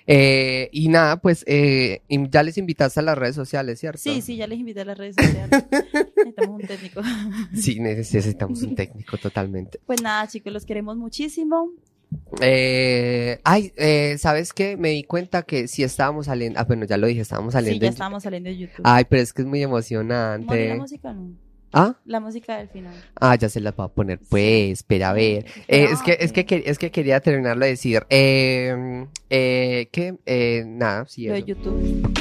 Eh, 0.07 0.69
y 0.73 0.89
nada, 0.89 1.17
pues 1.21 1.43
eh, 1.47 2.01
ya 2.29 2.43
les 2.43 2.57
invitaste 2.57 2.99
a 2.99 3.03
las 3.03 3.17
redes 3.17 3.35
sociales, 3.35 3.79
¿cierto? 3.79 4.01
sí, 4.01 4.21
sí, 4.21 4.35
ya 4.35 4.47
les 4.47 4.59
invité 4.59 4.81
a 4.81 4.85
las 4.85 4.97
redes 4.97 5.15
sociales. 5.15 5.49
Necesitamos 6.17 6.61
un 6.61 6.67
técnico. 6.67 7.01
Sí, 7.53 7.79
necesitamos 7.79 8.61
un 8.63 8.75
técnico 8.75 9.17
totalmente. 9.17 9.79
Pues 9.85 10.01
nada, 10.01 10.27
chicos, 10.27 10.51
los 10.51 10.65
queremos 10.65 10.97
muchísimo. 10.97 11.69
Eh, 12.41 13.39
ay, 13.43 13.71
eh, 13.77 14.17
¿sabes 14.19 14.53
qué? 14.53 14.77
Me 14.77 14.89
di 14.89 15.03
cuenta 15.03 15.43
que 15.43 15.67
sí 15.67 15.83
estábamos 15.83 16.27
saliendo. 16.27 16.59
Ah, 16.59 16.63
bueno, 16.65 16.85
ya 16.85 16.97
lo 16.97 17.07
dije, 17.07 17.21
estábamos 17.21 17.53
Sí, 17.53 17.57
saliendo. 17.59 17.81
ya 17.83 17.87
en- 17.87 17.93
estamos 17.93 18.23
saliendo 18.23 18.49
de 18.49 18.57
YouTube. 18.57 18.81
Ay, 18.83 19.05
pero 19.09 19.21
es 19.21 19.33
que 19.33 19.41
es 19.41 19.47
muy 19.47 19.59
¿Morí 19.59 19.63
emocionante. 19.71 20.69
la 20.69 20.75
música 20.75 21.13
no? 21.13 21.31
¿Ah? 21.73 21.95
La 22.05 22.19
música 22.19 22.57
del 22.57 22.69
final. 22.69 22.93
Ah, 23.19 23.35
ya 23.35 23.49
se 23.49 23.59
las 23.59 23.73
va 23.73 23.85
a 23.85 23.87
poner, 23.87 24.19
pues, 24.29 24.71
espera 24.79 25.09
a 25.09 25.13
ver. 25.13 25.45
Eh, 25.67 25.87
es 25.91 26.01
que, 26.03 26.17
es 26.19 26.31
que, 26.31 26.63
es 26.65 26.77
que 26.77 26.91
quería 26.91 27.19
terminarlo 27.19 27.65
de 27.65 27.71
decir. 27.71 28.05
Eh, 28.09 29.05
eh, 29.31 29.89
que, 29.91 30.15
eh, 30.27 30.63
nada, 30.67 31.05
sí, 31.07 31.25
Lo 31.27 31.33
de. 31.33 31.43
YouTube. 31.43 32.13